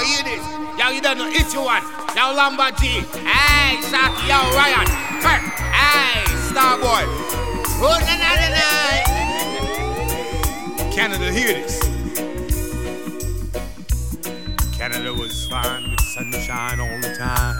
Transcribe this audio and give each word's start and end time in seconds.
Oh, 0.00 0.04
hear 0.04 0.22
this? 0.22 0.46
Yo, 0.78 0.90
you 0.90 1.00
don't 1.02 1.18
know 1.18 1.26
it's 1.26 1.52
you 1.52 1.60
one. 1.60 1.82
Yo, 2.14 2.30
Lamba 2.38 2.70
G. 2.78 3.02
Hey, 3.26 3.82
Saki, 3.82 4.28
yo, 4.30 4.38
Ryan. 4.54 4.86
Kirk. 5.18 5.42
Hey, 5.74 6.22
Starboy. 6.46 7.02
Oh, 7.82 7.98
na 8.06 8.14
na 8.14 8.30
na 8.38 8.48
na. 8.54 8.62
Canada, 10.94 11.32
hear 11.32 11.50
this. 11.54 11.82
Canada 14.78 15.12
was 15.12 15.48
fine 15.48 15.90
with 15.90 16.00
sunshine 16.00 16.78
all 16.78 17.00
the 17.00 17.16
time. 17.18 17.56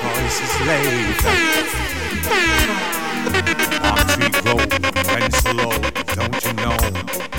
choice 0.00 0.40
is 0.40 0.56
laid. 0.66 1.12
Tree 4.14 4.32
grow 4.40 4.56
and 5.14 5.34
slow, 5.34 5.72
don't 6.14 6.40
you 6.42 6.52
know? 6.54 7.33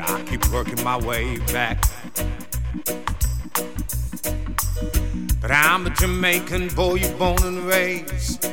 I 0.00 0.22
keep 0.28 0.46
working 0.52 0.82
my 0.84 0.96
way 0.96 1.38
back. 1.52 1.82
But 5.40 5.50
I'm 5.50 5.86
a 5.86 5.90
Jamaican 5.90 6.68
boy, 6.68 7.00
born 7.18 7.42
and 7.42 7.64
raised. 7.64 8.46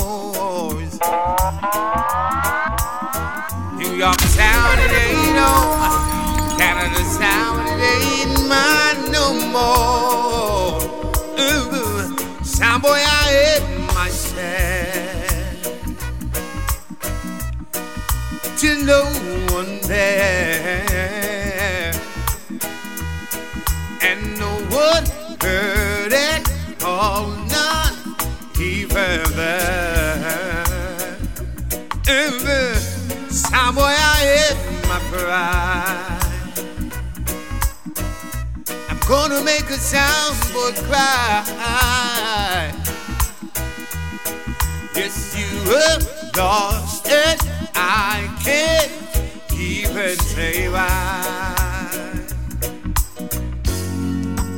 New 3.78 3.94
York 3.96 4.18
town, 4.36 4.80
it 4.80 4.92
ain't 4.92 5.38
on. 5.38 6.58
Canada 6.58 7.04
town, 7.20 7.68
it 7.68 7.82
ain't 7.98 8.48
mine 8.48 9.12
no 9.12 9.34
more. 9.52 10.82
Ooh, 11.40 12.16
I 12.62 13.08
hate 13.28 13.66
myself. 13.94 14.83
Till 18.64 18.86
no 18.86 19.04
one 19.52 19.82
there, 19.82 20.88
and 24.02 24.40
no 24.40 24.52
one 24.72 25.06
heard 25.42 26.14
it 26.14 26.48
all, 26.82 27.28
not 27.52 27.92
even 28.58 29.24
there. 29.36 30.64
Ever, 32.08 32.76
somewhere 33.30 33.98
I 34.00 34.24
hid 34.32 34.58
my 34.88 35.00
pride. 35.12 36.24
I'm 38.90 39.00
gonna 39.06 39.42
make 39.44 39.70
a 39.70 39.78
soundboy 39.78 40.74
cry. 40.88 41.44
Yes, 44.96 45.36
you 45.38 45.50
have 45.74 46.08
lost 46.38 47.08
it. 47.10 47.53
I 47.76 48.28
can't 48.44 48.92
even 49.58 50.18
say 50.18 50.70
why. 50.70 51.56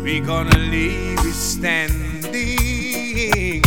We 0.04 0.20
gonna 0.20 0.58
leave 0.58 1.24
you 1.24 1.32
standing. 1.32 2.34
You 2.34 3.62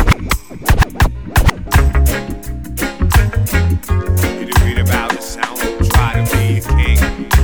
read 4.65 4.79
about 4.79 5.11
the 5.13 5.21
sound? 5.21 5.59
Try 5.91 6.15
to 6.15 6.23
be 6.37 6.59
a 6.59 6.61
king. 6.61 7.38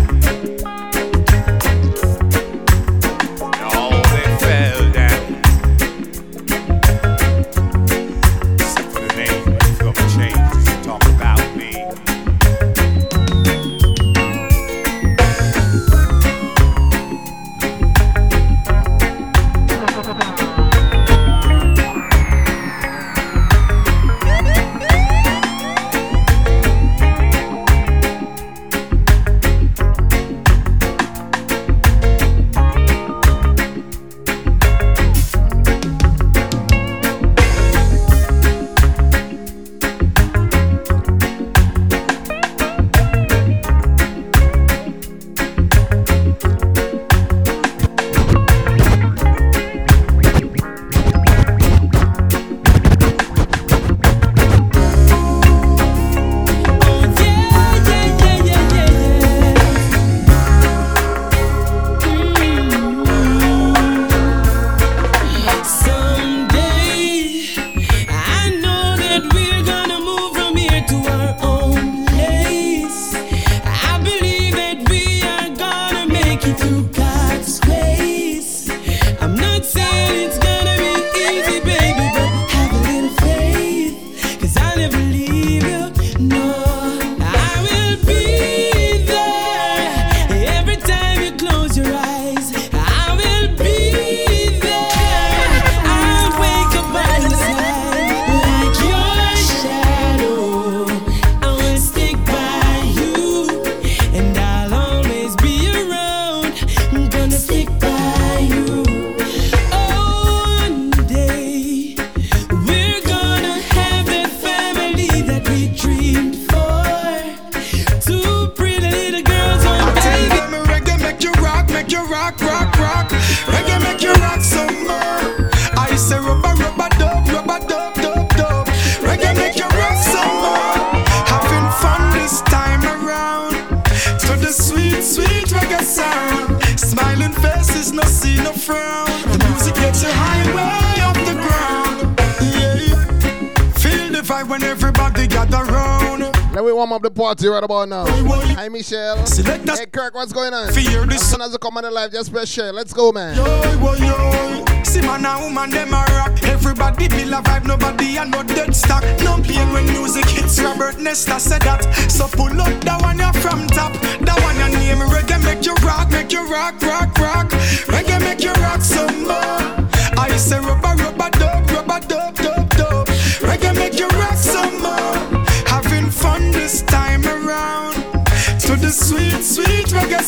Party 147.34 147.48
right 147.48 147.64
about 147.64 147.88
now. 147.88 148.06
Hi, 148.54 148.68
Michelle. 148.68 149.24
Select. 149.26 149.68
Hey, 149.68 149.86
Kirk, 149.86 150.14
what's 150.14 150.32
going 150.32 150.54
on? 150.54 150.72
Fear 150.72 151.06
this 151.06 151.22
As 151.22 151.30
soon 151.30 151.42
as 151.42 151.52
you 151.52 151.58
come 151.58 151.76
on 151.76 151.82
the 151.82 151.90
live, 151.90 152.12
just 152.12 152.32
press 152.32 152.48
share. 152.48 152.72
Let's 152.72 152.92
go, 152.92 153.12
man. 153.12 153.36
Yo, 153.36 153.44
yo, 153.80 153.94
yo. 153.94 154.64
See 154.84 155.00
man 155.00 155.26
and 155.26 155.42
woman 155.42 155.70
them 155.70 155.88
a 155.88 156.04
rock. 156.14 156.42
Everybody 156.44 157.08
feel 157.08 157.34
a 157.34 157.42
vibe, 157.42 157.66
nobody 157.66 158.16
a 158.16 158.24
no 158.24 158.42
dead 158.42 158.74
stock. 158.74 159.02
No 159.22 159.40
pain 159.42 159.72
when 159.72 159.86
music 159.86 160.26
hits. 160.26 160.60
Robert 160.60 160.98
Nesta 161.00 161.40
said 161.40 161.62
that. 161.62 161.82
So 162.08 162.28
pull 162.28 162.60
up 162.60 162.80
that 162.84 163.02
one 163.02 163.18
you 163.18 163.32
from 163.40 163.66
top. 163.68 163.92
That 164.22 164.38
one 164.42 164.56
your 164.56 164.70
name 164.78 164.98
reggae 164.98 165.42
make 165.42 165.66
you 165.66 165.74
rock, 165.86 166.10
make 166.10 166.32
you 166.32 166.46
rock, 166.50 166.80
rock, 166.82 167.18
rock. 167.18 167.50
Reggae 167.90 168.20
make 168.20 168.42
you 168.42 168.52
rock 168.62 168.82
some 168.82 169.24
more. 169.24 169.88
I 170.16 170.36
say 170.36 170.60
rubber, 170.60 170.94
rubber, 171.02 171.30
dub, 171.30 171.30
rubber, 171.30 171.30
dub, 171.30 171.53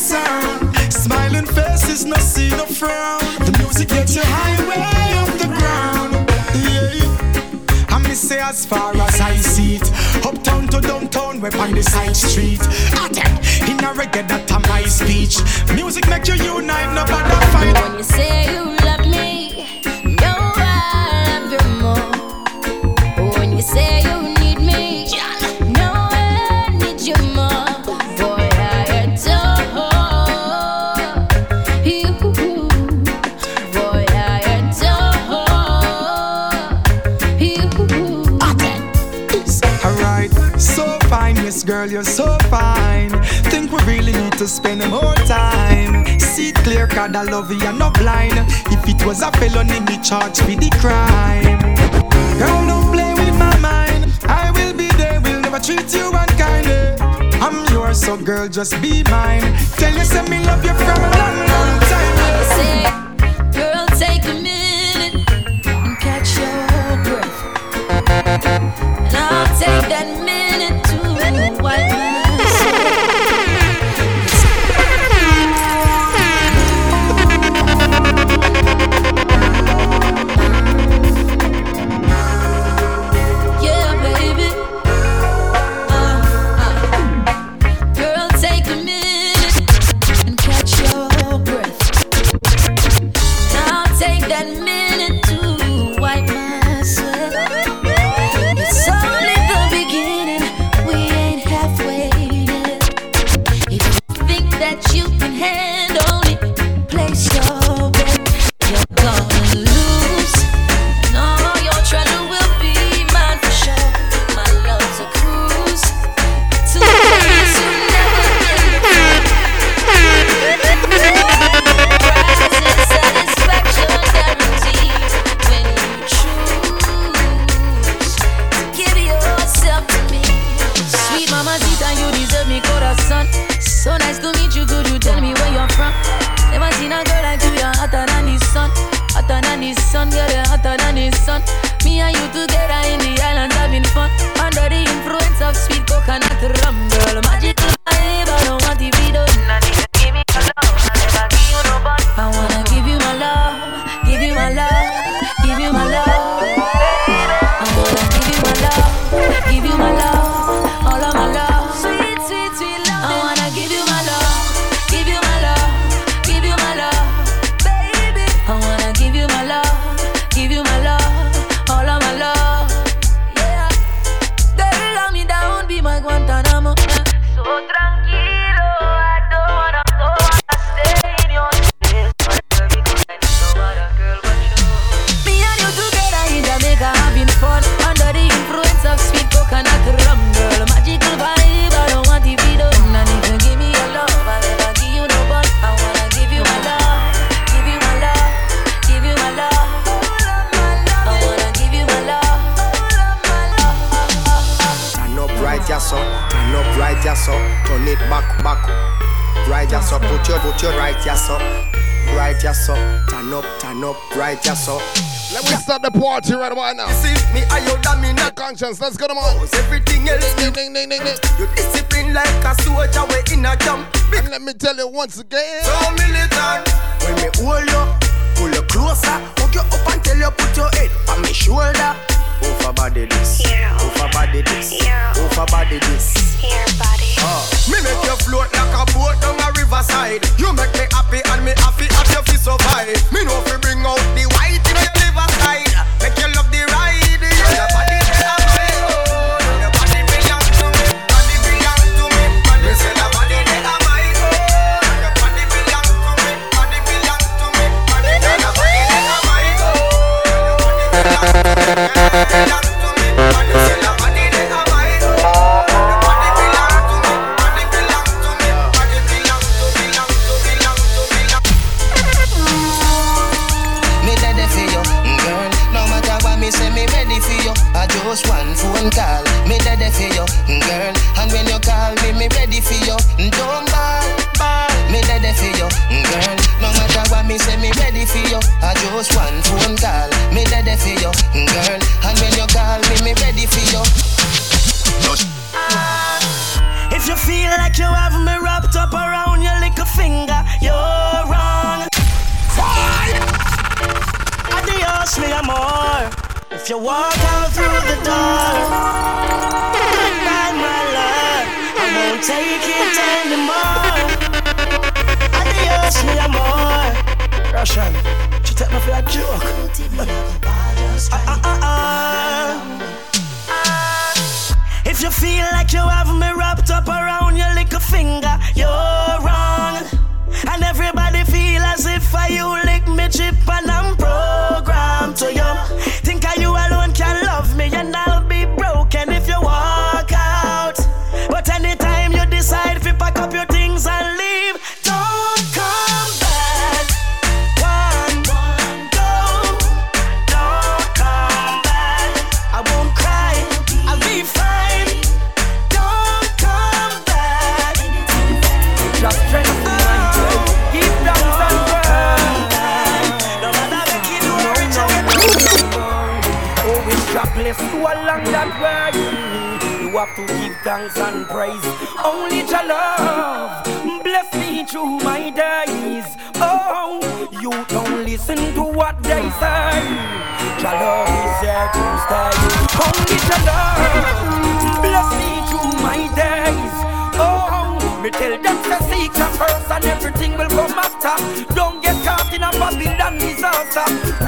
sound. 0.07 0.75
Smiling 0.91 1.45
faces, 1.45 2.05
no 2.05 2.15
see 2.17 2.49
no 2.49 2.65
frown. 2.65 3.19
The 3.45 3.53
music 3.59 3.89
gets 3.89 4.15
you 4.15 4.21
high 4.23 4.59
way 4.69 5.07
off 5.19 5.33
the 5.43 5.49
ground. 5.57 6.11
Yeah. 6.63 7.95
I 7.95 7.97
me 8.07 8.15
say 8.15 8.39
as 8.39 8.65
far 8.65 8.95
as 8.95 9.19
I 9.19 9.35
see 9.35 9.75
it, 9.75 9.87
uptown 10.25 10.67
to 10.69 10.79
downtown, 10.79 11.41
we're 11.41 11.57
on 11.59 11.71
the 11.73 11.83
side 11.83 12.15
street. 12.15 12.61
Attack 13.03 13.33
in 13.69 13.79
a 13.83 13.91
reggae 13.99 14.23
that 14.31 14.49
a 14.51 14.59
my 14.69 14.83
speech. 14.83 15.35
Music 15.75 16.07
make 16.09 16.27
you 16.27 16.35
unite, 16.35 16.89
no 16.95 17.03
bother 17.11 17.41
fight. 17.53 17.75
When 17.83 17.97
you 17.97 18.03
say 18.03 18.26
to 44.47 44.53
spend 44.53 44.79
more 44.89 45.15
time. 45.25 46.05
See 46.19 46.49
it 46.49 46.55
clear, 46.55 46.87
God, 46.87 47.15
I 47.15 47.23
love 47.23 47.51
you, 47.51 47.57
you're 47.59 47.73
not 47.73 47.93
blind. 47.95 48.37
If 48.71 48.87
it 48.87 49.05
was 49.05 49.21
a 49.21 49.31
felony, 49.33 49.79
me 49.81 49.97
charge 50.01 50.39
with 50.47 50.59
the 50.59 50.69
crime. 50.79 51.59
Girl, 52.39 52.67
don't 52.67 52.91
play 52.93 53.13
with 53.13 53.37
my 53.37 53.57
mind. 53.59 54.11
I 54.23 54.51
will 54.51 54.73
be 54.73 54.87
there, 54.97 55.19
will 55.21 55.41
never 55.41 55.59
treat 55.59 55.93
you 55.93 56.11
unkindly. 56.13 56.95
I'm 57.41 57.65
yours, 57.73 57.99
so 58.01 58.15
girl, 58.17 58.47
just 58.47 58.81
be 58.81 59.03
mine. 59.03 59.41
Tell 59.77 59.93
you, 59.93 60.05
say 60.05 60.23
me 60.29 60.39
love 60.45 60.63
you 60.63 60.73
from 60.73 60.99
a 61.03 61.09
long, 61.17 61.37
long 61.51 61.79
time. 61.91 63.06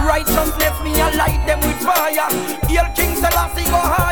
righteous 0.10 0.58
left 0.58 0.84
me 0.84 0.92
light 1.16 1.46
them 1.46 1.60
with 1.60 1.80
fire. 1.86 2.30
Hail 2.68 2.88
King 2.96 3.16
Selassie, 3.16 3.66
go 3.66 3.78
high. 3.78 4.09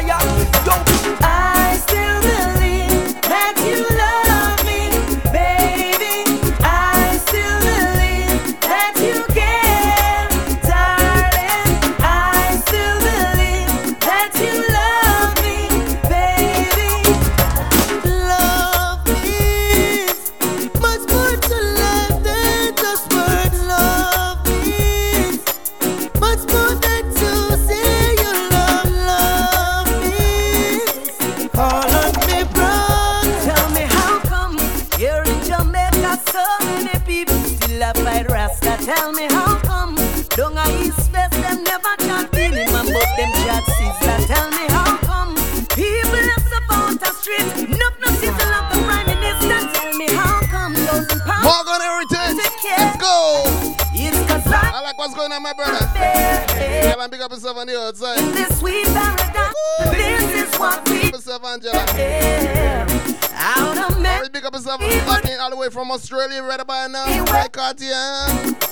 have 64.69 64.81
happening 64.81 65.39
all 65.39 65.49
the 65.49 65.55
way 65.55 65.69
from 65.69 65.91
Australia 65.91 66.43
right 66.43 66.59
about 66.59 66.91
now. 66.91 67.23
Right, 67.25 67.51
Cartier. 67.51 67.95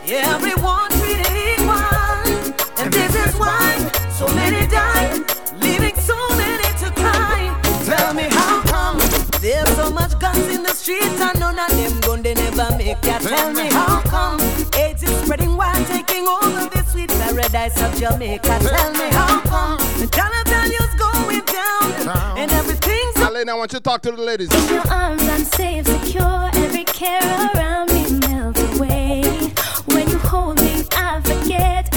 Everyone 0.03 0.91
treated 0.99 1.31
equal, 1.31 1.71
and 2.79 2.91
this 2.91 3.15
is 3.15 3.33
why 3.35 3.77
so 4.11 4.27
many 4.35 4.67
die, 4.67 5.13
leaving 5.61 5.95
so 5.95 6.17
many 6.35 6.67
to 6.83 6.91
cry. 6.99 7.47
Tell 7.85 8.13
me 8.13 8.23
how 8.23 8.61
come 8.63 8.97
there's 9.39 9.69
so 9.75 9.89
much 9.89 10.19
guns 10.19 10.47
in 10.53 10.63
the 10.63 10.73
streets 10.73 11.21
and 11.21 11.39
none 11.39 11.57
of 11.57 11.69
them 11.69 11.99
gun 12.01 12.21
they 12.21 12.33
never 12.33 12.75
make 12.77 13.03
ya. 13.05 13.19
Tell 13.19 13.53
me 13.53 13.67
how 13.69 14.01
come 14.01 14.39
AIDS 14.77 15.03
is 15.03 15.15
spreading 15.23 15.55
while 15.55 15.85
taking 15.85 16.27
over 16.27 16.67
this 16.73 16.91
sweet 16.91 17.09
paradise 17.09 17.81
of 17.81 17.95
Jamaica. 17.97 18.59
Tell 18.59 18.91
me 18.91 19.07
how 19.11 19.39
come 19.41 19.77
the 19.99 20.07
dollar 20.07 20.43
value's 20.45 20.93
going 20.95 21.45
down 21.45 22.37
and 22.37 22.51
everything. 22.51 22.84
Elena, 23.35 23.51
I 23.51 23.55
want 23.55 23.73
you 23.73 23.79
to 23.79 23.83
talk 23.83 24.01
to 24.03 24.11
the 24.11 24.21
ladies. 24.21 24.47
In 24.53 24.75
your 24.75 24.87
arms, 24.89 25.21
I'm 25.23 25.43
safe, 25.43 25.85
secure. 25.85 26.49
Every 26.53 26.85
care 26.85 27.21
around 27.53 27.91
me 27.91 28.05
away. 28.77 29.23
When 29.87 30.09
you 30.09 30.17
hold 30.19 30.61
me, 30.61 30.85
I 30.93 31.19
forget. 31.19 31.94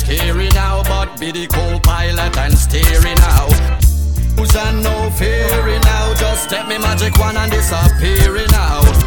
scary 0.00 0.48
now, 0.54 0.82
but 0.84 1.18
be 1.20 1.30
the 1.30 1.46
co-pilot 1.46 2.36
and 2.36 2.56
steering 2.56 3.20
out. 3.20 3.52
Who's 4.36 4.54
and 4.56 4.82
no 4.82 5.10
fearing 5.10 5.80
now, 5.82 6.14
just 6.14 6.48
take 6.48 6.66
me 6.66 6.78
magic 6.78 7.18
one 7.18 7.36
and 7.36 7.50
disappearing 7.50 8.52
out. 8.54 8.99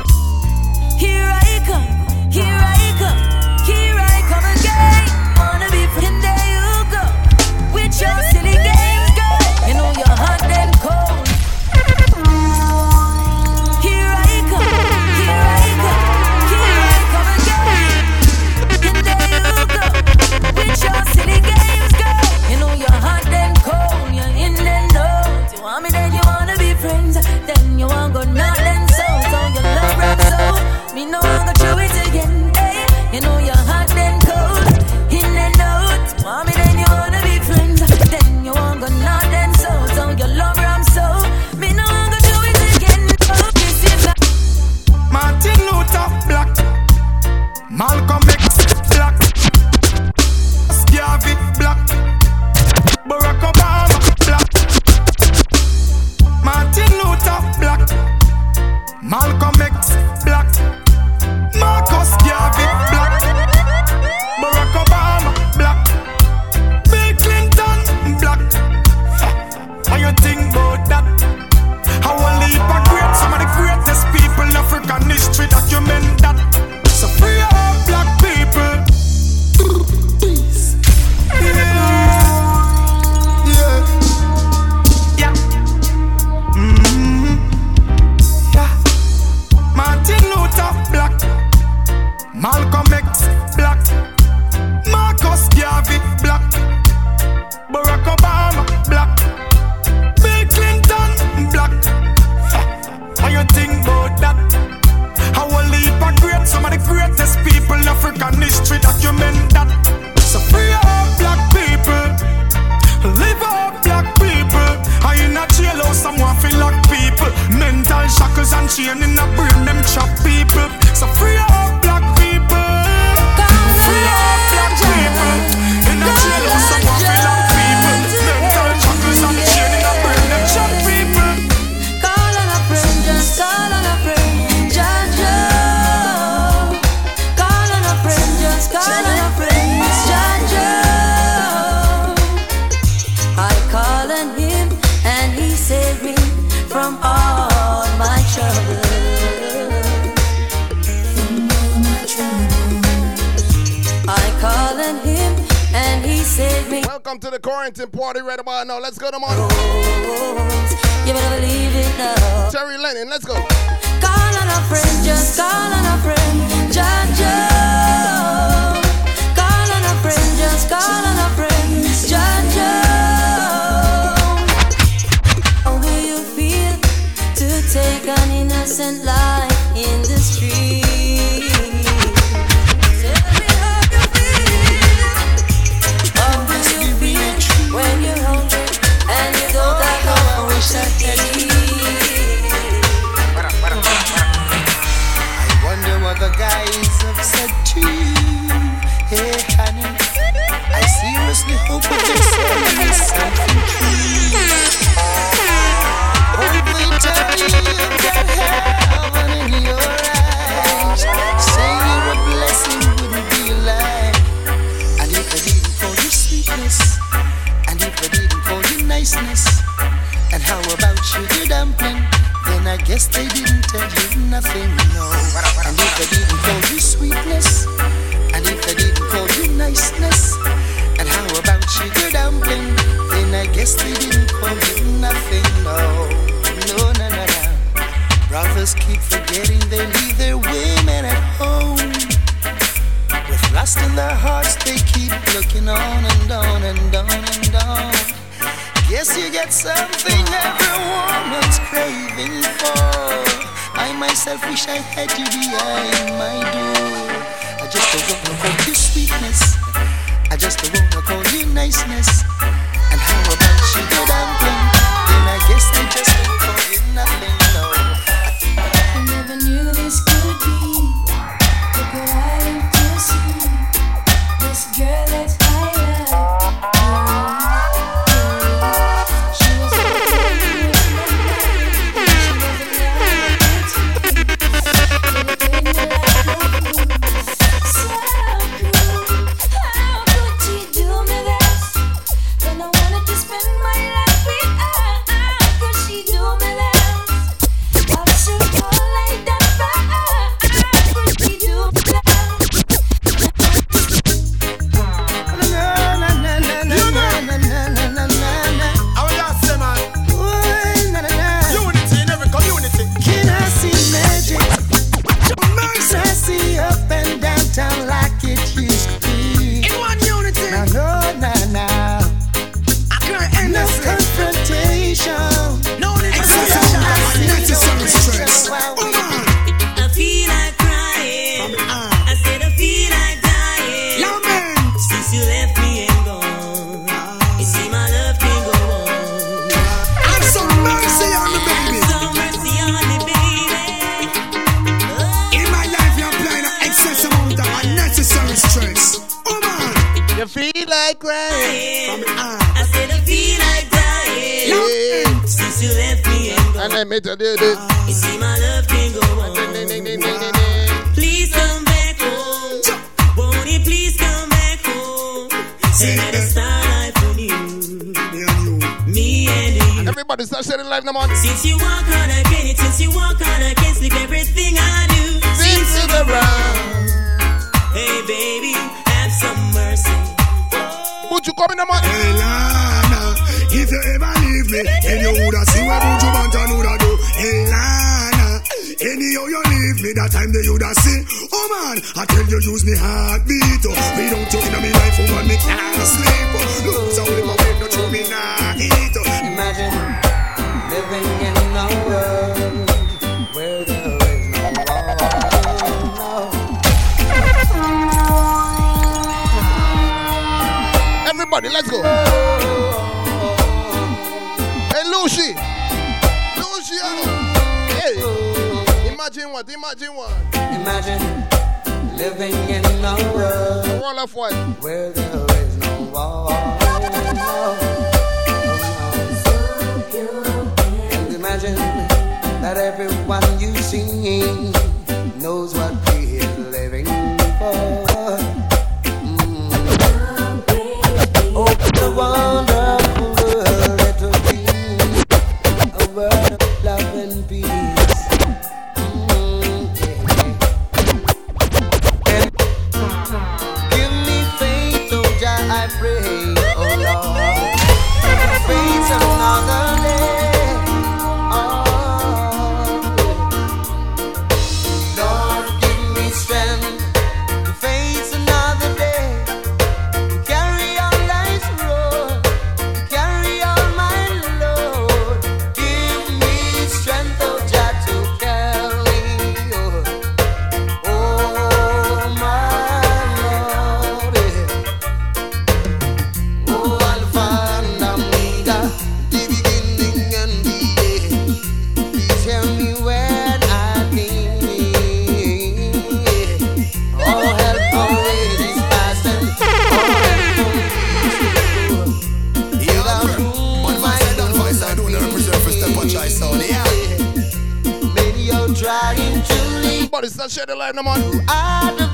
But 509.92 510.04
it's 510.06 510.18
not 510.18 510.32
share 510.32 510.46
the 510.46 510.56
light, 510.56 510.76
no 510.76 510.84
man. 510.84 511.24
I 511.28 511.94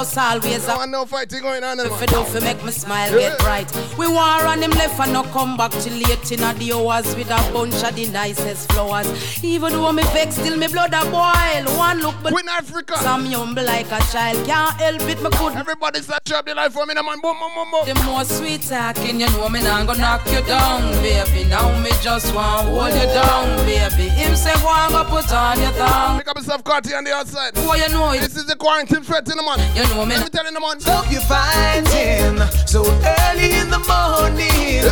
just 0.00 0.16
always 0.16 0.66
a 0.66 0.76
want 0.76 0.90
no 0.90 1.04
fighting 1.04 1.42
going 1.42 1.62
on. 1.62 1.78
If 1.78 2.00
you 2.00 2.06
do 2.06 2.24
fi 2.24 2.40
make 2.40 2.64
me 2.64 2.70
smile 2.72 3.10
get 3.10 3.38
bright 3.40 3.70
We 3.98 4.06
war 4.08 4.46
on 4.48 4.62
him 4.62 4.70
left 4.70 4.98
and 4.98 5.12
no 5.12 5.24
come 5.24 5.58
back 5.58 5.72
till 5.72 5.92
late 5.92 6.32
in 6.32 6.40
the 6.40 6.72
hours 6.72 7.14
With 7.16 7.30
a 7.30 7.52
bunch 7.52 7.82
of 7.84 7.94
the 7.94 8.06
nicest 8.08 8.72
flowers 8.72 9.44
Even 9.44 9.72
though 9.72 9.92
me 9.92 10.02
vex 10.04 10.36
still 10.36 10.56
me 10.56 10.68
blood 10.68 10.94
a 10.94 11.04
boil 11.10 11.76
One 11.76 12.00
look 12.00 12.14
but 12.22 12.32
Queen 12.32 12.48
Africa 12.48 12.96
Some 12.98 13.26
humble 13.26 13.64
like 13.64 13.92
a 13.92 14.00
child 14.10 14.46
Can't 14.46 14.74
help 14.80 15.02
it 15.02 15.22
me 15.22 15.30
could 15.36 15.54
Everybody 15.54 16.00
start 16.00 16.24
drop 16.24 16.46
the 16.46 16.54
life 16.54 16.72
for 16.72 16.86
me, 16.86 16.94
no 16.94 17.02
man. 17.02 17.20
Boom, 17.20 17.36
boom, 17.38 17.52
boom, 17.54 17.70
boom. 17.70 17.84
The 17.84 17.94
more 18.04 18.24
sweet 18.24 18.62
talking 18.62 19.20
you 19.20 19.26
know 19.26 19.48
me 19.50 19.62
nah 19.62 19.84
go 19.84 19.92
knock 19.92 20.24
you 20.32 20.40
down 20.46 20.80
baby 21.02 21.44
Now 21.48 21.78
me 21.82 21.90
just 22.00 22.34
want 22.34 22.68
hold 22.68 22.94
you 22.94 23.06
down 23.12 23.66
baby 23.66 24.08
Him 24.08 24.34
say 24.34 24.54
go 24.62 24.72
and 24.72 24.92
go 24.92 25.04
put 25.04 25.30
on 25.32 25.60
your 25.60 25.72
tongue 25.72 26.18
Pick 26.18 26.28
up 26.28 26.36
yourself, 26.38 26.64
Carti 26.64 26.96
on 26.96 27.04
the 27.04 27.12
outside. 27.12 27.54
Boy 27.54 27.76
you 27.76 27.88
know 27.90 28.12
it 28.12 28.20
This 28.20 28.36
is 28.36 28.46
the 28.46 28.56
quarantine 28.56 29.02
threat 29.02 29.28
in 29.28 29.36
the 29.36 29.42
man. 29.42 29.58
You 29.76 29.89
know 29.94 30.06
me 30.06 30.14
Let 30.14 30.24
me 30.24 30.30
tell 30.30 30.44
you, 30.44 30.52
the 30.52 30.60
man. 30.60 30.80
Stop 30.80 31.10
you 31.10 31.20
fighting 31.20 32.38
so 32.66 32.82
early 32.84 33.52
in 33.58 33.70
the 33.70 33.80
morning. 33.88 34.84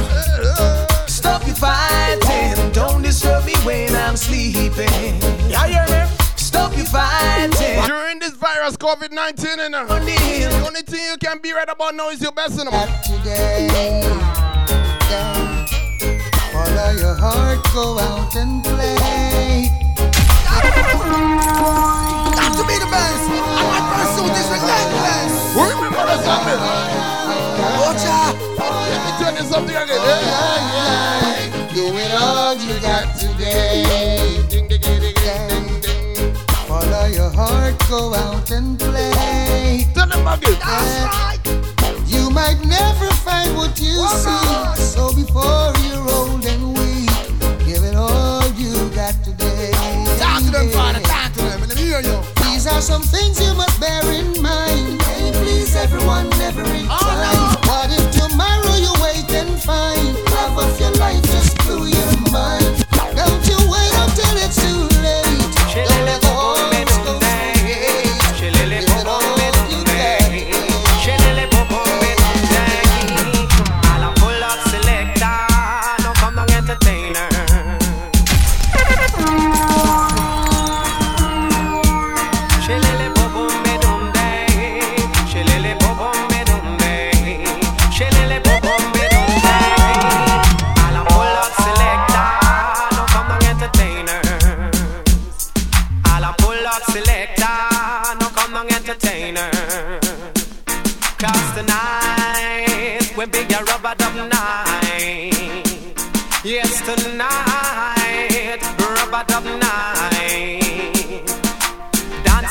Stop 1.06 1.46
you 1.46 1.54
fighting. 1.54 2.72
Don't 2.72 3.02
disturb 3.02 3.44
me 3.44 3.54
when 3.64 3.94
I'm 3.94 4.16
sleeping. 4.16 5.20
Yeah, 5.48 5.66
yeah. 5.66 6.08
Stop 6.36 6.76
you 6.76 6.84
fighting. 6.84 7.84
During 7.86 8.18
this 8.18 8.32
virus, 8.32 8.76
COVID 8.76 9.12
19, 9.12 9.58
you 9.58 9.68
know, 9.70 9.86
the 9.86 10.64
only 10.66 10.82
thing 10.82 11.00
you 11.04 11.16
can 11.18 11.38
be 11.38 11.52
right 11.52 11.68
about 11.68 11.94
now 11.94 12.10
is 12.10 12.20
your 12.20 12.32
best 12.32 12.58
in 12.58 12.66
the 12.66 12.70
man. 12.70 12.88
today. 13.02 13.68
Yeah. 15.10 15.66
Follow 16.52 16.90
your 16.98 17.14
heart, 17.14 17.64
go 17.72 17.98
out 17.98 18.34
and 18.36 18.64
play. 18.64 18.98
To 22.58 22.66
be 22.66 22.74
the 22.74 22.90
best. 22.90 23.30
And 23.30 23.70
my 23.70 23.78
pursuit 23.94 24.34
is 24.34 24.48
relentless. 24.50 25.32
Remember 25.54 26.02
the 26.10 26.16
something. 26.26 26.58
Ocha. 27.86 28.34
Let 28.58 29.00
me 29.04 29.10
tell 29.22 29.34
you 29.38 29.44
something 29.46 29.76
again. 29.76 30.02
Yeah. 30.02 31.70
Do 31.72 31.84
it 31.94 32.10
all 32.20 32.56
you 32.56 32.74
got 32.80 33.14
today. 33.14 33.86
Ding, 34.50 34.66
ding, 34.66 34.80
ding, 34.80 35.00
ding, 35.00 35.14
ding, 35.14 35.80
ding. 35.80 36.34
Follow 36.66 37.06
your 37.06 37.30
heart, 37.30 37.78
go 37.88 38.12
out 38.14 38.50
and 38.50 38.76
play. 38.76 39.86
Tell 39.94 40.08
them 40.08 40.26
again. 40.26 40.58
That's 40.58 41.14
right. 41.14 41.38
You 42.08 42.28
might 42.30 42.58
never 42.66 43.06
find 43.22 43.56
what 43.56 43.78
you 43.80 43.94
seek. 44.18 44.76
So 44.82 45.14
before 45.14 45.72
you're 45.86 46.10
old 46.10 46.27
are 52.70 52.80
some 52.80 53.02
things 53.02 53.40
you 53.40 53.54
must 53.54 53.80
bear 53.80 54.02
in 54.12 54.40
mind. 54.42 55.00
Can't 55.00 55.36
please 55.36 55.74
everyone, 55.76 56.28
never 56.30 56.62
in 56.62 56.86
time. 56.86 57.54
What 57.68 57.90
if 57.90 58.10
tomorrow 58.12 58.74
you 58.76 58.92
wait 59.02 59.30
and 59.32 59.60
find 59.62 60.14
love 60.32 60.58
of 60.58 60.80
your 60.80 60.92
life 60.92 61.22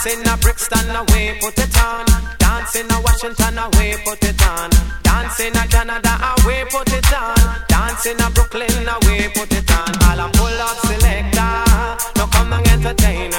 Dancing 0.08 0.32
a 0.32 0.38
Brixton 0.38 0.96
away, 0.96 1.38
put 1.42 1.60
it 1.60 1.78
on. 1.84 2.06
Dancing 2.40 2.90
a 2.90 3.02
Washington 3.02 3.58
away, 3.58 3.96
put 4.06 4.24
it 4.24 4.42
on. 4.48 4.70
Dancing 5.04 5.54
a 5.54 5.68
Canada 5.68 6.16
away, 6.40 6.64
put 6.72 6.90
it 6.94 7.12
on. 7.12 7.36
Dancing 7.68 8.22
a 8.22 8.30
Brooklyn 8.32 8.88
away, 8.88 9.28
put 9.36 9.52
it 9.52 9.70
on. 9.70 9.90
All 10.08 10.22
I'm 10.22 10.32
pull 10.32 10.62
up 10.64 10.78
selector, 10.78 12.16
no 12.16 12.26
come 12.28 12.54
and 12.54 12.68
entertain. 12.68 13.37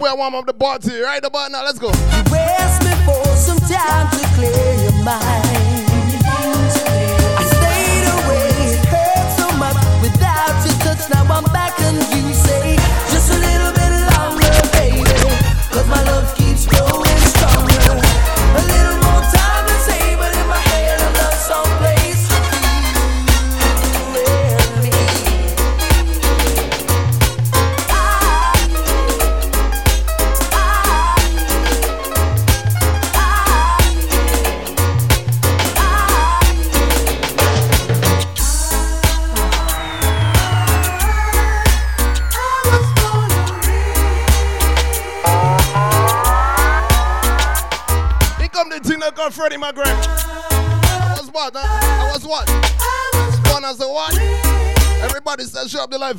boy 0.00 0.14
warm 0.16 0.34
up 0.34 0.46
the 0.46 0.54
party 0.54 0.98
right 1.00 1.22
about 1.22 1.52
now. 1.52 1.62
Let's 1.62 1.78
go. 1.78 1.90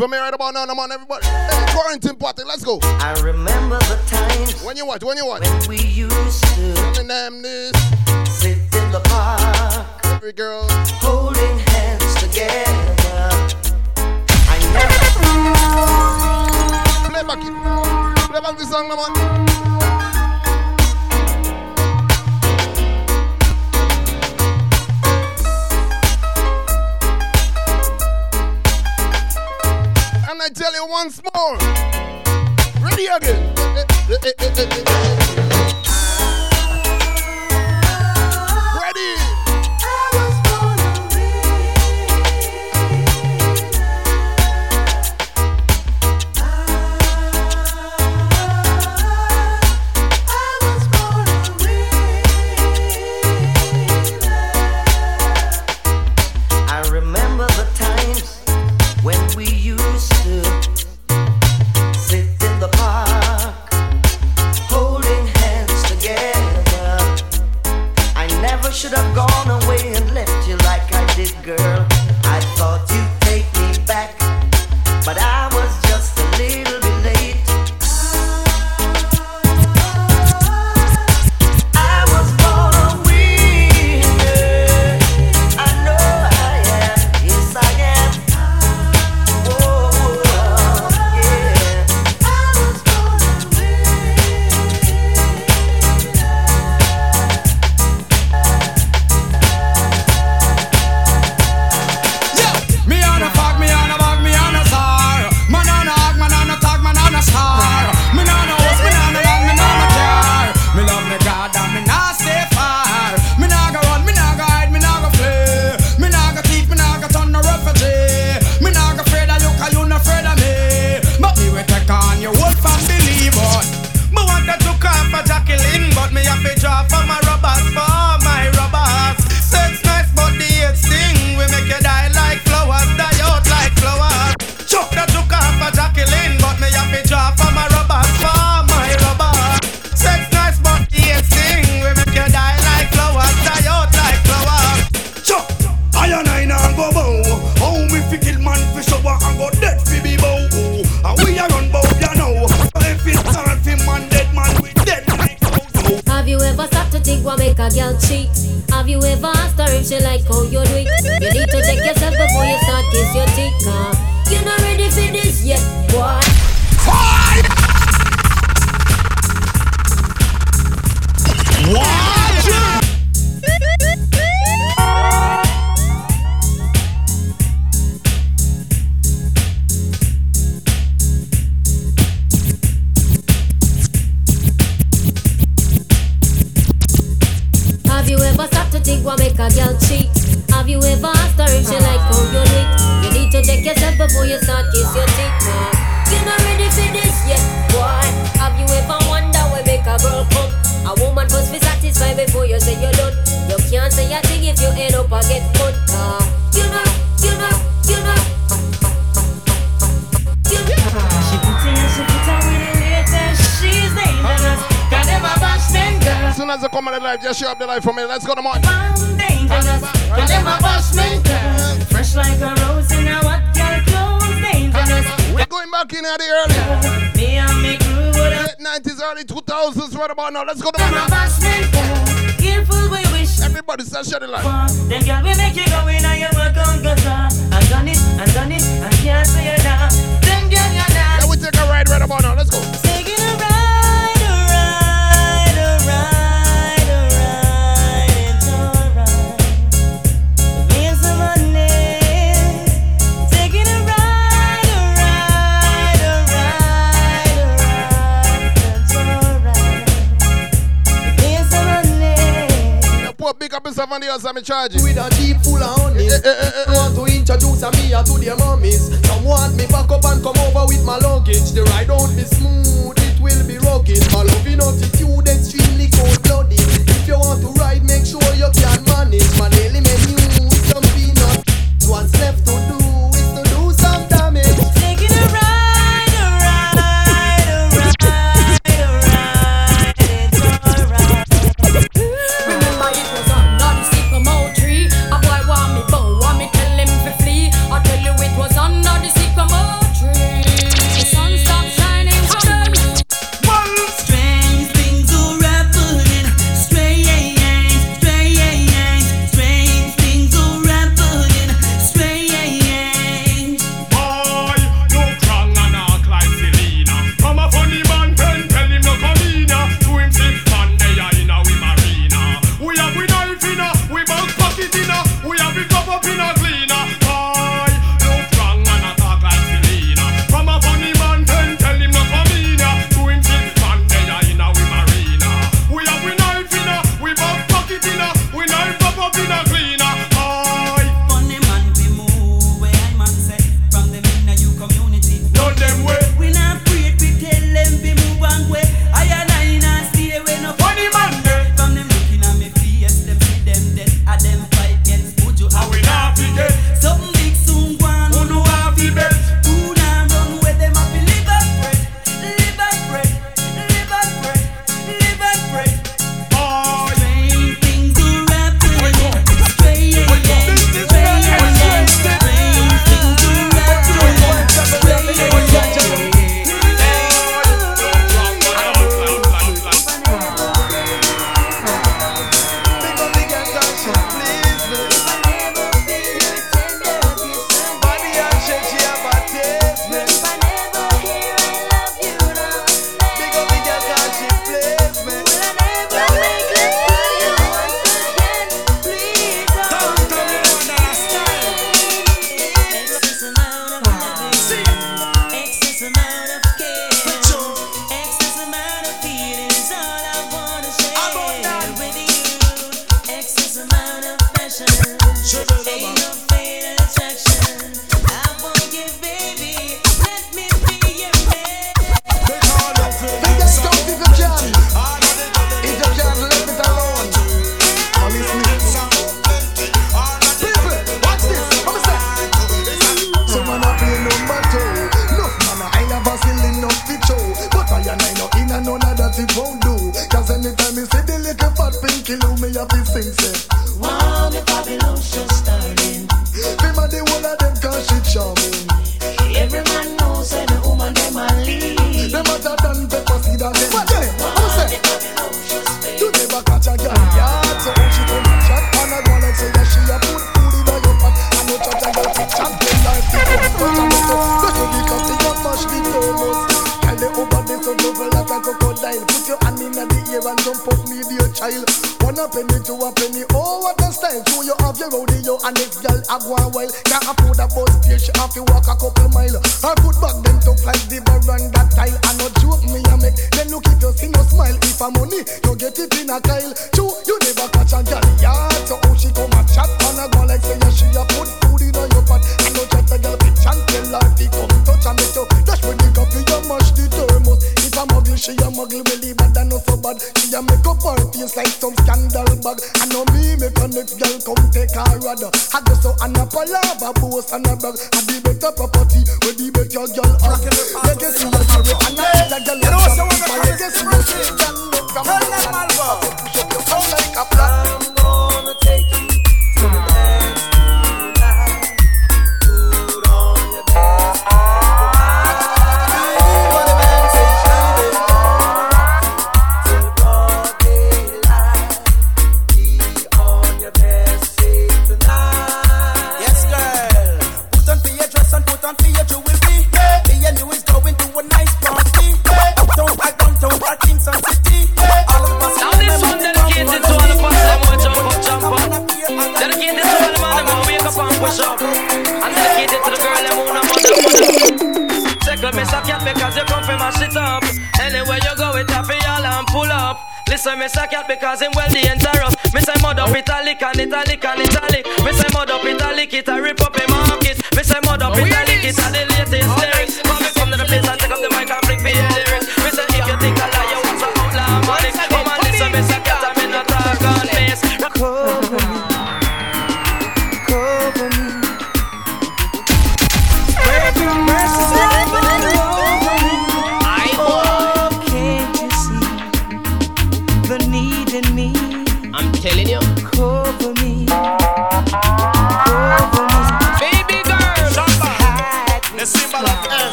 for 0.00 0.08
me 0.08 0.16
right 0.16 0.32
about 0.32 0.54
now. 0.54 0.64
I'm 0.64 0.78
on 0.78 0.90
everybody. 0.90 1.26
Hey, 1.26 1.66
quarantine 1.74 2.16
party. 2.16 2.42
Let's 2.44 2.64
go. 2.64 2.78
I 2.82 3.12
remember 3.20 3.76
the 3.80 4.00
times 4.06 4.62
when 4.64 4.78
you 4.78 4.86
watch, 4.86 5.04
when 5.04 5.18
you 5.18 5.26
watch. 5.26 5.42
When 5.42 5.68
we 5.68 5.76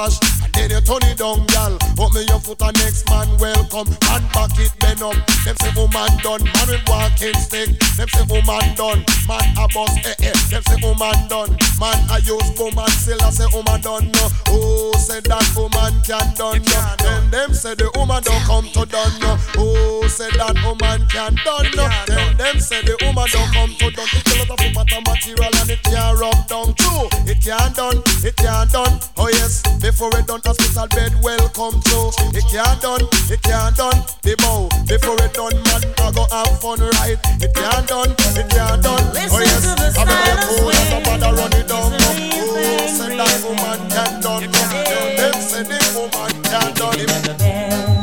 wash 0.00 0.39
then 0.60 0.76
you 0.76 0.80
turn 0.84 1.00
it 1.08 1.16
down, 1.16 1.46
gal. 1.56 1.72
Open 1.96 2.20
your 2.28 2.36
foot 2.36 2.60
and 2.60 2.76
next 2.84 3.08
man 3.08 3.24
welcome. 3.40 3.88
man, 4.04 4.20
back 4.36 4.52
it 4.60 4.68
then 4.76 5.00
up. 5.00 5.16
Them 5.48 5.56
say 5.56 5.72
oh, 5.72 5.88
woman 5.88 6.12
done, 6.20 6.44
man 6.44 6.68
with 6.68 6.84
walking 6.84 7.32
stick. 7.40 7.80
Them 7.96 8.08
say 8.12 8.20
oh, 8.28 8.44
woman 8.44 8.76
done, 8.76 9.00
man 9.24 9.40
a 9.56 9.64
bus. 9.72 9.88
Eh 10.04 10.28
eh. 10.28 10.36
Them 10.52 10.60
say 10.68 10.76
oh, 10.84 10.92
woman 10.92 11.16
done, 11.32 11.56
man 11.80 11.96
a 12.12 12.20
use 12.20 12.52
woman 12.60 12.84
and 12.84 12.92
still 12.92 13.22
I 13.24 13.30
say 13.32 13.48
woman 13.56 13.80
done 13.80 14.12
no. 14.12 14.28
Oh, 14.52 14.92
say 15.00 15.24
that 15.24 15.48
woman 15.56 15.96
can 16.04 16.28
done 16.36 16.60
no. 16.60 16.80
Then 17.00 17.30
them 17.32 17.54
say 17.56 17.72
the 17.74 17.88
woman 17.96 18.20
don't 18.20 18.44
come 18.44 18.68
to 18.76 18.84
done 18.84 19.16
no. 19.16 19.40
Oh, 19.56 20.04
say 20.12 20.28
that 20.36 20.60
woman 20.60 21.08
can 21.08 21.40
done 21.40 21.72
no. 21.72 21.88
Then 22.04 22.36
them 22.36 22.60
say 22.60 22.84
the 22.84 23.00
woman 23.00 23.24
don't 23.32 23.48
come 23.56 23.72
to 23.80 23.88
done. 23.96 24.08
It's 24.12 24.28
a 24.28 24.44
lot 24.44 24.52
of 24.52 24.60
woman 24.60 25.04
material 25.08 25.52
and 25.56 25.70
it 25.72 25.82
can't 25.88 26.20
rub 26.20 26.36
down 26.52 26.76
too. 26.76 27.08
It 27.24 27.40
can't 27.40 27.72
done, 27.72 28.04
it 28.20 28.36
can't 28.36 28.68
done. 28.68 29.00
Oh 29.16 29.32
yes, 29.32 29.64
before 29.80 30.12
it 30.20 30.26
done 30.26 30.40
hospital 30.50 30.88
bed 30.88 31.14
welcome 31.22 31.80
to. 31.80 32.10
It 32.34 32.44
can't 32.50 32.80
done, 32.82 33.06
it 33.30 33.40
can't 33.42 33.76
done. 33.76 34.02
The 34.22 34.34
bow 34.42 34.66
before 34.90 35.14
it 35.22 35.32
done, 35.32 35.54
man, 35.70 35.82
I 36.02 36.10
go 36.10 36.26
have 36.26 36.58
fun 36.58 36.80
right. 36.98 37.18
It 37.38 37.54
can't 37.54 37.86
done, 37.86 38.10
it 38.34 38.50
can't 38.50 38.82
done. 38.82 39.04
Oh 39.30 39.38
yes, 39.38 39.62
I'm 39.96 40.06
gonna 40.10 40.42
cool 40.50 40.70
as 40.70 40.90
a 40.90 40.98
bad 41.06 41.22
run 41.38 41.52
it 41.54 41.68
down. 41.68 41.94
Oh, 41.94 42.86
send 42.90 43.20
that 43.20 43.38
woman 43.46 43.78
can't 43.94 44.22
done. 44.22 44.42
Them 44.42 45.34
send 45.38 45.70
that 45.70 45.94
woman 45.94 46.42
can't 46.42 46.74
done. 46.74 47.99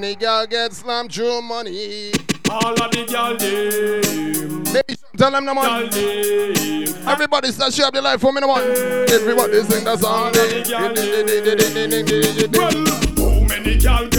many 0.00 0.16
girl 0.16 0.46
get 0.46 0.72
slammed 0.72 1.12
through 1.12 1.40
money. 1.42 2.12
All 2.50 2.72
of 2.72 2.90
the 2.90 3.06
gal 3.06 3.36
them. 3.36 4.64
Hey, 4.66 4.96
tell 5.16 5.30
them 5.30 5.46
the 5.46 5.54
man. 5.54 5.88
Them. 5.90 7.08
Everybody 7.08 7.52
start 7.52 7.72
share 7.72 7.86
up 7.86 7.94
the 7.94 8.02
life 8.02 8.20
for 8.20 8.32
me 8.32 8.40
the 8.40 8.46
man. 8.46 8.60
Everybody 9.08 9.62
sing 9.62 9.84
the 9.84 9.96
song. 9.96 10.32
Well, 12.56 13.40
how 13.40 13.46
many 13.46 13.78
girl? 13.78 14.13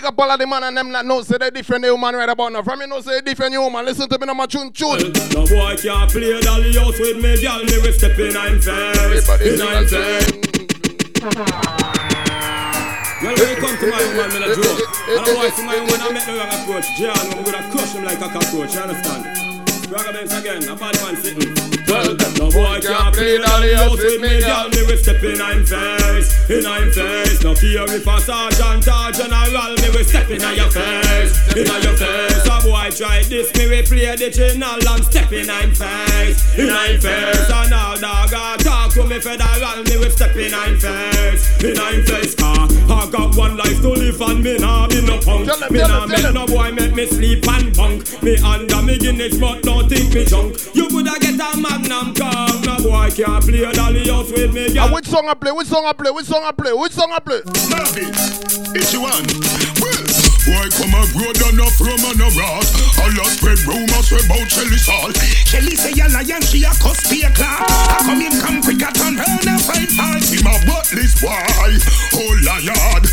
Big 0.00 0.06
up 0.06 0.18
all 0.18 0.30
of 0.30 0.38
the 0.38 0.46
man 0.46 0.64
and 0.64 0.74
them 0.74 0.90
that 0.92 1.04
know 1.04 1.20
say 1.20 1.36
they 1.36 1.50
different 1.50 1.84
human 1.84 2.16
right 2.16 2.26
about 2.26 2.50
now. 2.50 2.62
From 2.62 2.80
you 2.80 2.86
know 2.86 3.02
say 3.02 3.20
different 3.20 3.52
human. 3.52 3.84
Listen 3.84 4.08
to 4.08 4.18
me 4.18 4.24
now, 4.24 4.32
my 4.32 4.46
tune 4.46 4.72
tune. 4.72 5.12
No 5.36 5.44
boy 5.44 5.76
can't 5.76 6.10
play 6.10 6.40
dolly 6.40 6.72
house 6.72 6.98
with 6.98 7.20
me, 7.20 7.36
girl. 7.36 7.60
Me 7.60 7.76
will 7.84 7.92
step 7.92 8.18
in 8.18 8.34
I'm 8.34 8.58
first. 8.62 9.28
In 9.44 9.60
I'm 9.60 9.84
first. 9.84 10.40
Well, 13.20 13.36
when 13.36 13.44
it 13.44 13.58
comes 13.60 13.76
to 13.76 13.90
my 13.92 14.00
woman, 14.16 14.32
me 14.32 14.40
the 14.40 14.56
door, 14.56 14.80
I 15.04 15.20
don't 15.20 15.36
want 15.36 15.52
to 15.52 15.62
my 15.68 15.76
woman, 15.76 16.00
I 16.00 16.08
make 16.16 16.24
the 16.24 16.32
wrong 16.32 16.48
approach. 16.48 16.88
John, 16.96 17.20
I'm 17.36 17.44
gonna 17.44 17.60
crush 17.70 17.92
him 17.92 18.04
like 18.04 18.24
a 18.24 18.28
cockroach. 18.32 18.72
You 18.72 18.80
understand? 18.80 19.22
Ragabenz 19.92 20.32
again, 20.40 20.64
a 20.64 20.76
bad 20.76 20.96
man 21.02 21.16
sitting. 21.20 21.69
Well, 21.90 22.14
no 22.38 22.46
boy 22.54 22.78
can't 22.78 23.14
play 23.14 23.38
dolly 23.38 23.74
house 23.74 23.98
with 23.98 24.20
me, 24.22 24.38
girl. 24.38 24.68
Me 24.70 24.86
will 24.86 24.96
step 24.96 25.22
in 25.24 25.42
I'm 25.42 25.66
face, 25.66 26.30
in 26.48 26.64
I'm 26.64 26.86
face. 26.92 27.42
No 27.42 27.52
care 27.52 27.82
if 27.90 28.06
a 28.06 28.16
sergeant 28.20 28.86
or 28.86 29.10
general, 29.10 29.74
me 29.74 29.88
will 29.90 30.04
step 30.06 30.30
in 30.30 30.38
your 30.38 30.70
face, 30.70 31.34
in 31.50 31.66
your 31.66 31.96
face. 31.98 32.46
A 32.46 32.62
boy 32.62 32.90
try 32.94 33.22
this, 33.26 33.50
me 33.58 33.66
will 33.66 33.82
play 33.82 34.14
the 34.14 34.30
channel 34.30 34.78
and 34.78 35.04
step 35.04 35.32
in 35.32 35.50
I'm 35.50 35.74
face, 35.74 36.56
in 36.56 36.70
I'm 36.70 37.00
face. 37.00 37.50
And 37.50 37.74
all 37.74 37.98
dog 37.98 38.32
a 38.38 38.62
talk 38.62 38.92
to 38.94 39.02
me 39.10 39.18
federal, 39.18 39.82
me 39.82 39.96
will 39.98 40.10
step 40.14 40.36
in 40.36 40.54
I'm 40.54 40.78
face, 40.78 41.42
in 41.64 41.76
I'm 41.76 42.06
face. 42.06 42.36
Car, 42.36 42.68
I 42.86 43.10
got 43.10 43.34
one 43.36 43.56
life 43.56 43.82
to 43.82 43.90
live 43.90 44.20
and 44.20 44.44
me 44.44 44.58
nah 44.58 44.86
be 44.86 45.02
no 45.02 45.18
punk. 45.18 45.50
Me 45.72 45.80
nah 45.80 46.06
make 46.06 46.32
no 46.32 46.46
boy 46.46 46.70
make 46.70 46.94
me 46.94 47.06
sleep 47.06 47.42
and 47.48 47.74
bunk. 47.76 48.22
Me 48.22 48.38
under 48.38 48.80
me 48.82 48.96
Guinness, 48.96 49.38
but 49.38 49.62
don't 49.62 49.88
think 49.88 50.14
me 50.14 50.24
junk. 50.24 50.54
You 50.72 50.88
coulda 50.88 51.18
get 51.18 51.40
a 51.40 51.56
magnum 51.80 52.14
come. 52.14 52.62
No 52.62 52.76
boy 52.78 53.10
can't 53.10 53.44
play 53.44 53.72
dolly 53.72 54.08
house 54.08 54.30
with 54.30 54.54
me, 54.54 54.72
girl. 54.72 54.84
And 54.84 54.92
ah, 54.92 54.94
which 54.94 55.06
song 55.06 55.28
I 55.28 55.34
play? 55.34 55.52
Which 55.52 55.68
song 55.68 55.84
I 55.86 55.92
play? 55.92 56.10
Which 56.10 56.26
song 56.26 56.42
I 56.44 56.52
play? 56.52 56.72
Which 56.72 56.92
song 56.92 57.10
I 57.12 57.18
play? 57.18 57.40
Murphy, 57.70 58.06
it's 58.78 58.92
you 58.92 59.02
one. 59.02 59.89
Boy 60.46 60.66
come 60.72 60.96
a 60.96 61.04
grow 61.12 61.32
down 61.36 61.60
a 61.60 61.68
from 61.76 62.00
and 62.00 62.20
a 62.24 62.28
rat. 62.32 62.66
A 63.00 63.06
lot 63.16 63.30
spread 63.32 63.60
rumors 63.68 64.08
about 64.12 64.48
Shelly 64.48 64.80
Salt. 64.80 65.16
Shelly 65.44 65.76
say 65.76 65.92
a 66.00 66.08
lion, 66.08 66.42
she 66.42 66.64
a 66.64 66.72
cuss 66.80 67.04
be 67.10 67.22
a 67.22 67.30
clock. 67.30 67.68
I 67.68 68.00
come 68.04 68.20
in, 68.20 68.32
come 68.40 68.62
quick, 68.62 68.82
I 68.82 68.90
turn 68.92 69.20
her 69.20 69.36
and 69.46 69.60
fight 69.60 69.90
fight. 69.92 70.22
See 70.24 70.42
my 70.42 70.56
buttless 70.64 71.20
boy, 71.20 71.36
oh 72.16 72.32
lion. 72.44 73.04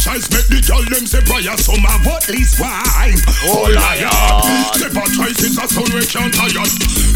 Choice, 0.00 0.32
make 0.32 0.48
the 0.48 0.64
girl 0.64 0.80
them 0.88 1.04
say 1.04 1.20
prayer. 1.28 1.52
So 1.60 1.76
my 1.76 1.92
buttless 2.00 2.56
wife, 2.56 3.20
oh, 3.44 3.52
oh 3.52 3.68
lion. 3.68 4.72
Step 4.72 4.96
a 4.96 5.04
choice, 5.12 5.44
it's 5.44 5.60
a 5.60 5.68
son 5.68 5.84
we 5.92 6.00
can't 6.08 6.32
tire. 6.32 6.64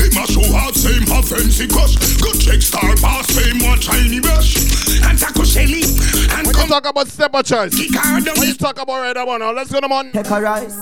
Him 0.04 0.12
a 0.20 0.24
show 0.28 0.44
out, 0.52 0.76
same 0.76 1.08
a 1.08 1.24
fancy 1.24 1.64
crush. 1.64 1.96
Good 2.20 2.44
check 2.44 2.60
star 2.60 2.92
pass, 3.00 3.24
same 3.32 3.64
one 3.64 3.80
shiny 3.80 4.20
brush. 4.20 4.60
And 5.00 5.16
Taco 5.16 5.48
Shelly, 5.48 5.80
and 6.36 6.44
When 6.44 6.52
you 6.52 6.68
talk 6.68 6.84
about 6.84 7.08
choice, 7.08 7.72
when 7.72 8.48
you 8.48 8.54
talk 8.60 8.76
about 8.76 9.00
right 9.00 9.16
about 9.16 9.40
now, 9.44 9.52
let's 9.52 9.70
go 9.70 9.80
to 9.80 9.88
man. 9.88 10.10
Take 10.10 10.30
a 10.30 10.40
rise. 10.40 10.78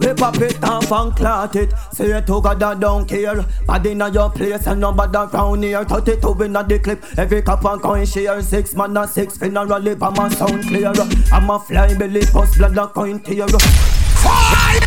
We 0.00 0.12
pop 0.14 0.36
it 0.38 0.62
off 0.64 0.90
and 0.90 1.14
clot 1.14 1.54
it. 1.54 1.72
Say 1.92 2.10
it 2.10 2.26
to 2.26 2.40
God 2.40 2.58
that 2.58 2.80
don't 2.80 3.06
care. 3.06 3.44
Bad 3.66 3.86
inna 3.86 4.10
your 4.10 4.30
place 4.30 4.66
and 4.66 4.80
nobody 4.80 5.18
round 5.32 5.62
here. 5.62 5.84
32 5.84 6.44
inna 6.44 6.64
the 6.64 6.78
clip. 6.80 7.04
Every 7.16 7.42
cup 7.42 7.64
and 7.64 7.80
coin 7.80 8.04
share. 8.06 8.42
Six 8.42 8.74
man 8.74 8.96
and 8.96 9.08
six 9.08 9.38
funeral 9.38 9.78
lip. 9.78 10.02
I'm 10.02 10.18
a 10.18 10.30
sound 10.30 10.64
clear. 10.64 10.92
I'm 11.32 11.50
a 11.50 11.58
fly 11.60 11.94
belly 11.96 12.22
post 12.26 12.58
blood 12.58 12.76
and 12.76 12.90
coin 12.90 13.20
tear. 13.20 13.46
Fire! 13.46 14.80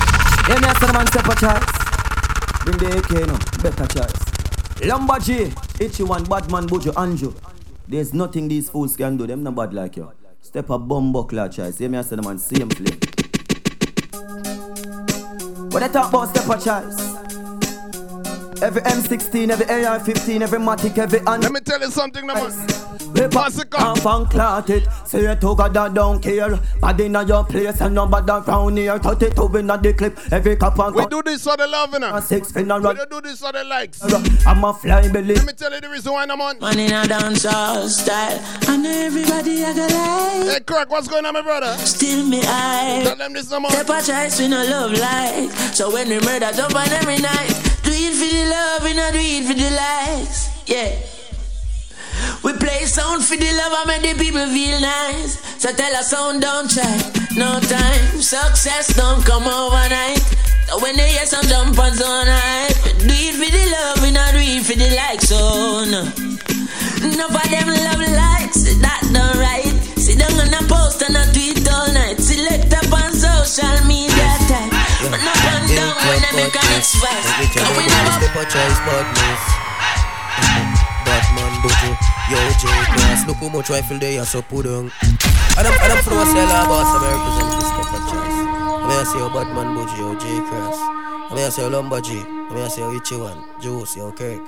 Yeah, 0.49 0.59
me 0.59 0.67
a 0.67 0.93
man 0.93 1.07
step 1.07 1.25
a 1.25 1.35
choice. 1.43 1.73
Bring 2.65 2.77
the 2.77 2.97
AK 2.97 3.11
now. 3.27 3.39
Better 3.63 3.87
choice. 3.87 4.85
Lumber 4.85 5.19
G. 5.19 5.53
Itchy 5.79 6.03
one. 6.03 6.25
Badman 6.25 6.67
Bujo 6.67 6.91
Anjo. 6.93 7.33
There's 7.87 8.13
nothing 8.13 8.49
these 8.49 8.69
fools 8.69 8.97
can 8.97 9.15
do. 9.15 9.27
Them 9.27 9.43
not 9.43 9.55
bad 9.55 9.73
like 9.73 9.95
you. 9.95 10.11
Step 10.43 10.69
a 10.69 10.77
bomb 10.77 11.13
buckler 11.13 11.47
choice. 11.47 11.79
Yeah, 11.79 11.87
me 11.87 12.03
say 12.03 12.17
the 12.17 12.21
man 12.21 12.37
same 12.37 12.69
flip. 12.69 12.93
When 15.73 15.81
I 15.81 15.87
talk 15.87 16.09
about 16.09 16.35
step 16.35 16.45
a 16.49 16.59
choice. 16.61 16.99
Every 18.61 18.81
M16, 18.81 19.49
every 19.49 19.65
AR-15, 19.65 20.41
every 20.41 20.59
Matic, 20.59 20.97
every 20.97 21.19
hand. 21.19 21.43
Let 21.43 21.51
me 21.53 21.61
tell 21.61 21.79
you 21.79 21.89
something, 21.89 22.27
no 22.27 22.33
man. 22.33 22.51
We 23.23 23.29
pass 23.29 23.57
it 23.57 23.73
off 23.75 24.05
and 24.05 24.29
clot 24.29 24.69
it. 24.69 24.85
Say 25.05 25.23
it 25.23 25.39
to 25.39 25.55
God 25.55 25.73
that 25.75 25.93
don't 25.93 26.21
care. 26.21 26.59
Bad 26.81 26.99
inna 26.99 27.23
your 27.23 27.45
place 27.45 27.79
and 27.79 27.95
nobody 27.95 28.33
round 28.33 28.77
here. 28.77 28.99
32 28.99 29.59
inna 29.59 29.77
the 29.77 29.93
clip. 29.93 30.19
Every 30.33 30.57
cup 30.57 30.77
and 30.79 30.93
We 30.93 31.05
do 31.05 31.23
this 31.23 31.41
for 31.45 31.55
the 31.55 31.65
love, 31.65 31.91
innit? 31.91 32.21
Six 32.23 32.51
funeral. 32.51 32.81
We 32.81 33.05
don't 33.05 33.23
this 33.23 33.39
for 33.39 33.53
the 33.53 33.63
likes. 33.63 34.01
I'm 34.45 34.65
a 34.65 34.73
fly 34.73 35.07
belly. 35.07 35.35
Let 35.35 35.45
me 35.45 35.53
tell 35.53 35.71
you 35.71 35.79
the 35.79 35.89
reason 35.89 36.11
why, 36.11 36.25
no 36.25 36.35
man. 36.35 36.59
Man 36.59 36.77
in 36.77 36.91
a 36.91 37.03
dancehall 37.03 37.87
style, 37.87 38.43
and 38.67 38.85
everybody 38.85 39.63
I 39.63 39.73
go 39.73 39.87
like. 39.87 40.57
Hey, 40.57 40.59
Crack, 40.65 40.89
what's 40.89 41.07
going 41.07 41.25
on, 41.25 41.33
my 41.33 41.41
brother? 41.41 41.77
Still 41.77 42.25
me 42.25 42.41
eye. 42.43 43.03
Tell 43.05 43.15
them 43.15 43.31
this 43.31 43.49
no 43.49 43.61
more. 43.61 43.71
Step 43.71 43.87
a 43.87 44.01
choice 44.01 44.37
we 44.37 44.49
no 44.49 44.63
love 44.65 44.91
like. 44.99 45.49
So 45.73 45.93
when 45.93 46.09
we 46.09 46.19
murder 46.19 46.51
jump 46.53 46.75
on 46.75 46.89
every 46.89 47.19
night, 47.19 47.47
do 47.83 47.91
it 47.93 48.15
for 48.15 48.35
the 48.35 48.49
love, 48.49 48.83
we 48.83 48.93
not 48.93 49.13
do 49.13 49.19
it 49.21 49.47
for 49.47 49.53
the 49.53 49.69
likes. 49.71 50.49
Yeah. 50.67 51.12
We 52.43 52.53
play 52.53 52.85
sound 52.85 53.23
for 53.23 53.37
the 53.37 53.51
love 53.53 53.73
and 53.77 53.87
make 53.87 54.03
the 54.03 54.13
people 54.19 54.45
feel 54.47 54.79
nice. 54.81 55.39
So 55.61 55.71
tell 55.71 55.95
us 55.95 56.11
sound 56.11 56.41
don't 56.41 56.69
try, 56.69 56.97
no 57.35 57.59
time. 57.59 58.21
Success 58.21 58.95
don't 58.95 59.23
come 59.25 59.47
overnight. 59.47 60.19
So 60.67 60.79
when 60.81 60.95
they 60.95 61.09
hear 61.09 61.25
some 61.25 61.45
jump 61.45 61.77
on 61.79 61.93
zone 61.93 62.27
high, 62.27 62.73
do 62.99 63.13
it 63.13 63.35
for 63.37 63.49
the 63.49 63.63
love, 63.71 64.01
we 64.01 64.11
not 64.11 64.33
do 64.33 64.41
it 64.41 64.63
for 64.65 64.75
the 64.75 64.89
likes. 64.95 65.29
So 65.29 65.39
no, 65.87 66.01
enough 67.05 67.35
of 67.35 67.47
them 67.51 67.69
love 67.69 68.03
likes, 68.11 68.63
that 68.81 69.01
done 69.13 69.37
right. 69.37 69.69
Sit 69.95 70.19
down 70.19 70.35
on 70.35 70.51
a 70.51 70.61
post 70.67 70.99
and 71.03 71.15
a 71.15 71.23
tweet 71.31 71.63
all 71.71 71.87
night. 71.93 72.19
Select 72.19 72.73
up 72.73 72.91
on 72.91 73.13
social 73.15 73.79
media 73.87 74.35
type. 74.51 74.71
But 75.07 75.21
no 75.23 75.31
one 75.31 75.63
down 75.71 75.95
when 76.03 76.19
they 76.27 76.43
make 76.43 76.55
a 76.55 76.63
mix 76.75 76.95
fast. 76.99 77.27
Cause 77.55 77.71
we 77.77 77.87
never 77.87 78.11
Step 78.19 78.35
a 78.35 78.43
choice 78.51 78.79
badness 78.83 79.43
Batman 81.05 81.53
Buju 81.61 82.12
Yo 82.33 82.41
J 82.57 82.65
Class. 82.65 83.27
Look 83.27 83.37
how 83.37 83.49
much 83.49 83.69
rifle 83.69 83.99
they 83.99 84.17
are 84.17 84.25
so 84.25 84.41
put 84.41 84.65
on 84.65 84.89
And 84.89 85.67
I'm, 85.69 85.73
and 85.85 85.91
I'm 85.93 86.01
from 86.03 86.17
a 86.17 86.25
cell 86.25 86.49
boss 86.65 86.89
I 86.89 87.13
represent 87.13 87.49
this 87.53 87.67
step 87.69 87.93
a 87.93 87.99
choice 88.09 88.39
I 88.41 88.85
mean 88.89 88.97
I 88.97 89.05
say 89.05 89.21
Batman 89.29 89.69
Buju 89.77 89.97
Yo 90.01 90.07
J 90.17 90.25
Class. 90.49 90.77
I 91.29 91.35
mean 91.35 91.45
I 91.45 91.49
say 91.49 91.61
yo 91.61 91.69
Lumber 91.69 92.01
G 92.01 92.17
I 92.17 92.49
mean 92.53 92.63
I 92.63 92.67
say 92.67 92.81
Richie 92.83 93.17
One. 93.17 93.43
Juice 93.61 93.95
Yo 93.95 94.11
Kirk 94.11 94.41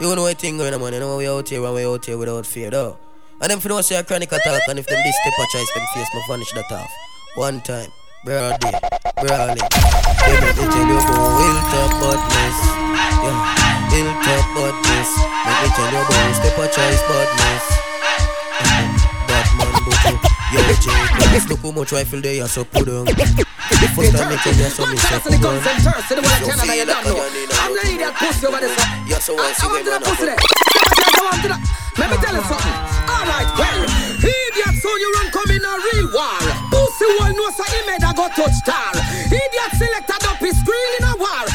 You 0.00 0.14
know 0.16 0.22
what 0.22 0.38
thing 0.38 0.56
going 0.56 0.72
on 0.72 0.80
man. 0.80 0.94
You 0.94 1.00
know 1.00 1.16
we 1.18 1.28
out 1.28 1.48
here 1.48 1.64
and 1.64 1.74
we 1.74 1.84
out 1.84 2.04
here 2.04 2.16
without 2.16 2.46
fear 2.46 2.70
though. 2.70 2.96
And 3.40 3.50
them 3.50 3.60
for 3.60 3.68
know 3.68 3.80
say 3.82 3.96
a 3.96 4.02
chronic 4.02 4.32
attack 4.32 4.62
And 4.68 4.78
if 4.78 4.86
them 4.86 4.98
this 5.04 5.16
step 5.20 5.34
a 5.38 5.46
choice 5.52 5.72
them 5.74 5.84
face 5.94 6.08
me 6.14 6.22
vanish 6.26 6.52
that 6.52 6.72
off. 6.72 6.90
One 7.36 7.60
time. 7.60 7.92
Broad 8.24 8.58
day, 8.58 8.72
brawling. 9.22 9.56
Let 9.56 10.40
me 10.42 10.50
tell 10.56 10.88
you 10.88 10.98
about 10.98 11.38
hilltop 11.38 11.90
badness. 12.00 12.58
Yeah, 13.22 13.65
hilltop 13.96 14.44
badness. 14.52 15.10
Let 15.16 15.56
me 15.62 15.68
tell 15.72 15.88
you 15.88 16.00
about 16.04 16.36
step 16.36 16.58
a 16.60 16.66
choice 16.68 17.02
badness. 17.08 17.64
Batman 19.24 19.72
Buju, 19.84 20.12
yo 20.52 20.60
J. 20.84 20.86
Look 21.48 21.62
how 21.62 21.70
much 21.72 21.92
rifle 21.92 22.20
they 22.20 22.40
are 22.40 22.48
so 22.48 22.64
put 22.64 22.88
on. 22.88 23.06
First 23.96 24.12
time 24.12 24.28
me 24.28 24.36
come 24.36 24.54
here, 24.54 24.68
so 24.68 24.84
me 24.84 24.96
say 24.96 25.18
put 25.20 25.44
on. 25.44 25.60
So 25.62 25.72
feel 26.04 26.20
like 26.20 26.84
I'm 27.56 27.72
the 27.72 27.82
idiot 27.88 28.14
pussy 28.20 28.46
over 28.46 28.60
this. 28.60 28.76
Yeah, 29.08 29.18
so 29.18 29.32
I 29.38 29.52
to 29.56 29.64
the 29.64 30.00
man 30.00 30.16
there. 30.20 30.36
Let 31.96 32.10
me 32.12 32.16
tell 32.20 32.36
you 32.36 32.44
something. 32.44 32.76
Alright, 33.08 33.48
well, 33.56 33.80
idiot 34.20 34.74
son 34.84 34.96
you 35.00 35.08
run 35.16 35.28
come 35.32 35.48
in 35.48 35.64
a 35.64 35.72
real 35.80 36.12
war. 36.12 36.36
Pussy 36.68 37.08
one 37.16 37.32
know 37.32 37.48
so 37.56 37.64
he 37.64 37.80
made 37.88 38.04
a 38.04 38.12
go 38.12 38.28
touch 38.36 38.52
star. 38.60 38.92
Idiot 39.32 39.72
selector 39.72 40.20
up 40.28 40.36
his 40.36 40.56
screen 40.60 40.92
in 41.00 41.04
a 41.08 41.16
war. 41.16 41.48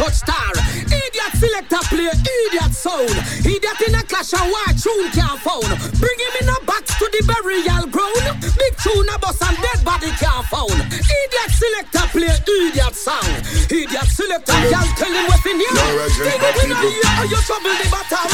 Touch 0.00 0.16
star. 0.24 0.52
Idiot 0.88 1.32
selector 1.36 1.82
play 1.92 2.08
idiot 2.08 2.72
sound. 2.72 3.12
Idiot 3.44 3.80
in 3.84 3.94
a 3.94 4.02
clash 4.08 4.32
and 4.32 4.48
white 4.48 4.76
tune 4.80 5.12
can't 5.12 5.36
found. 5.44 5.68
Bring 6.00 6.18
him 6.24 6.34
in 6.40 6.48
a 6.48 6.58
box 6.64 6.96
to 6.96 7.06
the 7.12 7.20
burial 7.28 7.84
ground. 7.92 8.24
Big 8.40 8.74
tune 8.80 9.08
a 9.12 9.16
bus 9.20 9.40
and 9.44 9.56
dead 9.60 9.84
body 9.84 10.10
can't 10.16 10.44
found. 10.48 10.80
Idiot 10.88 11.50
selector 11.52 12.06
play 12.16 12.32
idiot 12.32 12.94
song. 12.96 13.28
Idiot 13.68 14.08
selector 14.08 14.56
y'all 14.72 14.88
tell 14.96 15.12
him 15.12 15.26
what's 15.28 15.44
in 15.44 15.60
here. 15.60 16.08
Think 16.16 16.40
we 16.56 16.64
know 16.72 16.80
you 16.80 17.04
you 17.28 17.40
trouble 17.44 17.76
the 17.76 17.86
bottom. 17.92 18.29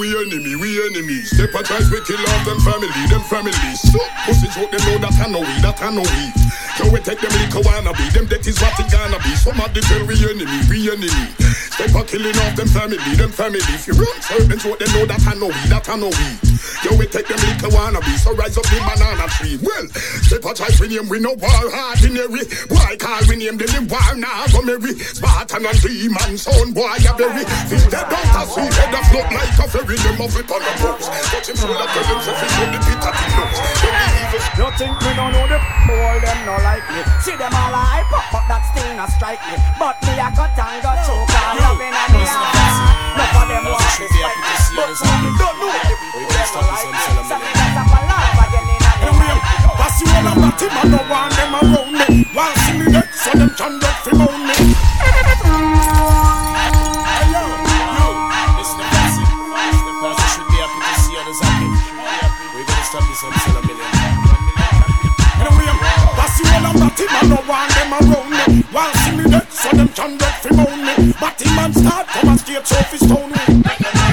We 0.00 0.08
enemy, 0.16 0.56
we 0.56 0.80
enemy. 0.88 1.20
Choice, 1.20 1.90
we 1.92 2.00
kill 2.08 2.18
off 2.32 2.44
them 2.46 2.58
family, 2.60 2.88
them 3.12 3.20
families. 3.28 3.80
So, 3.92 4.00
pussy 4.24 4.48
joke, 4.48 4.72
them 4.72 4.80
know 4.88 4.96
that 4.96 5.12
I 5.20 5.28
know 5.28 5.40
we, 5.40 5.54
that 5.60 5.76
I 5.82 5.90
know 5.92 6.00
we. 6.00 6.24
So 6.80 6.88
we 6.88 7.00
take 7.04 7.20
them 7.20 7.28
little 7.36 7.60
wannabe, 7.60 8.08
them 8.16 8.24
that 8.32 8.46
is 8.48 8.56
what 8.58 8.72
it 8.80 8.88
gonna 8.90 9.20
be. 9.20 9.36
Somebody 9.36 9.82
tell 9.82 10.00
we 10.08 10.16
enemy, 10.24 10.56
we 10.72 10.88
enemy. 10.88 11.69
Step 11.80 11.96
a 11.96 12.04
killing 12.04 12.36
off 12.44 12.56
them 12.56 12.68
family, 12.68 13.00
them 13.16 13.32
family. 13.32 13.64
If 13.72 13.88
you 13.88 13.94
run 13.96 14.20
certain 14.20 14.58
joke, 14.58 14.78
them 14.84 14.92
know 14.92 15.06
that 15.08 15.24
I 15.24 15.32
know 15.32 15.48
we, 15.48 15.64
that 15.72 15.88
I 15.88 15.96
know 15.96 16.12
we. 16.12 16.28
Yo, 16.84 16.92
we 17.00 17.08
take 17.08 17.24
them 17.24 17.40
little 17.40 17.72
wannabe, 17.72 18.20
so 18.20 18.36
rise 18.36 18.52
up 18.60 18.68
the 18.68 18.76
banana 18.84 19.24
tree. 19.40 19.56
Well, 19.64 19.88
step 20.20 20.44
a 20.44 20.52
choice, 20.52 20.76
we 20.76 20.92
name, 20.92 21.08
we 21.08 21.24
no 21.24 21.32
war 21.40 21.64
ordinary. 21.72 22.44
Why 22.68 23.00
call 23.00 23.24
we 23.32 23.40
name 23.40 23.56
them 23.56 23.72
the 23.72 23.80
war 23.88 24.12
now, 24.12 24.44
go 24.52 24.60
merry. 24.60 24.92
Spartan 24.92 25.64
and 25.64 25.80
demon, 25.80 26.36
son, 26.36 26.76
boy, 26.76 27.00
a 27.00 27.12
berry. 27.16 27.48
Feel 27.72 27.88
the 27.88 28.00
doctor, 28.04 28.44
see, 28.44 28.68
head 28.76 28.92
a 28.92 29.00
float 29.08 29.28
like 29.32 29.56
a 29.56 29.64
ferry, 29.64 29.96
them 30.04 30.20
off 30.20 30.36
it 30.36 30.52
on 30.52 30.60
the 30.60 30.72
boats. 30.84 31.08
Touch 31.32 31.48
him 31.48 31.56
shoulder, 31.56 31.88
tell 31.96 32.08
him 32.12 32.20
to 32.20 32.32
fish 32.44 32.56
on 32.60 32.68
the 32.76 32.78
pit 32.84 33.04
at 33.08 33.14
the 33.16 33.24
nose. 33.40 33.56
Them 33.80 33.94
the 33.96 34.08
evil 34.20 34.40
You 34.60 34.68
think 34.76 34.94
me 35.00 35.10
don't 35.16 35.32
know 35.32 35.46
the 35.48 35.58
boy 35.88 36.16
them 36.20 36.38
no 36.44 36.54
like 36.60 36.84
me 36.92 37.00
See 37.24 37.36
them 37.36 37.52
all 37.54 37.72
a 37.72 37.80
hype 37.80 38.12
up 38.12 38.26
but 38.28 38.44
that 38.46 38.62
still 38.68 38.92
not 38.94 39.10
strike 39.10 39.40
me 39.48 39.56
But 39.80 39.96
me 40.04 40.12
a 40.20 40.28
cut 40.36 40.52
and 40.52 40.82
go 40.84 40.92
choke 41.08 41.69
loving 41.70 41.94
and 41.94 42.10
they 42.14 42.18
not 42.18 42.26
stop 42.26 42.50
this 42.50 42.74
and 44.82 44.96
sell 44.98 45.06
them 45.06 45.38
Pass 49.78 49.94
you 50.00 50.08
all 50.10 50.26
about 50.26 50.58
him, 50.60 50.72
I 50.72 50.74
don't 50.90 51.06
want 51.08 51.32
them 51.38 51.54
around 51.54 51.92
me. 51.92 52.24
While 52.34 52.54
see 52.54 52.74
me 52.78 52.84
dead, 52.90 53.08
so 53.14 53.30
them 53.30 53.50
can't 53.56 53.80
get 53.80 53.94
free 54.02 54.18
'round 54.18 54.42
me. 54.46 54.54
That's 66.16 66.38
the 66.38 66.44
only 66.56 66.88
thing 66.90 67.10
I 67.10 67.12
don't 67.30 67.46
want 67.48 67.70
them 67.74 67.92
around 67.94 68.30
me. 68.30 68.38
While 68.72 68.94
see 68.94 69.16
dead, 69.30 69.46
so 69.52 69.68
them 69.70 69.88
can 69.88 70.16
get 70.18 70.42
free 70.42 70.58
on 70.58 70.64
me. 70.74 70.79
Batty 71.00 71.46
man 71.56 71.72
start, 71.72 72.06
from 72.08 72.28
a 72.28 72.38
straight, 72.38 72.64
trophy 72.64 72.98
stone. 72.98 74.09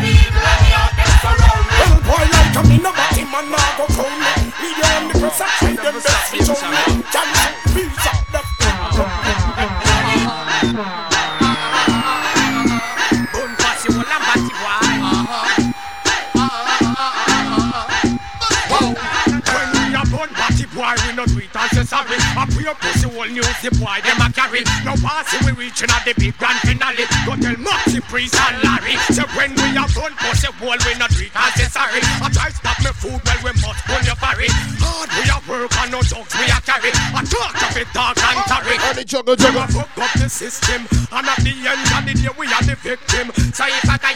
A 22.68 22.76
pussy 22.76 23.08
whole 23.08 23.32
news 23.32 23.48
the 23.64 23.72
boy 23.80 23.96
them 24.04 24.20
a 24.20 24.28
carry. 24.28 24.60
No 24.84 24.92
passing 25.00 25.40
we 25.48 25.56
reaching 25.56 25.88
at 25.88 26.04
the 26.04 26.12
big 26.20 26.36
grand 26.36 26.60
finale. 26.68 27.08
Go 27.24 27.40
tell 27.40 27.56
Moxie, 27.64 28.04
Priest 28.12 28.36
and 28.36 28.60
Larry. 28.60 29.00
So 29.16 29.24
when 29.40 29.56
we 29.56 29.72
a 29.80 29.88
born 29.96 30.12
pussy 30.20 30.52
whole, 30.60 30.76
we 30.84 30.92
no 31.00 31.08
do 31.08 31.24
it 31.24 31.32
and 31.32 31.54
say 31.56 31.72
sorry. 31.72 32.04
I 32.04 32.28
try 32.28 32.52
stop 32.52 32.76
me 32.84 32.92
food, 32.92 33.24
well 33.24 33.40
we 33.40 33.56
must 33.64 33.80
pull 33.88 34.04
your 34.04 34.20
ferry. 34.20 34.52
Hard 34.84 35.08
we 35.16 35.24
a 35.32 35.40
work 35.48 35.72
and 35.80 35.96
no 35.96 36.04
jokes 36.04 36.36
we 36.36 36.44
a 36.52 36.60
carry. 36.60 36.92
I 36.92 37.24
talk 37.24 37.56
of 37.56 37.78
it 37.80 37.88
dark 37.96 38.20
and 38.20 38.44
tarry. 38.52 38.76
Oh, 38.76 38.92
Early 38.92 39.06
juggle, 39.08 39.40
juggle. 39.40 39.64
We 39.64 39.72
fuck 39.72 39.98
up 40.04 40.12
the 40.20 40.28
system, 40.28 40.84
and 40.92 41.24
at 41.24 41.40
the 41.40 41.56
end 41.56 41.88
of 41.88 42.04
the 42.04 42.14
day 42.20 42.32
we 42.36 42.52
are 42.52 42.66
the 42.68 42.76
victim. 42.84 43.32
So 43.56 43.64
if 43.64 43.88
I 43.88 43.96
can 43.96 44.12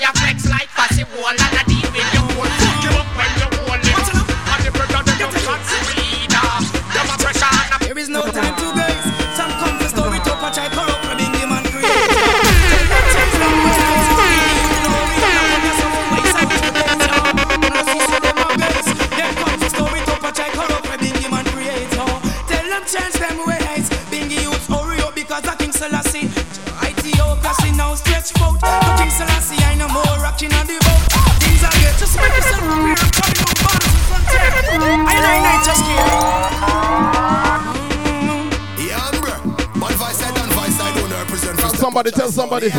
Somebody 41.92 42.12
tell 42.12 42.32
somebody. 42.32 42.70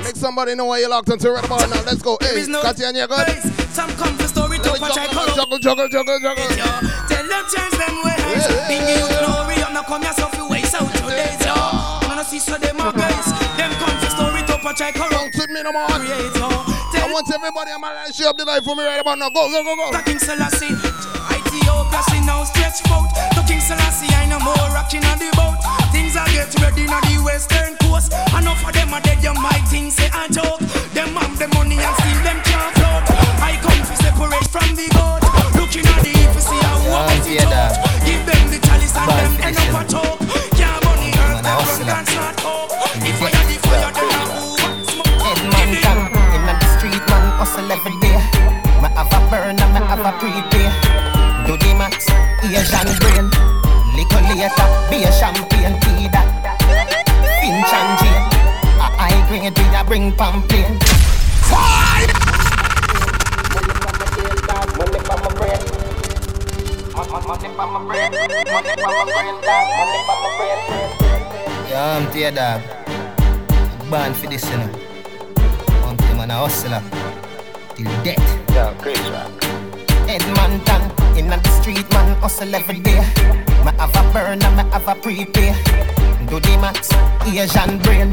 Make 0.00 0.16
somebody 0.16 0.54
know 0.54 0.64
why 0.64 0.78
you 0.80 0.88
locked 0.88 1.10
into 1.10 1.28
right 1.30 1.44
about 1.44 1.68
now. 1.68 1.76
Let's 1.84 2.00
go. 2.00 2.16
Hey, 2.22 2.46
no 2.48 2.62
Katia 2.62 2.88
and 2.88 2.96
you 2.96 3.06
good? 3.06 3.28
Some 3.68 3.90
come 4.00 4.16
for 4.16 4.24
story 4.24 4.56
to 4.64 4.72
patch 4.80 4.96
I 4.96 5.12
corrupt. 5.12 5.36
Juggle, 5.36 5.58
juggle, 5.60 5.88
juggle, 5.92 6.18
juggle. 6.24 6.48
Tell 7.04 7.20
them 7.20 7.44
change 7.52 7.76
them 7.76 8.00
ways. 8.00 8.48
Bing 8.64 8.80
you 8.80 9.04
glory, 9.20 9.60
I'm 9.60 9.76
not 9.76 9.84
come 9.84 10.00
yourself 10.00 10.32
you 10.40 10.48
waste 10.48 10.72
out 10.72 10.88
your 10.88 11.10
days, 11.12 11.36
yo. 11.44 11.52
I'm 11.52 12.08
gonna 12.16 12.24
see 12.24 12.38
so 12.40 12.56
them 12.56 12.80
a 12.80 12.88
guys. 12.96 13.28
Them 13.60 13.76
come 13.76 13.92
for 14.00 14.08
story 14.08 14.40
to 14.48 14.56
patch 14.56 14.80
I 14.80 14.92
corrupt. 14.96 15.36
with 15.36 15.50
me 15.52 15.60
no 15.60 15.72
more. 15.76 15.84
Creator. 15.92 16.48
I 16.48 17.12
want 17.12 17.28
everybody 17.28 17.72
on 17.72 17.80
my 17.82 17.92
life 17.92 18.14
show 18.14 18.30
up 18.30 18.38
the 18.38 18.46
life 18.46 18.64
for 18.64 18.74
me 18.74 18.84
right 18.84 19.02
about 19.04 19.18
now. 19.18 19.28
Go, 19.28 19.52
go, 19.52 19.62
go, 19.62 19.76
go. 19.92 20.00
King 20.00 20.18
Selassie. 20.18 21.43
Ethiopia 21.74 22.02
see 22.10 22.20
now 22.24 22.44
stretch 22.44 22.80
out. 22.90 23.10
To 23.34 23.42
King 23.46 23.60
Selassie, 23.60 24.06
I 24.14 24.26
no 24.26 24.38
more 24.38 24.54
rocking 24.70 25.04
on 25.10 25.18
the 25.18 25.30
boat. 25.34 25.58
Things 25.90 26.16
are 26.16 26.26
get 26.30 26.54
ready 26.62 26.86
on 26.86 27.02
the 27.02 27.18
western 27.22 27.76
coast. 27.82 28.12
Enough 28.36 28.62
of 28.66 28.72
them 28.72 28.94
are 28.94 29.00
dead, 29.00 29.22
you 29.22 29.34
might 29.34 29.66
think 29.66 29.92
say 29.92 30.06
a 30.14 30.30
joke. 30.30 30.60
Them 30.94 31.16
have 31.18 31.36
the 31.38 31.48
money 31.58 31.78
and 31.78 31.94
still 31.98 32.20
them 32.22 32.38
can't 32.46 32.74
float. 32.78 33.02
I 33.42 33.58
come 33.58 33.82
to 33.82 33.94
separate 33.98 34.48
from 34.54 34.70
the 34.78 34.86
goat. 34.94 35.22
Looking 35.58 35.86
at 35.86 36.00
the 36.02 36.14
if 36.14 36.34
you 36.34 36.42
see 36.46 36.62
how 36.62 36.78
what 36.86 37.10
is 37.18 37.26
it 37.26 37.50
out. 37.50 37.74
Give 38.06 38.22
them 38.22 38.44
the 38.54 38.58
chalice 38.62 38.94
and 38.94 39.10
them 39.10 39.34
end 39.42 39.58
up 39.58 39.74
a 39.74 39.82
talk. 39.90 40.18
Can't 40.54 40.78
money 40.86 41.10
earth, 41.10 41.42
them 41.42 41.58
run 41.58 41.82
can't 41.90 42.06
start 42.06 42.36
coke. 42.38 42.73
Asian 52.64 52.88
brain. 52.98 53.26
Liquor 53.94 54.22
later, 54.24 54.68
be 54.88 55.04
a 55.04 55.12
champagne, 55.12 55.76
tea 55.84 56.08
that. 56.08 56.28
Finch 57.40 57.72
and 57.76 57.92
Jane. 58.00 58.24
A 58.80 58.88
high 58.96 59.20
grade, 59.28 59.52
we 59.52 59.64
a 59.76 59.84
bring 59.84 60.10
pamphlet. 60.12 60.82
Fire! 61.44 62.08
Money 64.78 64.98
for 65.04 65.16
my 65.20 65.28
brain. 65.36 65.60
Money 66.96 67.48
for 67.52 67.66
my 67.68 67.80
brain. 67.84 68.10
Money 68.48 68.74
for 68.80 68.88
my 68.88 69.04
brain, 69.12 69.36
dog. 69.44 69.66
Money 69.76 70.00
for 70.08 70.16
my 70.22 70.30
brain. 70.38 70.60
Yeah, 71.68 71.96
I'm 71.96 72.04
tear 72.12 72.32
dog. 72.32 72.60
Born 73.90 74.14
for 74.14 74.26
this, 74.26 74.48
you 74.50 74.56
know. 74.56 74.70
One 75.84 75.96
thing 75.98 76.16
man 76.16 76.30
a 76.30 76.34
hustler 76.34 76.82
till 77.76 77.92
death. 78.02 78.24
Yeah, 78.50 78.72
Chris 78.80 78.98
Rock. 79.10 79.30
Head 80.08 80.22
man 80.34 80.64
down 80.64 81.03
in 81.16 81.28
the 81.28 81.50
street, 81.60 81.88
man 81.92 82.16
hustle 82.20 82.54
every 82.54 82.80
day. 82.80 83.00
Me 83.64 83.72
have 83.78 83.94
a 83.94 84.12
burn 84.12 84.42
and 84.42 84.56
me 84.56 84.62
have 84.70 84.88
a 84.88 84.94
prepay. 84.94 85.54
Do 86.28 86.40
the 86.40 86.58
max, 86.60 86.92
Asian 87.26 87.78
brain. 87.78 88.12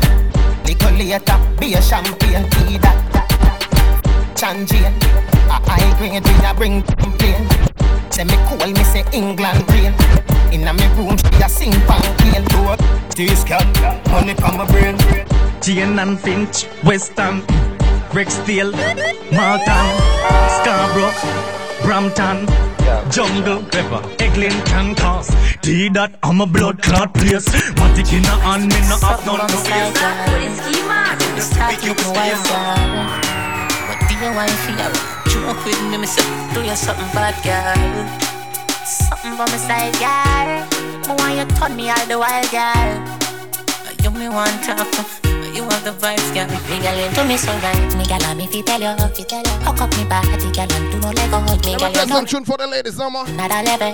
Liquor 0.66 0.92
later, 0.92 1.38
be 1.60 1.74
a 1.74 1.82
champagne, 1.82 2.50
tea 2.52 2.78
that. 2.78 2.98
Changian, 4.36 4.94
a 5.50 5.58
high 5.70 5.98
grade 5.98 6.26
we 6.26 6.46
a 6.46 6.54
bring 6.54 6.82
complain. 6.84 7.48
Say 8.12 8.24
me 8.26 8.36
call 8.48 8.68
me 8.68 8.84
say 8.84 9.04
England 9.14 9.64
rain. 9.72 9.94
Inna 10.52 10.74
me 10.74 10.88
room 10.98 11.18
she 11.18 11.44
a 11.44 11.50
sing 11.50 11.72
pan 11.88 12.02
clean 12.18 12.44
door. 12.46 12.76
This 13.16 13.46
money 14.10 14.36
pa 14.36 14.52
my 14.58 14.66
brain. 14.66 14.98
Jane 15.62 16.00
and 16.00 16.20
Finch, 16.20 16.66
Western, 16.84 17.42
Rexdale, 18.12 18.74
Malton, 19.32 19.86
Scarborough, 20.58 21.14
Brampton, 21.84 22.48
Jungle, 23.10 23.64
Pepper, 23.72 24.02
Eglinton, 24.20 24.96
Cause, 24.96 25.30
T 25.62 25.90
that 25.90 26.18
I'm 26.24 26.42
a 26.42 26.46
blood 26.46 26.82
clot 26.82 27.14
place. 27.14 27.48
Matic 27.76 28.12
in 28.14 28.26
a 28.26 28.36
hand, 28.40 28.68
me 28.68 28.80
no 28.90 28.98
have 28.98 29.26
none 29.26 29.48
to 29.48 29.58
face. 29.58 29.98
Start 31.42 31.82
with 31.84 31.98
my 31.98 32.12
wife, 32.14 32.44
girl. 32.48 33.22
What 33.88 34.00
do 34.08 34.14
you 34.16 34.32
want 34.34 34.52
for 34.64 34.72
you? 34.72 34.90
Joke 35.32 35.66
with 35.66 35.82
me, 35.90 35.98
me 35.98 36.08
say, 36.08 36.24
do 36.54 36.62
you 36.62 36.76
something 36.76 37.12
bad, 37.14 37.36
girl? 37.44 37.76
Something 38.86 39.34
for 39.36 39.48
me 39.52 39.58
side, 39.58 39.94
girl. 40.00 40.50
Me 41.08 41.14
want 41.20 41.38
you 41.38 41.46
turn 41.58 41.76
me 41.76 41.90
all 41.90 42.06
the 42.08 42.18
while, 42.18 42.48
girl. 42.50 42.92
You 44.04 44.12
me 44.12 44.30
want 44.30 44.64
talk 44.64 44.90
to, 44.92 45.31
you 45.54 45.64
have 45.64 45.84
the 45.84 45.92
vibes, 45.92 46.30
girl. 46.34 46.48
Me 46.70 46.78
girl 46.82 46.98
into 47.00 47.24
me 47.26 47.38
so 47.38 47.52
right, 47.60 47.92
me 47.98 48.06
girl, 48.06 48.36
me 48.36 48.48
fi 48.48 48.62
tell 48.62 48.82
you, 48.82 48.94
fi 49.16 49.24
tell 49.24 49.44
you. 49.44 49.56
Hook 49.66 49.82
up 49.82 49.92
me 49.98 50.04
body, 50.06 50.50
girl, 50.52 50.72
and 50.72 50.86
do 50.92 50.98
no 51.00 51.10
let 51.12 51.30
go. 51.32 51.40
Me 51.42 51.58
girl, 51.62 51.72
you 51.72 51.78
Play 51.92 52.06
know 52.06 52.16
some 52.16 52.26
tune 52.26 52.46
for 52.46 52.58
the 52.58 52.68
ladies, 52.68 52.98
no 52.98 53.10
more. 53.10 53.28
not 53.36 53.52
a 53.52 53.62
level. 53.64 53.92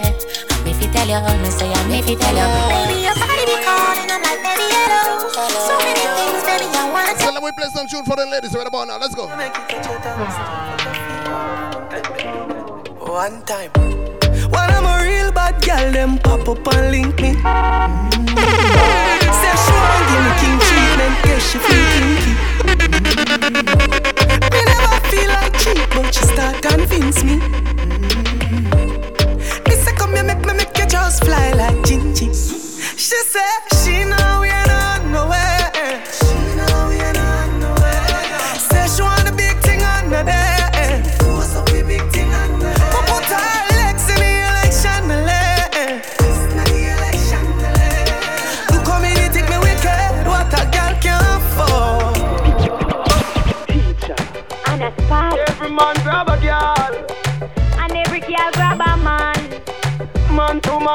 Me 0.64 0.74
fi 0.74 0.88
tell 0.92 1.08
you, 1.10 1.20
me 1.42 1.50
say 1.50 1.72
I 1.72 1.82
me 1.88 2.02
fi 2.02 2.16
tell 2.16 2.36
you. 2.38 2.48
Baby, 2.70 3.02
your 3.06 3.16
body 3.18 3.44
be 3.46 3.56
calling, 3.66 4.10
I'm 4.12 4.22
like 4.22 4.42
baby 4.46 4.68
hello. 4.70 5.30
So 5.34 5.74
many 5.82 6.06
things, 6.18 6.42
baby, 6.46 6.68
I 6.74 6.90
wanna. 6.92 7.18
So 7.20 7.32
let 7.32 7.42
me 7.44 7.52
play 7.58 7.70
some 7.74 7.88
tune 7.88 8.06
for 8.06 8.16
the 8.16 8.26
ladies 8.26 8.54
right 8.54 8.68
about 8.68 8.88
now. 8.88 8.98
Let's 8.98 9.16
go. 9.16 9.26
One 13.08 13.42
time. 13.46 13.72
When 14.52 14.70
I'm 14.70 14.86
a 14.86 15.04
real 15.04 15.32
bad 15.32 15.62
girl, 15.64 15.92
them 15.92 16.18
pop 16.20 16.48
up 16.48 16.68
and 16.74 16.92
link 16.92 17.16
me. 17.20 17.34
Mm. 17.34 18.28
Say 19.38 19.54
she 19.64 19.74
want 19.74 20.04
give 20.08 20.22
me 20.24 20.32
king 20.40 20.60
treatment, 20.98 21.24
guess 21.24 21.52
she 21.52 21.58
feel 21.60 21.86
kinky. 21.94 22.34
Me 24.52 24.62
never 24.66 25.00
feel 25.10 25.30
like 25.30 25.54
cheap, 25.60 25.90
but 25.92 26.14
she 26.14 26.24
start 26.26 26.62
convince 26.62 27.24
me. 27.24 27.40
Mm-hmm. 28.20 28.90
Me 29.70 29.76
say 29.76 29.94
come 29.96 30.16
here, 30.16 30.24
make 30.24 30.46
me 30.46 30.54
make 30.54 30.78
you 30.78 30.88
just 30.88 31.24
fly 31.24 31.52
like 31.54 31.76
Gingy. 31.84 32.28
She 32.98 33.16
say 33.16 33.77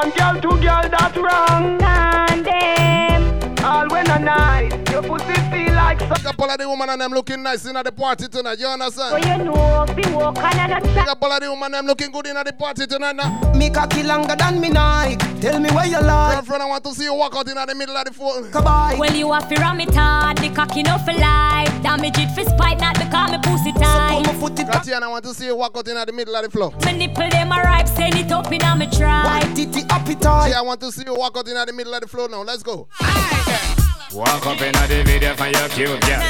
to 0.03 0.19
girl 0.19 0.41
to 0.41 0.49
girl, 0.61 0.89
that's 0.89 1.17
wrong. 1.17 1.77
Tandem. 1.79 3.63
All 3.63 3.87
when 3.89 4.09
a 4.09 4.19
night, 4.19 4.89
your 4.91 5.01
pussy 5.01 5.42
feel 5.95 6.07
like 6.07 6.17
so. 6.17 6.23
Couple 6.23 6.49
of 6.49 6.57
the 6.57 6.67
woman 6.67 6.89
and 6.89 7.01
them 7.01 7.11
looking 7.11 7.43
nice 7.43 7.65
in 7.65 7.75
at 7.77 7.85
the 7.85 7.91
party 7.91 8.27
tonight. 8.27 8.59
You 8.59 8.67
understand? 8.67 9.23
So 9.23 9.29
you 9.29 9.43
know, 9.43 9.85
be 9.95 10.03
walk 10.13 10.37
another 10.37 10.81
Couple 11.05 11.31
of 11.31 11.41
the 11.41 11.49
woman 11.49 11.71
them 11.71 11.85
looking 11.85 12.11
good 12.11 12.27
in 12.27 12.37
at 12.37 12.45
the 12.45 12.53
party 12.53 12.87
tonight. 12.87 13.15
Now. 13.15 13.53
Me 13.53 13.69
cocky 13.69 14.03
longer 14.03 14.35
than 14.35 14.59
me 14.59 14.69
night. 14.69 15.19
Tell 15.41 15.59
me 15.59 15.69
where 15.71 15.85
you 15.85 16.01
like. 16.01 16.35
Girlfriend, 16.35 16.63
I 16.63 16.65
want 16.67 16.83
to 16.85 16.93
see 16.93 17.05
you 17.05 17.13
walk 17.13 17.35
out 17.35 17.49
in 17.49 17.57
at 17.57 17.67
the 17.67 17.75
middle 17.75 17.95
of 17.95 18.05
the 18.05 18.13
phone. 18.13 18.51
Well, 18.51 19.13
you 19.13 19.31
have 19.31 19.49
to 19.49 19.55
ram 19.55 19.79
it 19.79 19.93
hard, 19.93 20.37
the 20.37 20.49
cocky 20.49 20.83
no 20.83 20.97
for 20.99 21.13
life. 21.13 21.69
Damage 21.83 22.17
it 22.17 22.31
for 22.31 22.43
spite, 22.49 22.79
not 22.79 22.97
because 22.97 23.31
me 23.31 23.37
pussy 23.43 23.71
tight. 23.73 24.23
So 24.25 24.31
put 24.31 24.33
my 24.33 24.39
foot 24.39 24.59
it. 24.59 24.71
Tatiana, 24.71 25.05
I 25.07 25.09
want 25.09 25.23
to 25.25 25.33
see 25.33 25.45
you 25.45 25.55
walk 25.55 25.77
out 25.77 25.87
in 25.87 25.97
at 25.97 26.07
the 26.07 26.13
middle 26.13 26.35
of 26.35 26.43
the 26.43 26.49
floor. 26.49 26.73
My 26.83 26.91
nipple 26.91 27.29
them 27.29 27.51
a 27.51 27.55
ripe, 27.61 27.87
send 27.87 28.15
it 28.15 28.31
up 28.31 28.51
in 28.51 28.61
a 28.61 28.75
me 28.75 28.87
try. 28.89 29.41
Titty 29.55 29.81
appetite. 29.89 30.51
See, 30.51 30.53
I 30.53 30.61
want 30.61 30.79
to 30.81 30.91
see 30.91 31.03
you 31.05 31.15
walk 31.15 31.37
out 31.37 31.47
in 31.47 31.57
at 31.57 31.67
the 31.67 31.73
middle 31.73 31.93
of 31.93 32.01
the 32.01 32.07
floor 32.07 32.29
now. 32.29 32.41
Let's 32.43 32.63
go. 32.63 32.87
Walk 34.13 34.45
up 34.45 34.61
in 34.61 34.71
the 34.73 35.01
video 35.05 35.33
for 35.33 35.47
your 35.47 35.69
cute 35.69 35.99
girl. 36.05 36.21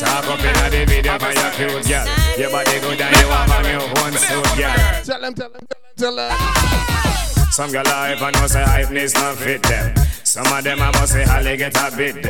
Talk 0.00 0.24
up 0.24 0.40
in 0.40 0.56
the 0.72 0.84
video 0.88 1.18
for 1.18 1.32
your 1.36 1.50
cute 1.52 1.84
girl. 1.84 2.06
Your 2.38 2.50
body 2.50 2.80
good 2.80 2.98
and 2.98 3.16
you 3.16 3.28
have 3.28 3.52
a 3.52 3.62
new 3.68 3.84
one 4.00 4.16
suit, 4.16 4.56
girl. 4.56 4.72
Tell 5.04 5.20
them, 5.20 5.34
tell 5.34 5.50
them, 5.50 5.66
tell 5.96 6.16
them, 6.16 6.30
tell 6.32 6.32
them. 6.32 7.52
Some 7.52 7.72
girl 7.72 7.84
hype 7.84 8.22
and 8.22 8.36
know 8.36 8.46
say 8.46 8.64
hypeness 8.64 9.12
not 9.14 9.36
fit 9.36 9.62
them. 9.64 9.94
Some 10.24 10.46
of 10.46 10.64
them 10.64 10.80
I 10.80 10.90
must 10.92 11.12
say 11.12 11.24
how 11.24 11.42
they 11.42 11.58
get 11.58 11.76
a 11.76 11.94
bit. 11.94 12.24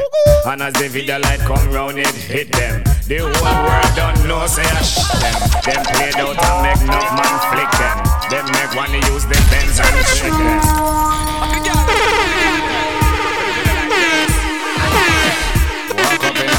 And 0.45 0.63
as 0.63 0.75
the 0.75 0.89
video 0.89 1.21
light 1.21 1.39
come 1.41 1.71
round 1.71 1.99
it 1.99 2.07
hit 2.09 2.51
them. 2.51 2.83
The 3.07 3.19
whole 3.23 3.31
world 3.31 3.95
don't 3.95 4.27
know 4.27 4.45
say 4.49 4.67
I 4.67 4.83
sh 4.83 5.07
them. 5.23 5.39
Them 5.63 5.85
played 5.95 6.17
out 6.19 6.35
and 6.35 6.63
make 6.67 6.83
enough 6.83 7.15
man 7.15 7.39
flick 7.55 7.71
them. 7.79 7.97
Them 8.27 8.47
make 8.59 8.75
one 8.75 8.91
use 9.15 9.23
the 9.23 9.39
Benz 9.55 9.79
and 9.79 10.07
trick 10.19 10.33
them. 10.35 11.07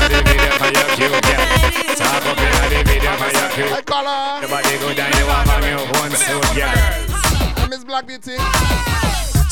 Walk 0.08 0.16
up 0.16 0.20
in 0.20 0.24
the 0.24 0.32
video 0.32 0.52
for 0.52 0.72
your 0.72 0.88
cute 0.96 1.12
girl. 1.24 1.96
Talk 1.96 2.26
up 2.26 2.38
in 2.38 2.52
the 2.72 2.84
video 2.86 3.12
for 3.18 3.30
your 3.36 3.50
cute. 3.50 3.86
girl. 3.86 4.40
Your 4.40 4.50
body 4.50 4.78
good 4.78 5.00
and 5.00 5.16
you 5.16 5.26
have 5.26 5.50
a 5.50 5.60
new 5.60 6.00
one 6.00 6.12
suit, 6.12 6.44
girl. 6.56 7.68
Miss 7.70 7.84
Black 7.84 8.08
Beauty. 8.08 8.38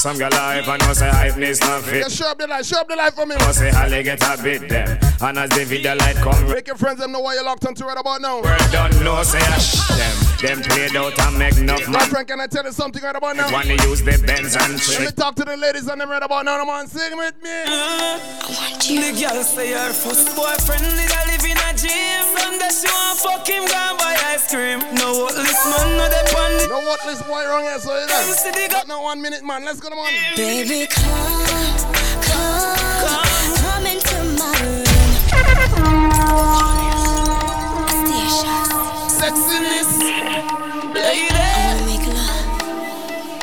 Some 0.05 0.19
girl 0.19 0.29
hype 0.31 0.67
and 0.67 0.79
know 0.85 0.93
say 0.93 1.09
hypeness 1.09 1.59
not 1.61 1.81
fit. 1.81 2.05
Yeah, 2.05 2.07
show 2.09 2.29
up 2.29 2.37
the 2.37 2.45
light, 2.45 2.63
show 2.63 2.77
up 2.77 2.87
the 2.87 2.95
light 2.95 3.13
for 3.13 3.25
me. 3.25 3.33
Know 3.41 3.51
say 3.51 3.71
how 3.71 3.89
they 3.89 4.03
get 4.03 4.21
a 4.21 4.37
bit 4.37 4.69
them. 4.69 4.99
And 5.19 5.39
as 5.39 5.49
the 5.49 5.65
video 5.65 5.95
light 5.95 6.15
come, 6.17 6.47
Make 6.47 6.67
your 6.67 6.75
friends 6.75 6.99
them 6.99 7.11
know 7.11 7.21
why 7.21 7.33
you're 7.33 7.43
locked 7.43 7.65
onto 7.65 7.85
right 7.85 7.97
about 7.97 8.21
now. 8.21 8.39
world 8.39 8.69
don't 8.71 8.93
know 9.03 9.23
say 9.23 9.41
I 9.41 9.57
sh 9.57 9.81
them. 9.97 10.15
Them 10.45 10.61
played 10.61 10.95
out 10.95 11.17
and 11.17 11.39
make 11.39 11.57
enough 11.57 11.89
My 11.89 12.05
friend, 12.05 12.27
can 12.27 12.39
I 12.39 12.45
tell 12.45 12.63
you 12.65 12.71
something 12.71 13.01
right 13.01 13.15
about 13.15 13.35
now? 13.35 13.51
Want 13.51 13.65
to 13.65 13.81
use 13.89 14.03
the 14.03 14.21
Benz 14.21 14.53
and 14.53 14.77
Let 14.77 14.99
me 14.99 15.09
trick. 15.09 15.15
talk 15.15 15.33
to 15.41 15.43
the 15.43 15.57
ladies 15.57 15.87
and 15.87 15.99
them 15.99 16.11
right 16.11 16.21
about 16.21 16.45
now. 16.45 16.59
Come 16.59 16.69
on, 16.69 16.85
sing 16.85 17.17
with 17.17 17.41
me. 17.41 17.65
The 17.65 19.09
girl 19.17 19.41
say 19.41 19.73
her 19.73 19.89
first 19.89 20.37
boyfriend 20.37 20.85
nigga 20.85 21.17
live 21.33 21.45
in 21.49 21.57
a 21.57 21.73
gym. 21.73 22.21
Sunday 22.37 22.69
she 22.69 22.85
want 22.93 23.17
fuck 23.17 23.47
him, 23.49 23.65
go 23.65 23.73
and 23.73 23.97
buy 23.97 24.13
ice 24.29 24.53
cream. 24.53 24.85
No 25.01 25.25
what 25.25 25.33
this 25.33 25.65
man, 25.65 25.97
no 25.97 26.05
they 26.13 26.21
pan 26.29 26.51
the. 26.61 26.67
No 26.69 26.77
what 26.85 27.01
this 27.09 27.25
boy 27.25 27.41
wrong 27.49 27.63
here, 27.65 27.79
so 27.81 27.89
you 27.97 28.05
know. 28.05 28.69
Got 28.69 28.87
no 28.87 29.01
one 29.01 29.21
minute, 29.21 29.43
man. 29.43 29.65
Let's 29.65 29.79
go, 29.79 29.94
come 29.95 30.05
on. 30.05 30.13
Baby, 30.35 30.87
come, 30.87 31.45
come, 32.21 33.55
come 33.63 33.85
into 33.85 34.17
my 34.39 34.83
Sexiness, 39.07 39.91
lady. 40.93 41.27
I 41.31 41.43
wanna 41.63 41.85
make 41.85 42.07
love. 42.07 42.47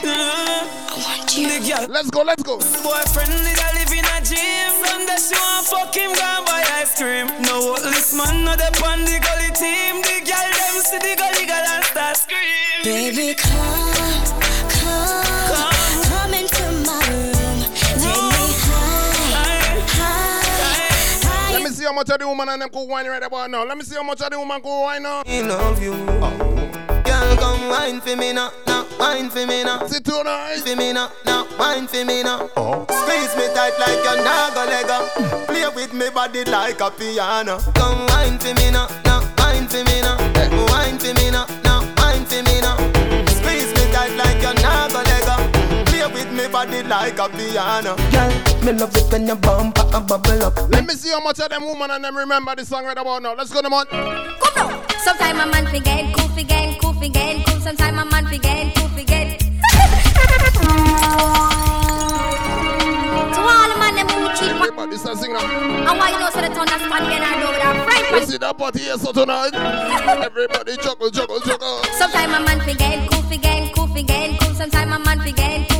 I 0.04 0.96
want 1.04 1.36
you. 1.36 1.48
The. 1.48 1.88
Let's 1.90 2.10
go, 2.10 2.22
let's 2.22 2.42
go. 2.42 2.56
Boyfriend 2.58 3.32
nigga 3.44 3.68
live 3.74 3.92
in 3.92 4.04
a 4.04 4.20
gym. 4.20 4.72
Sunday 4.84 5.16
she 5.16 5.34
want 5.34 5.66
fuck 5.66 5.94
him, 5.94 6.12
go 6.12 6.22
and 6.22 6.44
buy 6.46 6.62
ice 6.80 6.94
cream. 6.96 7.28
No 7.42 7.72
what 7.72 7.82
this 7.82 8.14
man, 8.14 8.44
no 8.44 8.56
they 8.56 8.70
pan 8.72 9.04
the 9.04 9.18
gully 9.24 9.50
team. 9.56 10.02
The 10.02 10.20
girl 10.28 10.50
them 10.58 10.76
see 10.84 10.98
the 10.98 11.16
gully 11.16 11.46
girl 11.46 11.66
and 11.74 11.84
start 11.84 12.16
scream. 12.16 12.84
Baby, 12.84 13.34
come, 13.34 13.94
come, 13.94 14.01
much 22.02 22.14
of 22.14 22.18
the 22.18 22.26
woman 22.26 22.48
and 22.48 22.60
them 22.60 22.68
could 22.68 22.84
wine 22.88 23.06
right 23.06 23.22
about 23.22 23.48
now. 23.48 23.64
Let 23.64 23.78
me 23.78 23.84
see 23.84 23.94
how 23.94 24.02
much 24.02 24.20
of 24.20 24.30
the 24.30 24.36
woman 24.36 24.60
could 24.60 24.82
wine 24.82 25.04
now. 25.04 25.22
I 25.24 25.40
love 25.42 25.80
you. 25.80 25.92
Girl, 25.94 27.36
come 27.36 27.68
wine 27.68 28.00
for 28.00 28.16
me 28.16 28.32
now, 28.32 28.50
now 28.66 28.84
wine 28.98 29.30
for 29.30 29.46
me 29.46 29.62
now. 29.62 29.86
Sit 29.86 30.04
too 30.04 30.20
nice. 30.24 30.62
For 30.62 30.74
me 30.74 30.92
now, 30.92 31.12
now 31.24 31.46
wine 31.56 31.86
for 31.86 32.04
me 32.04 32.24
now. 32.24 32.50
Oh. 32.56 32.84
Squeeze 32.90 33.36
me 33.36 33.46
tight 33.54 33.78
like 33.78 34.02
a 34.02 34.14
naga 34.18 34.64
lega. 34.66 35.46
Play 35.46 35.68
with 35.76 35.94
me 35.94 36.10
body 36.10 36.44
like 36.44 36.80
a 36.80 36.90
piano. 36.90 37.58
Come 37.74 38.06
wine 38.08 38.36
for 38.40 38.52
me 38.52 38.72
now, 38.72 38.88
now 39.04 39.20
wine 39.38 39.68
for 39.68 39.84
me 39.84 40.00
now. 40.02 40.18
Wine 40.72 40.98
for 40.98 41.14
me 41.14 41.30
now, 41.30 41.46
now 41.62 41.71
Play 46.02 46.14
with 46.14 46.32
me 46.32 46.48
body 46.48 46.82
like 46.82 47.16
a 47.20 47.28
piano. 47.28 47.94
Girl, 48.10 48.32
me 48.64 48.72
love 48.72 48.96
it 48.96 49.12
when 49.12 49.24
you 49.24 49.36
bump 49.36 49.78
a 49.78 50.00
bubble 50.00 50.42
up. 50.42 50.56
Let 50.68 50.84
me 50.84 50.94
see 50.94 51.10
how 51.10 51.20
much 51.20 51.38
of 51.38 51.48
them 51.48 51.62
woman 51.62 51.92
and 51.92 52.02
them 52.02 52.16
remember 52.16 52.56
this 52.56 52.68
song 52.70 52.84
right 52.84 52.98
about 52.98 53.22
now. 53.22 53.34
Let's 53.36 53.52
go, 53.52 53.62
them 53.62 53.72
on. 53.72 53.86
Sometime 55.04 55.38
a 55.38 55.46
man 55.46 55.64
forget, 55.68 56.12
cool 56.16 56.26
forget, 56.30 56.80
cool 56.80 56.92
forget, 56.94 57.46
cool. 57.46 57.60
Sometime 57.60 57.98
a 57.98 58.04
man 58.10 58.26
forget, 58.26 58.74
cool 58.74 58.88
forget. 58.98 59.38
To 59.38 59.46
all 63.38 63.68
the 63.68 63.76
man 63.78 63.94
them 63.94 64.08
who 64.08 64.26
cheat, 64.34 64.50
Everybody 64.50 64.96
start 64.96 65.18
singing 65.18 65.36
now. 65.36 65.88
and 65.88 65.98
why 66.00 66.10
you 66.10 66.18
know 66.18 66.30
so 66.30 66.40
the 66.40 66.46
understand 66.50 66.90
when 66.90 67.22
I 67.22 67.38
know 67.38 67.52
that 67.52 67.86
right? 67.86 68.12
Let's 68.12 68.28
see 68.28 68.38
that 68.38 68.58
party 68.58 68.80
here 68.80 68.98
so 68.98 69.12
tonight. 69.12 69.54
Everybody 70.24 70.76
juggle, 70.78 71.10
juggle, 71.10 71.38
juggle. 71.38 71.84
Sometime 71.96 72.34
a 72.34 72.40
man 72.44 72.60
forget, 72.60 73.08
cool 73.08 73.22
forget, 73.22 73.72
cool 73.72 73.86
forget, 73.86 74.40
cool. 74.40 74.54
Sometime 74.56 74.92
a 74.92 74.98
man 74.98 75.20
forget, 75.20 75.36
cool 75.38 75.56
forget. 75.68 75.71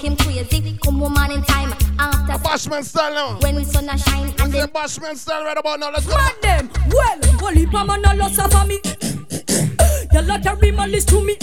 Him 0.00 0.16
crazy. 0.16 0.78
Come 0.82 1.00
woman 1.00 1.30
in 1.30 1.42
time 1.42 1.72
after. 1.98 2.32
Bashman 2.42 2.84
style 2.84 3.12
now. 3.14 3.38
When 3.40 3.56
the 3.56 3.64
sun 3.64 3.88
a 3.88 3.98
shine 3.98 4.34
and 4.38 4.52
the 4.52 4.68
Bashman 4.72 5.16
style 5.16 5.44
right 5.44 5.56
about 5.56 5.80
now. 5.80 5.90
Let's 5.90 6.06
go. 6.06 6.16
Mad 6.16 6.34
them. 6.42 6.70
Well, 6.90 7.18
holy 7.38 7.66
man 7.66 8.04
a 8.04 8.14
loss 8.14 8.38
of 8.38 8.66
me. 8.66 8.80
You 10.12 10.22
lot 10.22 10.42
carry 10.42 10.70
my 10.72 10.88
to 10.90 11.24
me. 11.24 11.34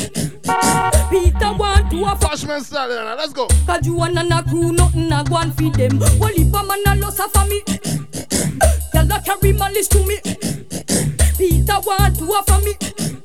Peter 1.11 1.53
want 1.53 1.91
to 1.91 2.03
a 2.03 2.15
Bashman 2.15 2.61
style 2.61 2.89
now. 2.89 3.15
Let's 3.15 3.33
go. 3.33 3.47
Cause 3.65 3.85
you 3.85 4.01
and 4.01 4.17
a 4.17 4.43
crew 4.43 4.71
nothing 4.71 5.11
a 5.11 5.23
go 5.23 5.37
and 5.37 5.55
feed 5.55 5.75
them. 5.75 5.99
Holy 6.19 6.43
man 6.45 6.87
a 6.87 6.95
loss 6.95 7.19
of 7.19 7.47
me. 7.47 7.61
You 8.93 9.03
lot 9.03 9.23
carry 9.23 9.53
my 9.53 9.71
to 9.71 9.99
me. 10.07 10.19
Peter 11.37 11.79
want 11.85 12.17
to 12.17 12.25
offer 12.25 12.65
me. 12.65 13.16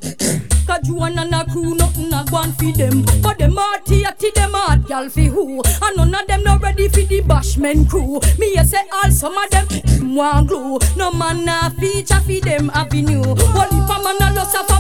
Cause 0.73 0.89
you 0.89 1.03
and 1.03 1.35
a 1.35 1.45
crew 1.53 1.75
nothing 1.75 2.11
a 2.15 2.25
go 2.31 2.41
and 2.41 2.57
feed 2.57 2.77
them. 2.77 3.05
But 3.21 3.39
them 3.39 3.55
them 3.55 4.53
hard 4.55 4.87
gal 4.87 5.11
fi 5.11 5.27
who. 5.27 5.61
And 5.83 5.97
none 5.97 6.15
of 6.15 6.27
them 6.27 6.45
not 6.45 6.63
ready 6.63 6.89
for 6.89 7.03
the 7.03 7.21
bashman 7.21 7.87
crew. 7.91 8.21
Me 8.39 8.55
a 8.57 8.65
say 8.65 8.81
all 8.91 9.11
some 9.11 9.37
of 9.37 9.51
them 9.51 9.67
glue. 10.47 10.79
No 10.97 11.13
man 11.13 11.47
a 11.47 11.71
feature 11.79 12.21
fi 12.21 12.41
them 12.41 12.71
avenue. 12.71 13.23
Holy 13.23 13.81
man 13.87 14.17
a 14.23 14.35
loss 14.35 14.55
of. 14.55 14.73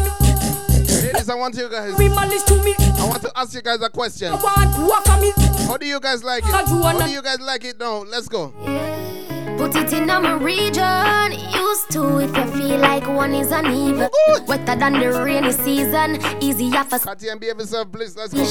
Ladies, 1.04 1.28
I 1.28 1.34
want 1.34 1.56
you 1.56 1.68
guys. 1.68 1.94
Bring 1.96 2.14
my 2.14 2.26
list 2.26 2.48
to 2.48 2.54
me. 2.64 2.74
I 2.78 3.06
want 3.06 3.20
to 3.24 3.32
ask 3.36 3.52
you 3.52 3.60
guys 3.60 3.82
a 3.82 3.90
question. 3.90 4.32
I 4.32 4.36
want 4.36 4.74
to 4.74 4.80
offer 4.94 5.20
me. 5.20 5.32
How 5.66 5.76
do 5.76 5.84
you 5.84 6.00
guys 6.00 6.24
like 6.24 6.42
it? 6.42 6.50
How 6.50 6.64
do 6.64 7.10
you 7.10 7.20
guys 7.20 7.40
like 7.40 7.64
it 7.64 7.78
now? 7.78 7.98
Let's 7.98 8.28
go. 8.28 8.54
Put 9.58 9.76
it 9.76 9.92
in 9.92 10.06
my 10.06 10.34
region. 10.34 11.32
Used 11.54 11.90
to 11.92 12.18
if 12.18 12.36
you 12.36 12.46
feel 12.56 12.78
like 12.78 13.06
one 13.06 13.34
is 13.34 13.50
uneven. 13.50 14.08
Wetter 14.46 14.76
than 14.76 14.94
the 14.98 15.22
rainy 15.24 15.52
season. 15.52 16.18
Easy 16.42 16.70
off 16.76 16.92
a 16.92 16.98
Catty 16.98 17.28
and 17.28 17.40
behave 17.40 17.58
yourself, 17.58 17.90
please. 17.92 18.16
Let's 18.16 18.32
go. 18.32 18.44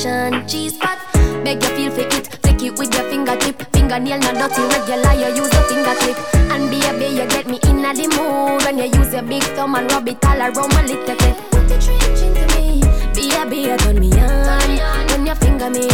Cheese 0.47 0.77
pot. 0.77 0.99
Beg 1.43 1.61
you 1.63 1.69
feel 1.69 1.91
for 1.91 2.01
it. 2.01 2.27
Flick 2.41 2.61
it 2.63 2.77
with 2.79 2.93
your 2.93 3.03
fingertip. 3.09 3.61
Fingernail 3.73 4.19
not 4.19 4.35
dirty. 4.35 4.61
Regular 4.61 5.13
you 5.13 5.35
use 5.35 5.53
your 5.53 5.63
fingertip. 5.63 6.17
And 6.51 6.69
be 6.69 6.79
baby 6.79 7.15
you 7.15 7.27
get 7.27 7.47
me 7.47 7.59
in 7.63 7.81
the 7.81 8.07
mood. 8.17 8.63
When 8.63 8.77
you 8.77 8.85
use 8.99 9.13
your 9.13 9.23
big 9.23 9.43
thumb 9.55 9.75
and 9.75 9.91
rub 9.91 10.07
it 10.07 10.23
all 10.25 10.39
around 10.39 10.73
my 10.73 10.83
little 10.85 11.05
bit. 11.05 11.37
Put 11.51 11.67
the 11.67 11.77
trench 11.79 12.21
into 12.21 12.45
me. 12.55 12.81
Baby 13.13 13.69
you 13.69 13.77
turn 13.77 13.99
me 13.99 14.11
on. 14.19 15.07
When 15.07 15.25
you 15.25 15.35
finger 15.35 15.69
me. 15.69 15.87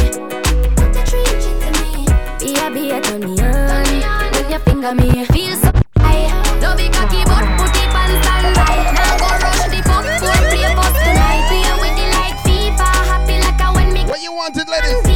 Put 0.76 0.94
the 0.94 1.02
trench 1.10 1.46
into 1.50 1.70
me. 1.82 2.06
Baby 2.40 2.82
you 2.88 3.02
turn 3.02 3.22
me 3.22 3.42
on. 3.42 4.17
When 4.48 4.54
you 4.54 4.60
finger 4.60 4.96
me. 4.96 5.26
Feel 5.26 5.58
so 5.58 5.72
high. 5.98 6.32
Love 6.62 6.80
it 6.80 6.94
cocky 6.94 7.22
but 7.26 7.44
put 7.60 7.76
it 7.76 7.92
on 7.92 8.12
standby. 8.24 8.76
Now 8.96 9.18
go 9.20 9.28
rush 9.44 9.68
the 9.68 9.84
fuck 9.84 10.06
play 10.24 10.64
tonight. 11.04 11.52
With 11.82 12.00
it 12.00 12.12
like 12.16 12.38
FIFA. 12.48 12.88
Happy 13.12 13.42
like 13.42 13.60
a 13.60 13.74
when 13.76 13.92
me 13.92 14.06
What 14.06 14.22
you 14.22 14.32
want 14.32 14.56
it, 14.56 14.70
ladies? 14.70 15.07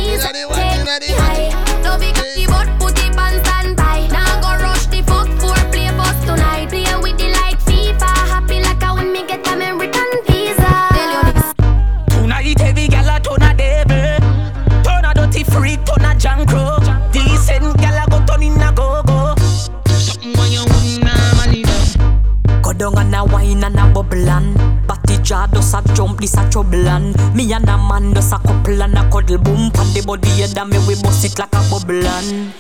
This 26.22 26.38
a 26.38 26.49
trouble 26.49 26.88
and 26.88 27.15
me 27.36 27.51
and 27.51 27.67
a 27.67 27.78
man 27.78 28.13
just 28.13 28.32
a 28.32 28.38
couple 28.38 28.82
and 28.82 28.97
a 28.97 29.09
cuddle 29.09 29.38
boom. 29.39 29.72
Pan 29.72 29.91
the 29.93 30.03
body 30.05 30.30
head 30.30 30.57
and 30.57 30.69
me 30.69 30.78
we 30.88 30.95
bust 31.01 31.26
it 31.26 31.38
like 31.39 31.49
a 31.51 31.61
bubble 31.69 32.05
and 32.05 32.53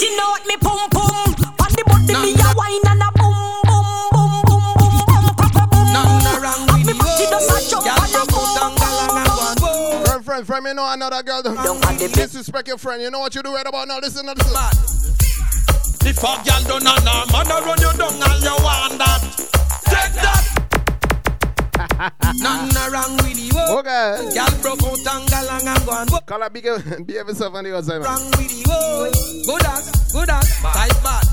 you 0.00 0.16
know 0.16 0.30
what 0.30 0.46
me 0.46 0.56
pum 0.56 0.78
pum. 0.94 1.34
Pan 1.58 1.72
the 1.74 1.82
body 1.84 2.14
me 2.22 2.32
a 2.38 2.48
wine 2.54 2.86
and 2.86 3.02
a 3.02 3.10
boom 3.18 3.34
boom 3.66 3.86
boom 4.14 4.32
boom 4.46 4.64
boom 4.78 5.02
boom 5.10 5.26
papa 5.34 5.66
boom. 5.66 5.92
Nothing 5.92 6.38
wrong 6.40 6.62
with 6.70 6.86
me 6.86 6.94
body 6.94 7.26
just 7.26 7.50
a 7.50 7.58
jump 7.68 7.90
and 7.90 8.14
a 8.14 8.22
boom. 8.30 8.46
Friend, 10.06 10.24
friend, 10.24 10.46
friend, 10.46 10.66
you 10.66 10.74
know 10.74 10.86
another 10.86 11.22
girl. 11.22 11.42
Disrespect 11.42 12.68
your 12.68 12.78
friend. 12.78 13.02
You 13.02 13.10
know 13.10 13.18
what 13.20 13.34
you 13.34 13.42
do 13.42 13.52
right 13.54 13.66
about 13.66 13.88
now. 13.88 13.98
Listen 13.98 14.26
to 14.26 14.34
this. 14.34 14.46
If 16.06 16.22
a 16.22 16.38
girl 16.46 16.62
don't 16.78 16.84
know, 16.84 16.94
no 17.02 17.26
man 17.34 17.50
a 17.50 17.58
run 17.66 17.80
you 17.82 17.92
down 17.98 18.14
and 18.14 18.42
you 18.42 18.56
want 18.62 18.98
that. 18.98 19.20
Take 19.90 20.14
that. 20.22 20.67
Nothing 21.78 22.92
wrong 22.92 23.16
with 23.22 23.38
you. 23.38 23.54
Okay. 23.78 24.34
Girl 24.34 24.54
broke 24.62 24.82
out 24.82 25.06
and 25.14 25.28
galang 25.30 25.66
and 25.66 25.86
go 25.86 25.92
and 25.94 26.26
Call 26.26 26.40
her 26.42 26.50
big, 26.50 26.64
behave 27.06 27.28
yourself 27.28 27.54
on 27.54 27.64
the 27.64 27.76
outside, 27.76 28.00
man. 28.00 28.08
wrong 28.10 28.30
with 28.36 28.52
you. 28.52 29.44
Good 29.46 29.64
ass, 29.64 30.12
good 30.12 30.28
ass, 30.30 30.62
tight 30.62 31.02
bad. 31.02 31.24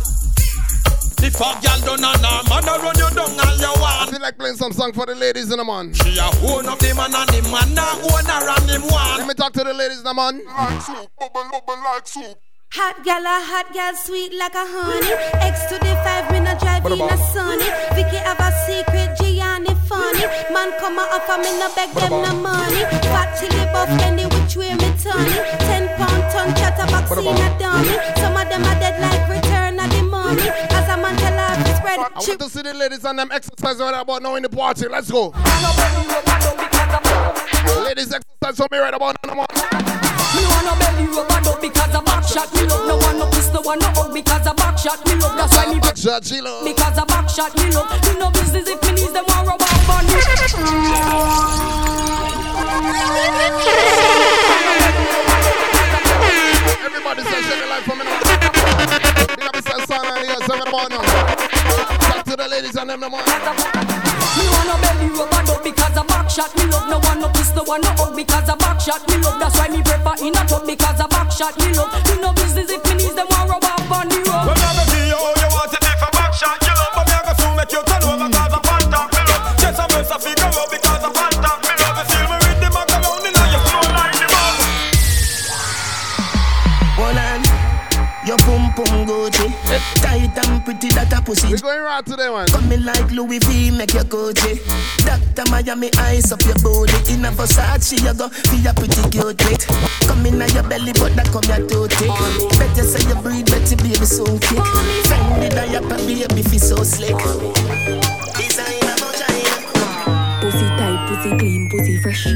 If 1.26 1.34
a 1.36 1.50
girl 1.58 1.80
don't 1.98 2.02
know, 2.02 2.14
no 2.22 2.32
man 2.50 2.64
a 2.70 2.78
run 2.84 2.96
you 3.02 3.10
down 3.16 3.32
and 3.34 3.60
you 3.60 3.66
I 3.66 3.82
want. 3.82 4.12
feel 4.12 4.22
like 4.22 4.38
playing 4.38 4.58
some 4.58 4.72
song 4.74 4.94
for 4.94 5.06
the 5.08 5.16
ladies 5.16 5.52
in 5.52 5.58
the 5.58 5.64
man. 5.66 5.94
She 5.94 6.18
a 6.20 6.26
own 6.46 6.68
up 6.68 6.78
the 6.80 6.94
man 6.94 7.16
and 7.16 7.30
the 7.30 7.42
man 7.50 7.74
a 7.74 7.86
own 8.06 8.26
her 8.30 8.50
and 8.54 8.70
him 8.70 8.82
one. 8.92 9.18
Let 9.18 9.28
me 9.28 9.34
talk 9.34 9.54
to 9.54 9.64
the 9.64 9.74
ladies 9.74 10.00
in 10.00 10.04
the 10.04 10.14
man. 10.14 10.42
Like 10.46 10.82
soup, 10.82 11.10
bubble, 11.20 11.50
bubble 11.52 11.82
like 11.84 12.08
soup. 12.08 12.38
Hot 12.74 13.04
gal 13.04 13.24
a 13.24 13.42
hot 13.42 13.74
gal, 13.74 13.96
sweet 13.96 14.34
like 14.38 14.54
a 14.54 14.66
honey. 14.68 15.14
X 15.48 15.66
to 15.72 15.80
the 15.80 15.96
five, 16.04 16.30
me 16.32 16.40
no 16.42 16.54
drive 16.60 16.86
in 16.86 17.02
a 17.02 17.18
sunny. 17.34 17.70
Vicky 17.96 18.18
have 18.18 18.40
a 18.40 18.52
secret, 18.68 19.18
Gianni 19.18 19.25
funny. 19.88 20.26
Man 20.52 20.72
come 20.80 21.00
a 21.00 21.04
offer 21.16 21.38
me 21.42 21.52
no 21.60 21.70
beg 21.76 21.90
them 21.94 22.12
no 22.22 22.34
money. 22.36 22.82
Fat 23.10 23.38
chili 23.38 23.66
buff, 23.72 23.90
any 24.02 24.26
which 24.26 24.56
way 24.58 24.74
me 24.74 24.90
turn 25.02 25.26
it. 25.30 25.60
Ten 25.66 25.88
pound 25.98 26.24
ton 26.32 26.50
chatterbox 26.56 27.12
in 27.12 27.28
a 27.28 27.50
dummy. 27.60 27.96
Some 28.18 28.36
of 28.38 28.50
them 28.50 28.64
are 28.66 28.80
dead 28.80 29.00
like 29.02 29.24
return 29.30 29.80
of 29.80 29.90
the 29.90 30.02
mummy. 30.04 30.48
As 30.78 30.90
a 30.90 30.98
man 30.98 31.16
tell 31.18 31.38
her 31.38 31.64
to 31.64 31.76
spread 31.78 32.00
I 32.00 32.20
want 32.20 32.40
to 32.40 32.50
see 32.50 32.62
the 32.62 32.74
ladies 32.74 33.06
and 33.06 33.20
them 33.20 33.32
exercise 33.32 33.80
right 33.80 34.02
about 34.02 34.22
now 34.22 34.36
in 34.36 34.44
the 34.44 34.50
party. 34.50 34.88
Let's 34.88 35.12
go. 35.12 35.34
Ladies 37.84 38.12
exercise 38.14 38.58
for 38.58 38.68
me 38.72 38.78
right 38.78 38.94
about 38.94 39.16
now. 39.26 39.34
Me 39.36 40.44
wanna 40.52 40.76
belly 40.80 41.06
rub 41.08 41.32
and 41.32 41.48
up 41.48 41.62
because 41.62 41.94
a 41.96 42.02
back 42.02 42.24
shot 42.24 42.54
me 42.54 42.64
love. 42.68 42.88
No 42.88 42.98
one 42.98 43.20
no 43.20 43.30
no 43.54 43.62
one 43.62 43.80
no 43.80 43.88
hug 43.96 44.14
because 44.14 44.46
a 44.48 44.54
back 44.54 44.78
shot 44.78 45.06
me 45.08 45.16
love. 45.16 45.36
That's 45.38 45.56
why 45.56 45.74
me 45.74 45.80
Back 45.80 45.98
shot, 45.98 46.26
she 46.26 46.42
love. 46.42 46.66
because 46.66 46.98
a 46.98 47.06
back 47.06 47.30
shot 47.30 47.56
me 47.58 47.72
love. 47.72 47.90
You 48.06 48.20
know 48.20 48.30
business 48.32 48.68
if 48.68 48.82
me 48.84 48.92
needs 48.92 49.12
them 49.14 49.26
want 49.28 49.48
rub 49.48 49.62
off 49.62 49.90
on 49.90 50.06
me. 50.06 51.26
Everybody 56.84 57.22
say 57.24 57.42
shake 57.42 57.60
your 57.60 57.70
life 57.70 57.84
for 57.84 57.96
me 57.96 58.04
now. 58.06 58.20
Big 59.36 59.44
up 59.46 59.54
Mr. 59.56 59.86
Son 59.88 60.06
and 60.06 60.26
here, 60.26 60.36
seven 60.48 60.68
about 60.68 60.90
now. 60.90 61.02
Talk 62.08 62.24
to 62.26 62.36
the 62.36 62.48
ladies 62.50 62.76
and 62.76 62.90
them 62.90 63.00
the 63.00 63.10
man. 63.10 63.95
Me 64.38 64.44
wanna 64.52 64.76
belly 64.82 65.08
rub 65.16 65.34
and 65.34 65.50
up 65.50 65.64
because 65.64 65.98
a 65.98 66.04
back 66.04 66.30
shot 66.30 66.52
me 66.58 66.66
love. 66.68 66.90
No 66.90 67.00
one 67.00 67.22
no 67.22 67.30
kiss, 67.30 67.56
no 67.56 67.64
one 67.64 67.82
no 67.82 67.90
hug 67.96 68.16
because 68.16 68.50
a 68.50 68.56
back 68.56 68.80
shot 68.82 69.08
me 69.10 69.18
love. 69.24 69.40
That's 69.40 69.58
why 69.58 69.70
me 69.70 69.82
prefer 69.82 70.16
in 70.26 70.36
a 70.36 70.44
tub 70.46 70.66
because 70.66 71.00
a 71.00 71.08
back 71.08 71.32
shot 71.32 71.58
me 71.60 71.72
love. 71.74 71.92
You 72.08 72.22
know 72.22 72.34
business 72.34 72.70
if 72.72 72.84
me 72.86 72.94
needs 72.96 73.16
them 73.16 73.28
pretty 90.66 90.90
that 90.98 91.14
a 91.14 91.22
pussy. 91.22 91.54
We 91.54 91.58
going 91.62 91.82
right 91.86 92.04
today, 92.04 92.28
man. 92.28 92.48
Coming 92.50 92.84
like 92.84 93.12
Louis 93.14 93.38
V, 93.46 93.72
make 93.72 93.94
your 93.94 94.04
Gucci. 94.04 94.58
Doctor 95.06 95.46
Miami 95.54 95.94
eyes 96.02 96.34
up 96.34 96.42
your 96.42 96.58
body. 96.66 96.98
In 97.14 97.24
a 97.24 97.30
Versace, 97.30 98.02
you 98.02 98.14
go 98.18 98.28
be 98.50 98.66
a 98.66 98.74
pretty 98.74 99.06
cute 99.14 99.38
mate. 99.46 99.64
Come 100.10 100.26
in 100.26 100.42
your 100.42 100.66
belly, 100.66 100.92
but 100.98 101.14
that 101.14 101.30
come 101.30 101.46
your 101.46 101.62
toe 101.70 101.86
thick. 101.86 102.10
Better 102.58 102.84
say 102.84 103.06
you 103.06 103.16
breathe, 103.22 103.46
better 103.46 103.78
baby 103.78 104.06
so 104.10 104.26
kick. 104.42 104.66
Fendi 105.06 105.54
diaper, 105.54 106.02
baby 106.02 106.42
feel 106.42 106.60
so 106.60 106.78
slick. 106.82 107.16
Designer 108.34 108.98
vagina. 108.98 109.54
Pussy 110.42 110.68
tight, 110.82 111.00
pussy 111.08 111.30
clean, 111.38 111.55
pussy 111.55 111.55
fresh. 112.16 112.36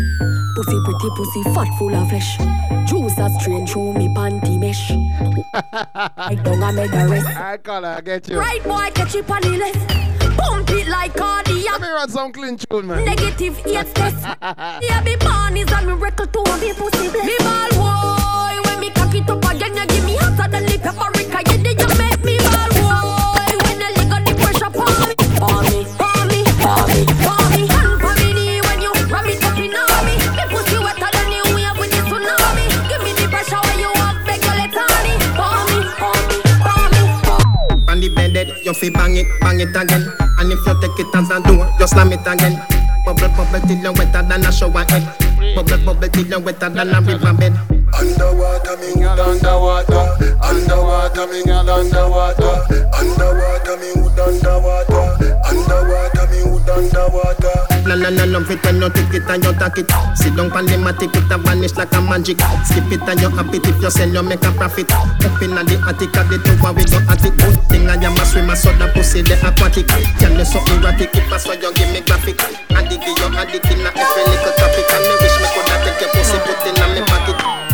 Pussy 0.56 0.80
pretty, 0.84 1.10
pussy 1.16 1.44
fat, 1.44 1.68
full 1.78 1.96
of 1.96 2.10
flesh. 2.10 2.38
Juice 2.88 3.18
a 3.18 3.30
strain 3.40 3.66
through 3.66 3.94
me 3.94 4.08
panty 4.10 4.60
mesh. 4.60 4.92
I 6.18 6.36
don't 6.36 6.62
a 6.62 6.72
make 6.74 6.92
a 6.92 7.08
rest. 7.08 7.28
I 7.28 7.58
call 7.58 7.84
her, 7.84 7.96
I 7.98 8.02
get 8.02 8.28
you. 8.28 8.40
Right 8.40 8.64
boy, 8.64 8.90
catch 8.94 9.16
it 9.16 9.30
on 9.30 9.42
the 9.42 9.58
left. 9.58 10.38
Pump 10.38 10.70
it 10.72 10.88
like 10.88 11.16
cardiac. 11.16 11.66
Let 11.72 11.82
me 11.82 11.88
run 11.88 12.10
some 12.10 12.32
clean 12.32 12.58
tune, 12.58 12.88
man. 12.88 13.06
Negative 13.06 13.60
eight 13.66 13.88
stress. 13.88 14.24
yeah, 14.82 15.02
me 15.04 15.16
born 15.18 15.58
is 15.58 15.72
a 15.72 15.82
miracle 15.86 16.28
to 16.28 16.40
a 16.40 16.58
me 16.58 16.74
pussy 16.74 17.10
bless. 17.10 17.26
Me 17.26 17.38
ball 17.40 17.70
boy, 17.80 18.62
when 18.66 18.80
me 18.80 18.90
cock 18.92 19.14
it 19.16 19.30
up 19.30 19.44
again, 19.44 19.76
you 19.76 19.88
give 19.88 20.06
me 20.06 20.16
hotter 20.18 20.50
than 20.52 20.66
the 20.66 20.78
paprika. 20.80 21.52
You 21.52 21.64
did 21.64 21.80
you 21.80 21.98
make 21.98 22.24
me 22.24 22.39
you 38.70 38.76
fi 38.76 38.90
bang 38.90 39.18
it, 39.18 39.28
bang 39.42 39.60
it 39.60 39.76
again. 39.76 40.06
And 40.38 40.52
if 40.52 40.66
you 40.66 40.82
take 40.82 41.00
it 41.00 41.16
as 41.16 41.30
a 41.30 41.42
door, 41.42 41.68
you 41.80 41.88
slam 41.88 42.14
it 42.14 42.22
again. 42.22 42.62
Bubble, 43.06 43.30
bubble 43.30 43.60
till 43.68 43.78
you 43.78 43.92
wetter 43.94 44.22
than 44.22 44.46
a 44.46 44.52
shower 44.52 44.86
head. 44.90 45.04
Bubble, 45.56 45.78
bubble 45.86 46.08
till 46.10 46.28
you 46.28 46.40
wetter 46.40 46.70
than 46.70 46.94
a 46.94 47.02
river 47.02 47.34
bed. 47.34 47.54
Underwater, 47.94 48.78
me 48.78 48.94
wood 48.96 49.20
underwater. 49.20 50.06
Underwater, 50.44 51.28
me 51.28 51.44
girl 51.44 51.70
underwater. 51.70 52.54
Underwater, 52.94 53.78
me 53.82 53.90
wood 53.98 54.20
underwater. 54.20 55.04
Underwater, 55.50 56.26
me 56.30 56.40
wood 56.52 56.70
underwater. 56.70 57.59
La 57.90 57.96
la 57.96 58.10
la 58.10 58.24
love 58.26 58.52
it 58.52 58.62
when 58.62 58.78
you 58.78 58.90
take 58.94 59.18
it 59.18 59.26
and 59.26 59.44
you 59.44 59.50
take 59.58 59.82
it. 59.82 59.90
Sit 60.14 60.38
down 60.38 60.54
pan 60.54 60.70
the 60.70 60.78
matic, 60.78 61.10
it 61.10 61.26
a 61.34 61.42
vanish 61.42 61.74
like 61.74 61.90
a 61.98 62.00
magic. 62.00 62.38
Skip 62.62 62.86
it 62.94 63.02
and 63.02 63.18
you 63.18 63.34
happy 63.34 63.58
if 63.58 63.82
you 63.82 63.90
sell, 63.90 64.08
you 64.08 64.22
make 64.22 64.46
a 64.46 64.52
profit. 64.54 64.94
Up 64.94 65.42
in 65.42 65.58
the 65.58 65.74
attic, 65.90 66.14
at 66.14 66.30
the 66.30 66.38
top 66.38 66.78
we 66.78 66.86
go 66.86 67.02
at 67.10 67.26
it. 67.26 67.34
Good 67.34 67.58
thing 67.66 67.90
I 67.90 67.98
am 67.98 68.14
a 68.14 68.26
swimmer, 68.30 68.54
so 68.54 68.70
the 68.78 68.94
pussy 68.94 69.26
the 69.26 69.34
aquatic. 69.42 69.90
Tell 70.22 70.30
me 70.38 70.46
so 70.46 70.62
erratic, 70.70 71.18
if 71.18 71.34
I 71.34 71.38
saw 71.42 71.58
you 71.58 71.74
give 71.74 71.90
me 71.90 72.06
graphic. 72.06 72.38
Addict, 72.78 73.10
you 73.10 73.26
addict 73.34 73.66
in 73.74 73.82
every 73.82 74.24
little 74.38 74.54
topic. 74.54 74.86
And 74.94 75.04
me 75.10 75.14
wish 75.26 75.38
me 75.42 75.48
coulda 75.50 75.76
take 75.82 75.98
your 75.98 76.14
pussy, 76.14 76.38
put 76.46 76.62
in 76.70 76.78
a 76.78 76.86
me 76.94 77.02
pocket. 77.10 77.69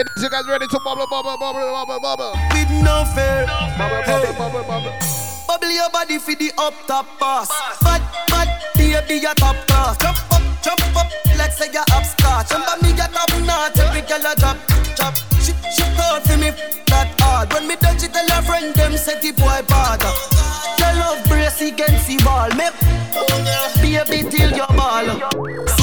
Ladies, 0.00 0.22
you 0.22 0.30
guys 0.30 0.46
ready 0.48 0.66
to 0.66 0.80
bubble, 0.80 1.06
bubble, 1.06 1.36
bubble, 1.36 1.60
bubble, 1.60 2.00
bubble? 2.00 2.32
with 2.56 2.70
no 2.80 3.04
fear. 3.12 3.44
Bubble, 3.76 4.00
bubble, 4.08 4.32
bubble, 4.32 4.64
bubble. 4.64 4.92
Bubble 5.46 5.70
your 5.70 5.90
body 5.90 6.16
for 6.16 6.34
the 6.34 6.50
up 6.56 6.72
top 6.86 7.04
boss. 7.18 7.50
Bad, 7.82 8.00
bad, 8.28 8.48
baby, 8.76 9.20
your 9.20 9.34
top 9.34 9.56
class. 9.66 9.98
Jump 9.98 10.16
up, 10.32 10.40
jump 10.62 10.96
up, 10.96 11.06
like 11.36 11.52
say 11.52 11.68
you're 11.70 11.84
upstart. 11.92 12.48
Remember 12.48 12.80
me, 12.80 12.96
your 12.96 13.12
top 13.12 13.28
notch, 13.44 13.78
every 13.78 14.00
girl 14.08 14.24
a 14.24 14.32
drop, 14.40 14.56
drop. 14.96 15.14
She, 15.36 15.52
she 15.68 15.84
called 15.92 16.24
for 16.24 16.38
me 16.38 16.48
that 16.88 17.12
hard. 17.20 17.52
When 17.52 17.68
me 17.68 17.76
touch 17.76 18.02
it, 18.02 18.14
tell 18.14 18.24
her 18.24 18.40
friend 18.40 18.72
them 18.72 18.96
say 18.96 19.20
the 19.20 19.32
boy 19.36 19.60
bad. 19.68 20.00
Your 20.80 20.96
love 20.96 21.22
brace 21.28 21.60
against 21.60 22.08
the 22.08 22.16
wall, 22.24 22.48
me. 22.56 22.72
Baby, 23.84 24.30
till 24.30 24.50
your 24.56 24.66
ball. 24.68 25.79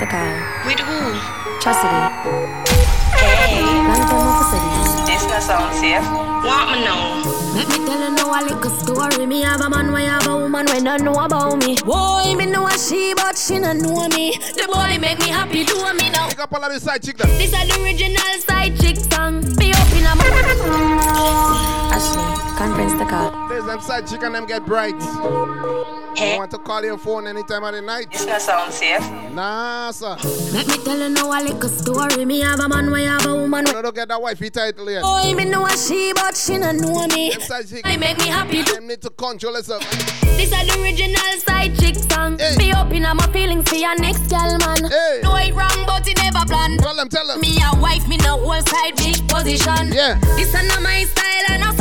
The 0.00 0.06
car. 0.06 0.32
With 0.66 0.80
who? 0.80 0.98
Chastity. 1.60 2.00
Hey, 3.20 3.60
Long 3.60 3.84
time 4.08 4.24
no 4.24 4.40
city. 4.48 4.70
this 5.06 5.24
not 5.28 5.42
sound 5.42 5.74
safe. 5.76 6.02
Want 6.44 6.72
me 6.72 6.84
know? 6.84 7.20
Let 7.54 7.68
me 7.68 7.76
tell 7.86 8.00
you 8.00 8.10
now 8.16 8.32
a 8.32 8.40
little 8.42 8.70
story. 8.80 9.26
Me 9.26 9.42
have 9.42 9.60
a 9.60 9.68
man, 9.68 9.92
why 9.92 10.02
have 10.02 10.26
a 10.26 10.36
woman 10.36 10.64
when 10.66 10.84
don't 10.84 11.02
know 11.04 11.12
about 11.22 11.58
me. 11.62 11.76
Boy, 11.84 12.34
me 12.34 12.46
know 12.46 12.66
a 12.66 12.78
she, 12.78 13.12
but 13.14 13.36
she 13.36 13.58
don't 13.58 13.82
know 13.82 14.08
me. 14.08 14.38
The 14.56 14.66
boy 14.72 14.96
make 14.98 15.18
me 15.18 15.28
happy, 15.28 15.64
do 15.64 15.76
me 15.92 16.08
now. 16.10 16.28
Pick 16.28 16.40
up 16.40 16.52
all 16.54 16.64
of 16.64 16.72
the 16.72 16.80
side 16.80 17.02
chick 17.02 17.18
them. 17.18 17.28
This 17.36 17.52
is 17.52 17.68
the 17.68 17.82
original 17.82 18.40
side 18.48 18.80
chick 18.80 18.96
song. 18.96 19.42
Be 19.56 19.72
up 19.72 19.92
in 19.92 20.06
a 20.06 20.14
Ashley, 21.92 22.39
conference 22.60 22.92
the 22.92 23.06
car. 23.06 23.48
There's 23.48 23.64
them 23.64 23.80
side 23.80 24.06
chick 24.06 24.22
and 24.22 24.34
them 24.34 24.44
get 24.44 24.66
bright. 24.66 24.94
I 25.00 26.36
want 26.36 26.50
to 26.50 26.58
call 26.58 26.84
your 26.84 26.98
phone 26.98 27.26
anytime 27.26 27.64
of 27.64 27.72
the 27.72 27.80
night. 27.80 28.08
It's 28.12 28.26
not 28.26 28.42
sound 28.42 28.70
safe. 28.70 29.00
Nah, 29.32 29.90
sir. 29.92 30.14
Let 30.52 30.68
me 30.68 30.76
tell 30.84 30.98
you 30.98 31.08
now 31.08 31.30
a 31.32 31.40
little 31.42 31.70
story. 31.70 32.26
Me 32.26 32.40
have 32.40 32.60
a 32.60 32.68
man, 32.68 32.90
we 32.90 33.04
have 33.04 33.24
a 33.24 33.34
woman. 33.34 33.64
No, 33.64 33.80
don't 33.80 33.94
get 33.94 34.08
that 34.08 34.20
wifey 34.20 34.50
title 34.50 34.90
yet. 34.90 35.00
Oh, 35.02 35.34
me 35.34 35.46
know 35.46 35.64
a 35.64 35.70
she, 35.70 36.12
but 36.12 36.36
she 36.36 36.58
not 36.58 36.74
know 36.74 37.06
me. 37.06 37.30
Them 37.30 37.40
side 37.40 37.66
chick. 37.66 37.82
They 37.82 37.96
make 37.96 38.18
me 38.18 38.26
happy. 38.26 38.60
Them 38.60 38.88
need 38.88 39.00
to 39.00 39.10
control 39.10 39.54
yourself. 39.54 39.80
This 40.36 40.52
is 40.52 40.66
the 40.68 40.82
original 40.82 41.32
side 41.38 41.78
chick 41.78 41.96
song. 41.96 42.36
Be 42.58 42.74
open 42.74 43.06
up 43.06 43.12
in 43.12 43.16
my 43.16 43.26
feelings 43.32 43.66
for 43.70 43.76
your 43.76 43.96
next 43.96 44.28
gal, 44.28 44.58
man. 44.58 44.82
No, 45.22 45.36
it 45.36 45.54
wrong, 45.54 45.86
but 45.86 46.06
it 46.06 46.18
never 46.18 46.44
plan. 46.44 46.76
Tell 46.76 46.94
them, 46.94 47.08
tell 47.08 47.26
them. 47.26 47.40
Me 47.40 47.56
a 47.62 47.80
wife, 47.80 48.06
me 48.06 48.18
no 48.18 48.36
whole 48.36 48.60
side 48.60 48.96
big 48.96 49.16
position. 49.30 49.96
Yeah. 49.96 50.20
This 50.36 50.52
is 50.52 50.68
not 50.68 50.82
my 50.82 51.04
style 51.04 51.44
and 51.48 51.64
I 51.64 51.74
saw 51.74 51.79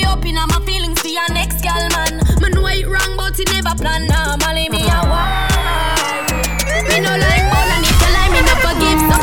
me 0.00 0.06
up 0.06 0.24
in 0.24 0.34
my 0.34 0.46
feelings 0.64 1.00
for 1.00 1.08
your 1.08 1.28
next 1.32 1.62
gal, 1.62 1.88
man. 1.90 2.20
Me 2.40 2.48
know 2.50 2.66
it 2.66 2.86
wrong, 2.86 3.16
but 3.16 3.38
it 3.38 3.48
never 3.52 3.74
plan. 3.76 4.06
Normally 4.06 4.68
me 4.68 4.82
a 4.88 5.00
wife. 5.04 6.30
Me 6.88 7.00
no 7.04 7.12
like 7.20 7.44
all 7.52 7.70
and 7.74 7.84
if 7.84 8.00
you 8.00 8.10
like 8.16 8.30
me 8.32 8.40
no 8.48 8.54
forgive 8.64 9.00
so. 9.08 9.18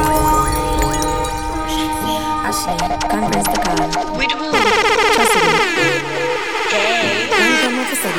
Ashley, 2.47 2.77
conference 3.09 3.49
the 3.49 3.59
call. 3.65 3.79
With 4.17 4.33
who? 4.37 4.47
Trust 5.17 5.35
me. 5.35 5.49
Hey. 6.69 7.27
Come 7.63 7.79
over 7.79 7.95
for 7.95 8.11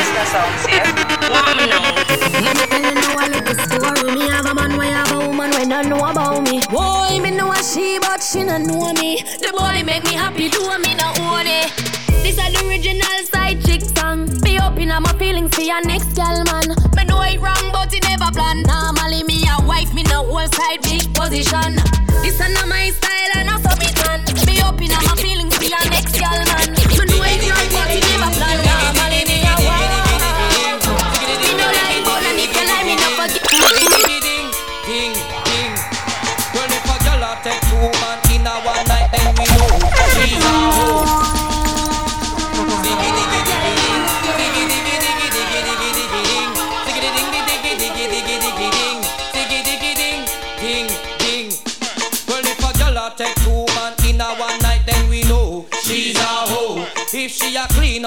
It's 0.00 0.10
not 0.16 0.26
sound 0.34 0.54
safe. 0.66 0.90
Want 1.30 1.54
me 1.58 1.64
know? 1.70 1.84
Let 2.42 2.54
me 2.58 2.64
tell 2.66 2.82
you 2.82 2.94
now 2.94 3.14
a 3.14 3.26
little 3.30 3.56
story. 3.66 4.10
Me 4.18 4.24
have 4.28 4.46
a 4.46 4.54
man, 4.54 4.72
we 4.78 4.86
have 4.86 5.12
a 5.12 5.18
woman, 5.28 5.50
we 5.50 5.64
don't 5.66 5.88
know 5.88 6.04
about 6.04 6.42
me. 6.42 6.60
Boy, 6.70 7.20
me 7.22 7.30
know 7.30 7.52
a 7.52 7.62
she, 7.62 7.98
but 8.00 8.22
she 8.22 8.42
don't 8.44 8.66
know 8.66 8.92
me. 8.94 9.22
The 9.22 9.52
boy 9.56 9.82
make 9.84 10.04
me 10.04 10.14
happy, 10.14 10.48
do 10.48 10.60
me 10.78 10.94
no 10.94 11.12
own 11.20 11.46
it. 11.46 11.99
This 12.30 12.38
is 12.46 12.52
the 12.54 12.68
original 12.68 13.18
side 13.26 13.58
chick 13.66 13.82
song. 13.82 14.30
Be 14.44 14.56
up 14.56 14.78
in 14.78 14.86
my 14.86 15.12
feelings 15.18 15.52
for 15.52 15.62
your 15.62 15.82
next 15.82 16.14
gal, 16.14 16.44
man. 16.44 16.62
Me 16.94 17.02
know 17.02 17.20
it 17.22 17.40
wrong, 17.40 17.70
but 17.72 17.92
it 17.92 18.06
never 18.06 18.30
plan. 18.30 18.62
Normally 18.62 19.24
me 19.24 19.42
a 19.50 19.60
wife, 19.66 19.92
me 19.92 20.04
no 20.04 20.22
whole 20.22 20.46
side 20.46 20.80
big 20.80 21.12
position. 21.12 21.74
This 22.22 22.38
is 22.38 22.54
not 22.54 22.68
my 22.68 22.90
style 22.90 23.32
and 23.34 23.50
I 23.50 23.58
saw 23.58 23.74
me 23.82 23.90
done. 23.98 24.22
Be 24.46 24.62
up 24.62 24.80
in 24.80 24.92
my 24.94 25.16
feelings 25.18 25.49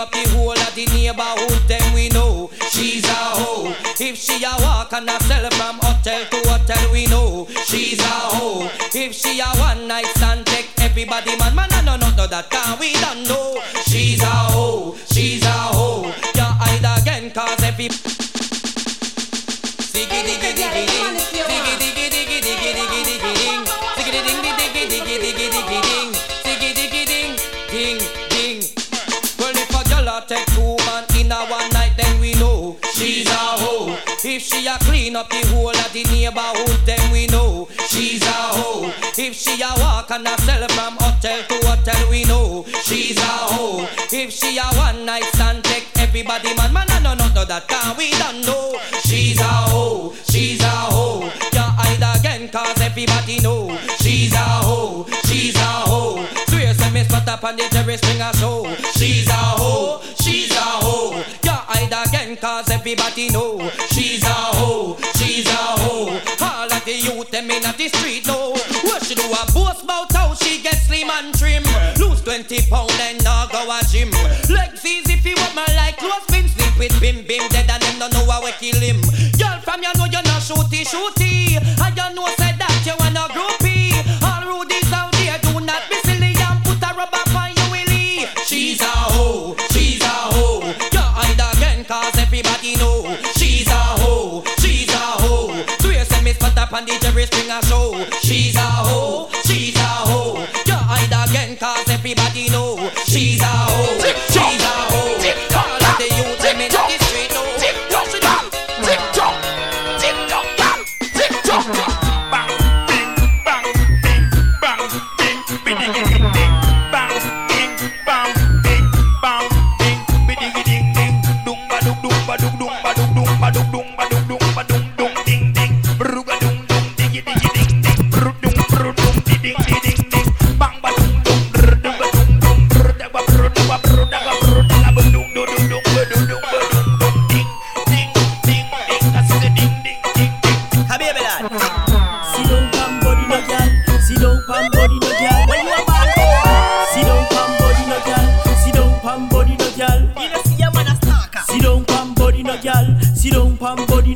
up 0.04 0.12
the 0.12 0.28
whole 0.36 0.52
of 0.52 0.76
the 0.76 0.86
neighborhood, 0.88 1.62
then 1.68 1.94
we 1.94 2.10
know 2.10 2.50
she's 2.72 3.06
a 3.06 3.24
hoe. 3.40 3.74
If 4.00 4.18
she 4.18 4.44
a 4.44 4.52
walk 4.60 4.92
and 4.92 5.10
sell 5.24 5.50
from 5.52 5.80
hotel 5.82 6.26
to 6.26 6.50
hotel, 6.50 6.92
we 6.92 7.06
know 7.08 7.48
she's 7.66 8.00
a 8.00 8.16
hoe. 8.36 8.70
If 8.94 9.14
she 9.14 9.40
a 9.40 9.48
one 9.60 9.88
night 9.88 10.08
stand, 10.18 10.46
take 10.46 10.70
everybody 10.80 11.38
man, 11.38 11.56
man, 11.56 11.70
no 11.86 11.96
no 11.96 12.10
no 12.18 12.28
that 12.28 12.50
can 12.50 12.80
we 12.80 12.94
don't 13.00 13.24
know. 13.28 13.62
She's 13.88 14.22
a 14.22 14.26
hoe, 14.26 14.96
she's 15.12 15.44
a 15.44 15.52
hoe. 15.52 16.06
You 16.36 16.44
hide 16.44 17.02
again, 17.02 17.32
cause 17.32 17.64
every 17.64 17.88
If 34.44 34.50
she 34.50 34.68
a 34.68 34.78
clean 34.80 35.16
up 35.16 35.30
the 35.30 35.40
whole 35.48 35.70
of 35.70 35.94
the 35.94 36.04
neighborhood, 36.04 36.86
then 36.86 37.00
we 37.14 37.28
know 37.28 37.70
she's 37.88 38.22
a 38.24 38.52
hoe. 38.52 38.92
If 39.18 39.34
she 39.34 39.62
a 39.62 39.72
walk 39.80 40.12
and 40.12 40.28
a 40.28 40.38
sell 40.42 40.68
from 40.68 40.98
hotel 41.00 41.44
to 41.48 41.66
hotel, 41.66 42.10
we 42.10 42.26
know 42.26 42.66
she's 42.84 43.16
a 43.16 43.22
hoe. 43.24 43.88
If 44.12 44.34
she 44.34 44.58
a 44.58 44.64
one 44.76 45.06
night 45.06 45.24
stand, 45.32 45.64
take 45.64 45.88
everybody 45.96 46.54
man, 46.56 46.74
man, 46.74 46.88
I 46.90 47.00
no 47.00 47.14
no 47.14 47.30
no 47.30 47.46
that 47.46 47.70
can 47.70 47.96
we 47.96 48.12
don't 48.20 48.42
know. 48.46 48.78
She's 49.06 49.40
a 49.40 49.44
hoe, 49.72 50.14
she's 50.28 50.62
a 50.62 50.68
hoe. 50.68 51.24
You 51.54 51.64
hide 51.64 52.20
again, 52.20 52.50
cause 52.50 52.82
everybody 52.82 53.40
know 53.40 53.72
she's 54.02 54.34
a 54.34 54.44
hoe, 54.68 55.08
she's 55.24 55.56
a 55.56 55.72
hoe. 55.88 56.28
Swear 56.50 56.74
say 56.74 56.92
me 56.92 57.06
spot 57.06 57.30
up 57.30 57.46
on 57.46 57.56
the 57.56 57.64
terrace, 57.72 58.02
bring 58.02 58.20
a 58.20 58.36
show. 58.36 58.68
She's 58.98 59.30
a 59.30 59.40
hoe, 59.56 60.02
she's 60.20 60.52
a 60.52 60.60
hoe. 60.84 61.24
You 61.44 61.52
hide 61.52 62.08
again, 62.08 62.36
cause 62.36 62.70
everybody 62.70 63.30
know 63.30 63.72
them 67.34 67.50
in 67.50 67.64
the 67.64 67.88
street 67.90 68.28
know 68.28 68.52
what 68.86 69.04
she 69.04 69.16
do 69.16 69.26
a 69.26 69.52
boast 69.54 69.84
about 69.84 70.12
how 70.14 70.36
she 70.36 70.62
get 70.62 70.76
slim 70.76 71.10
and 71.10 71.34
trim. 71.34 71.64
Lose 71.98 72.22
20 72.22 72.70
pound 72.70 72.92
and 73.02 73.24
now 73.24 73.48
go 73.48 73.66
a 73.66 73.82
gym. 73.90 74.12
Legs 74.54 74.86
easy 74.86 75.14
if 75.14 75.26
you 75.26 75.34
want 75.38 75.56
my 75.56 75.66
like 75.76 75.98
close 75.98 76.26
pin 76.30 76.48
sleep 76.48 76.78
with 76.78 76.94
bim 77.02 77.26
bim 77.26 77.42
dead 77.50 77.70
and 77.72 77.82
them 77.82 77.98
don't 77.98 78.14
know 78.14 78.30
how 78.30 78.44
we 78.44 78.52
kill 78.62 78.80
him. 78.80 79.02
Girl 79.40 79.58
from 79.66 79.82
you 79.82 79.90
know 79.98 80.06
you're 80.06 80.22
not 80.30 80.46
shooty 80.46 80.86
shooty. 80.86 81.33
Send 96.74 96.86
me 96.88 96.98
spot 96.98 96.98
up 96.98 96.98
on 96.98 96.98
the 96.98 97.00
Jerry 97.00 97.26
Springer 97.26 97.62
show. 97.64 98.06
She's 98.22 98.53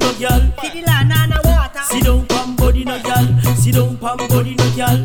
no 0.07 0.19
girl. 0.19 0.41
Feed 0.61 0.73
the 0.73 0.81
land 0.87 1.11
and 1.11 1.31
the 1.31 1.41
water. 1.43 1.83
Sit 1.83 2.03
down 2.03 2.25
pam 2.27 2.55
body 2.55 2.85
no 2.85 3.01
girl. 3.01 3.27
Sit 3.55 3.75
down 3.75 3.97
pam 3.97 4.17
body 4.29 4.55
no 4.55 4.67
girl. 4.75 4.99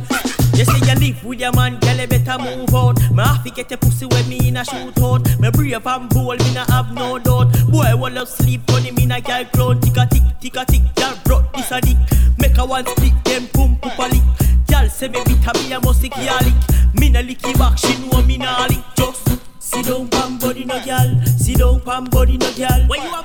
You 0.55 0.65
say 0.65 0.79
you 0.87 0.95
live 1.01 1.25
with 1.25 1.41
your 1.41 1.53
man, 1.53 1.79
girl, 1.81 1.97
you 1.97 2.07
better 2.07 2.39
move 2.39 2.75
out. 2.75 3.01
Me 3.11 3.23
have 3.23 3.43
to 3.45 3.51
get 3.51 3.71
your 3.71 3.79
pussy 3.79 4.07
when 4.07 4.29
me 4.29 4.49
in 4.49 4.57
a 4.57 4.63
shootout. 4.63 5.41
Me 5.41 5.51
brave 5.51 5.87
and 5.87 6.09
bold, 6.11 6.39
me 6.41 6.55
nah 6.55 6.67
have 6.67 6.93
no 6.95 7.19
doubt. 7.19 7.51
Boy, 7.71 7.97
want 7.97 8.15
love 8.15 8.29
sleep 8.29 8.61
on 8.71 8.83
him 8.83 8.99
in 8.99 9.13
a 9.13 9.21
girl 9.21 9.45
clown. 9.47 9.81
Tick 9.81 9.97
a 9.97 10.07
tick, 10.07 10.23
tick 10.41 10.57
a 10.57 10.65
tick, 10.65 10.83
girl 10.95 11.15
brought 11.25 11.53
this 11.55 11.71
a 11.73 11.81
dick. 11.81 11.97
Make 12.39 12.59
a 12.59 12.65
one 12.65 12.87
split, 12.87 13.15
them 13.25 13.49
pum 13.55 13.77
pup 13.77 13.99
a 13.99 14.03
lick. 14.13 14.23
Girl 14.69 14.89
say 14.89 15.09
me 15.09 15.23
beat 15.25 15.47
a 15.47 15.53
me 15.59 15.73
a 15.73 15.81
must 15.81 16.03
lick 16.03 16.17
ya 16.17 16.39
lick. 16.45 16.55
Me 16.95 17.09
nah 17.09 17.23
licky 17.23 17.57
back, 17.59 17.79
she 17.79 17.97
know 18.07 18.23
me 18.23 18.37
nah 18.37 18.67
lick. 18.67 18.85
Just 18.95 19.27
sit 19.59 19.87
down 19.87 20.07
pam 20.09 20.39
body 20.39 20.65
no 20.65 20.79
girl, 20.85 21.11
sit 21.25 21.59
down 21.59 21.81
pam 21.81 22.05
body 22.05 22.37
no 22.37 22.53
girl. 22.53 22.87
When 22.89 23.03
you 23.03 23.11
a 23.11 23.23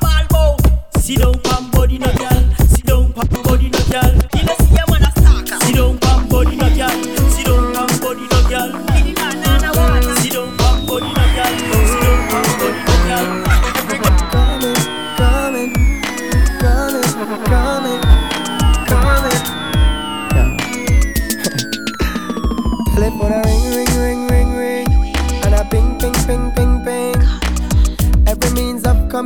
pam 1.07 1.15
no 1.15 1.31
girl, 1.31 1.76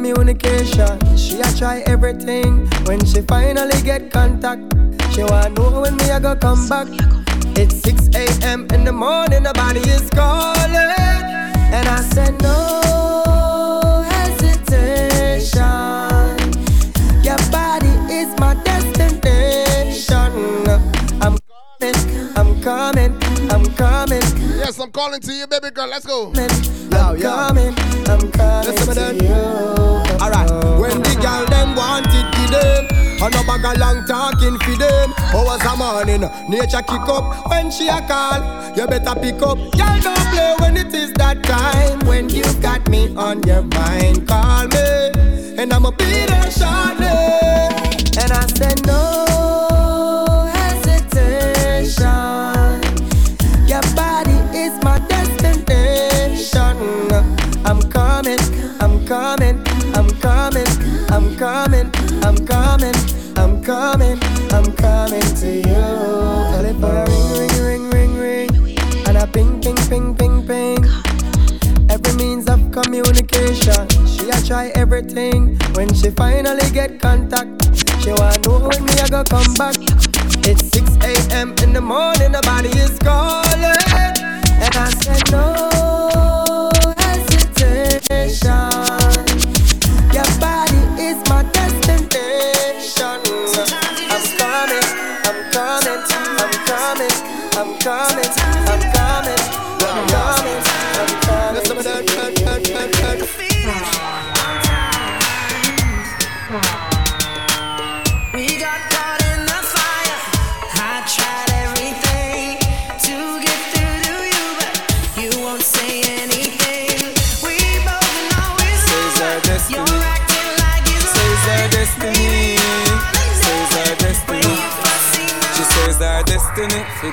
communication, 0.01 0.97
she 1.15 1.39
a 1.39 1.53
try 1.55 1.83
everything. 1.85 2.67
When 2.85 3.05
she 3.05 3.21
finally 3.21 3.79
get 3.83 4.11
contact, 4.11 4.61
she 5.11 5.23
wanna 5.23 5.49
know 5.49 5.81
when 5.81 5.95
me 5.97 6.09
a 6.09 6.19
go 6.19 6.35
come 6.35 6.67
back. 6.67 6.87
It's 7.55 7.75
6 7.81 8.09
a.m. 8.15 8.65
in 8.73 8.83
the 8.83 8.91
morning, 8.91 9.43
the 9.43 9.53
body 9.53 9.81
is 9.81 10.09
calling, 10.09 10.73
and 11.75 11.87
I 11.87 12.01
said 12.13 12.41
no 12.41 14.03
hesitation. 14.09 15.61
Your 17.21 17.37
body 17.51 17.93
is 18.11 18.29
my 18.39 18.55
destination. 18.63 20.31
I'm 21.21 21.37
coming, 21.79 21.95
I'm 22.35 22.61
coming. 22.63 23.30
Yes, 24.71 24.79
I'm 24.79 24.89
calling 24.89 25.19
to 25.19 25.33
you, 25.33 25.45
baby 25.47 25.69
girl. 25.71 25.89
Let's 25.89 26.05
go. 26.05 26.31
I'm 26.33 27.19
coming, 27.19 27.75
I'm 28.07 28.31
coming 28.31 28.77
to 28.95 29.15
you. 29.19 29.35
Alright, 30.23 30.49
when 30.79 31.03
the 31.03 31.19
girl 31.21 31.45
them 31.47 31.75
want 31.75 32.07
it, 32.07 32.31
give 32.31 32.51
them. 32.51 32.87
And 33.21 33.33
no 33.35 33.43
bag 33.43 33.65
of 33.65 33.77
long 33.81 34.05
talking 34.07 34.57
for 34.59 34.77
them. 34.79 35.13
Hours 35.35 35.61
a 35.67 35.75
morning, 35.75 36.21
nature 36.47 36.81
kick 36.87 37.03
up 37.11 37.49
when 37.49 37.69
she 37.69 37.89
a 37.89 37.99
call. 38.07 38.39
You 38.77 38.87
better 38.87 39.19
pick 39.19 39.41
up. 39.41 39.57
Girl, 39.57 39.99
don't 39.99 40.25
play 40.31 40.55
when 40.59 40.77
it 40.77 40.93
is 40.93 41.11
that 41.19 41.43
time. 41.43 41.99
When 42.07 42.29
you 42.29 42.45
got 42.61 42.87
me 42.87 43.13
on 43.17 43.43
your 43.43 43.63
mind, 43.63 44.25
call 44.25 44.69
me, 44.69 45.00
everything. 75.01 75.57
When 75.73 75.93
she 75.93 76.09
finally 76.11 76.69
get 76.71 76.99
contact, 76.99 77.49
she 78.01 78.11
wanna 78.11 78.37
know 78.39 78.67
when 78.67 78.85
me 78.85 78.93
a 78.93 79.09
go 79.09 79.23
come 79.23 79.53
back. 79.55 79.75
It's 80.47 80.63
6 80.71 80.97
a.m. 81.03 81.55
in 81.63 81.73
the 81.73 81.81
morning, 81.81 82.31
nobody 82.31 82.69
is 82.69 82.97
calling, 82.99 83.63
and 83.93 84.75
I 84.75 84.89
said 85.01 85.31
no 85.31 85.70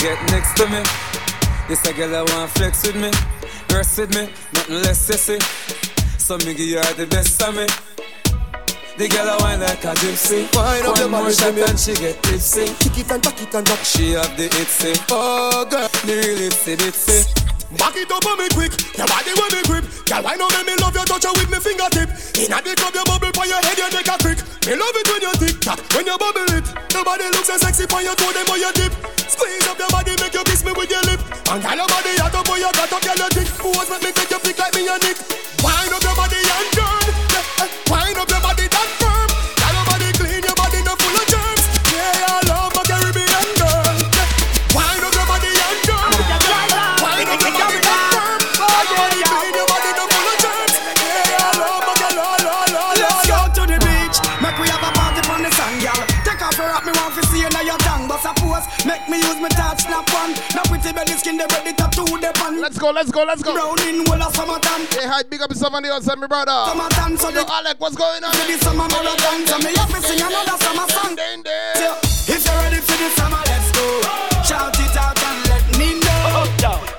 get 0.09 0.31
next 0.33 0.57
to 0.57 0.67
me. 0.69 0.83
This 1.69 1.85
a 1.85 1.93
girl 1.93 2.17
I 2.17 2.23
want 2.33 2.51
flex 2.53 2.87
with 2.87 2.97
me, 2.97 3.11
rest 3.75 3.99
with 3.99 4.15
me, 4.15 4.31
nothing 4.55 4.83
less 4.83 4.99
sissy. 5.07 5.39
So 6.19 6.39
me 6.39 6.55
give 6.55 6.83
her 6.83 6.95
the 6.95 7.07
best 7.07 7.43
of 7.43 7.55
me. 7.55 7.67
The 8.97 9.09
girl 9.09 9.29
I 9.29 9.37
wine 9.43 9.61
like 9.61 9.85
a 9.85 9.93
gypsy. 10.01 10.49
Wine 10.57 10.87
up 10.87 10.97
your 10.97 11.09
One 11.09 11.11
more 11.11 11.23
body, 11.25 11.35
shot 11.35 11.69
and 11.69 11.79
she 11.79 11.95
get 11.95 12.23
tipsy. 12.23 12.65
Kick 12.81 12.99
it 12.99 13.11
and 13.13 13.23
back 13.23 13.43
it 13.43 13.55
and 13.55 13.67
back. 13.67 13.85
She 13.85 14.13
have 14.13 14.35
the 14.37 14.49
itsy. 14.49 14.93
Oh 15.11 15.67
girl, 15.71 15.89
the 16.07 16.15
real 16.17 16.51
itsy 16.51 16.77
bitsy. 16.77 17.58
Back 17.77 18.01
it 18.01 18.09
up 18.09 18.25
on 18.25 18.41
me 18.41 18.49
quick, 18.57 18.73
your 18.97 19.05
body 19.05 19.37
when 19.37 19.53
me 19.53 19.61
grip. 19.69 19.85
Girl, 20.09 20.25
why 20.25 20.41
not 20.41 20.49
make 20.57 20.73
me 20.73 20.75
love 20.81 20.97
you, 20.97 21.05
touch 21.05 21.21
you 21.21 21.33
with 21.37 21.53
me 21.53 21.61
fingertip. 21.61 22.09
Inna 22.41 22.65
the 22.65 22.73
club, 22.73 22.97
you 22.97 23.05
bubble 23.05 23.29
for 23.37 23.45
your 23.45 23.61
head, 23.61 23.77
you 23.77 23.89
take 23.93 24.09
a 24.09 24.17
trick. 24.17 24.41
Me 24.65 24.73
love 24.73 24.97
it 24.97 25.05
when 25.05 25.21
you 25.21 25.33
tick 25.37 25.61
tock, 25.61 25.77
when 25.93 26.09
you 26.09 26.17
bubble 26.17 26.49
it. 26.49 26.65
Your 26.97 27.05
body 27.05 27.29
looks 27.29 27.53
so 27.53 27.61
sexy 27.61 27.85
for 27.85 28.01
your 28.01 28.17
toe, 28.17 28.33
them 28.33 28.49
on 28.49 28.57
your 28.57 28.73
dip. 28.73 28.97
Squeeze 29.29 29.69
up 29.69 29.77
your 29.77 29.93
body, 29.93 30.17
make 30.17 30.33
you 30.33 30.45
kiss 30.49 30.65
me 30.65 30.73
with 30.73 30.89
your 30.89 31.05
lip. 31.05 31.21
And 31.53 31.61
girl, 31.61 31.77
your 31.77 31.89
body 31.93 32.17
hot 32.17 32.33
up, 32.41 32.49
boy, 32.49 32.57
you 32.57 32.73
got 32.73 32.89
up, 32.89 33.05
girl, 33.05 33.21
you 33.21 33.31
thick. 33.37 33.49
Pose 33.61 33.89
make 33.93 34.01
me 34.01 34.11
make 34.17 34.31
you 34.33 34.41
flick 34.41 34.57
like 34.57 34.73
me 34.73 34.89
and 34.89 35.03
Nick. 35.05 35.19
Wind 35.61 35.93
up 35.93 36.01
your 36.01 36.17
body 36.17 36.41
and 36.41 36.69
turn. 36.73 37.08
But 58.59 58.87
make 58.87 59.09
me 59.09 59.19
use 59.19 59.41
my 59.41 59.49
touch, 59.49 59.83
snap 59.87 60.09
one. 60.13 60.35
Now 60.55 60.63
pretty 60.67 60.93
belly 60.93 61.15
skin, 61.15 61.37
they 61.37 61.47
ready 61.47 61.73
tattoo 61.75 62.05
the 62.05 62.31
pan. 62.35 62.61
Let's 62.61 62.79
go, 62.79 62.91
let's 62.91 63.11
go, 63.11 63.23
let's 63.23 63.43
go. 63.43 63.55
Brown 63.55 63.79
in 63.87 64.05
whole 64.07 64.23
of 64.23 64.35
summertime. 64.35 64.83
Hey, 64.91 65.07
hi, 65.07 65.23
big 65.23 65.41
up 65.43 65.51
yourself 65.51 65.75
on 65.75 65.83
the 65.83 65.93
outside, 65.93 66.19
my 66.19 66.27
brother. 66.27 66.51
Summertime, 66.67 67.17
so 67.17 67.29
Yo, 67.31 67.45
Alec, 67.47 67.77
what's 67.79 67.97
going 67.97 68.25
on? 68.25 68.33
for 68.33 68.47
the 68.51 68.59
summer 68.59 68.89
marathon. 68.91 69.47
So 69.47 69.59
me 69.63 69.71
have 69.79 69.91
to 69.95 70.01
sing 70.03 70.21
another 70.21 70.57
summer 70.59 70.87
song. 70.91 71.15
If 72.27 72.45
you're 72.45 72.55
ready 72.67 72.81
for 72.83 72.99
the 72.99 73.09
summer, 73.15 73.43
let's 73.47 73.71
go. 73.73 73.87
Shout 74.43 74.75
it 74.75 74.97
out 74.99 75.23
and 75.23 75.39
let 75.49 75.65
me 75.79 75.95
know. 76.03 76.43
Oh, 76.43 76.47
Girl, 76.59 76.98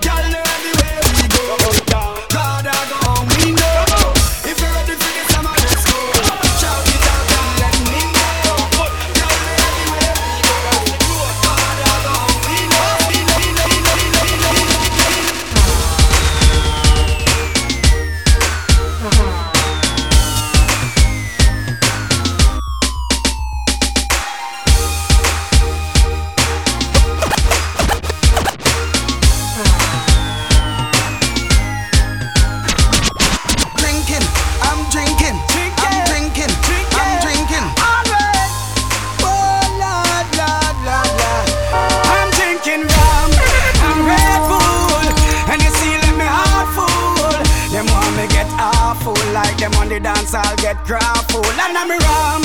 get 50.73 51.31
full. 51.31 51.45
And 51.45 51.77
I'm 51.77 51.89
rum, 51.89 52.41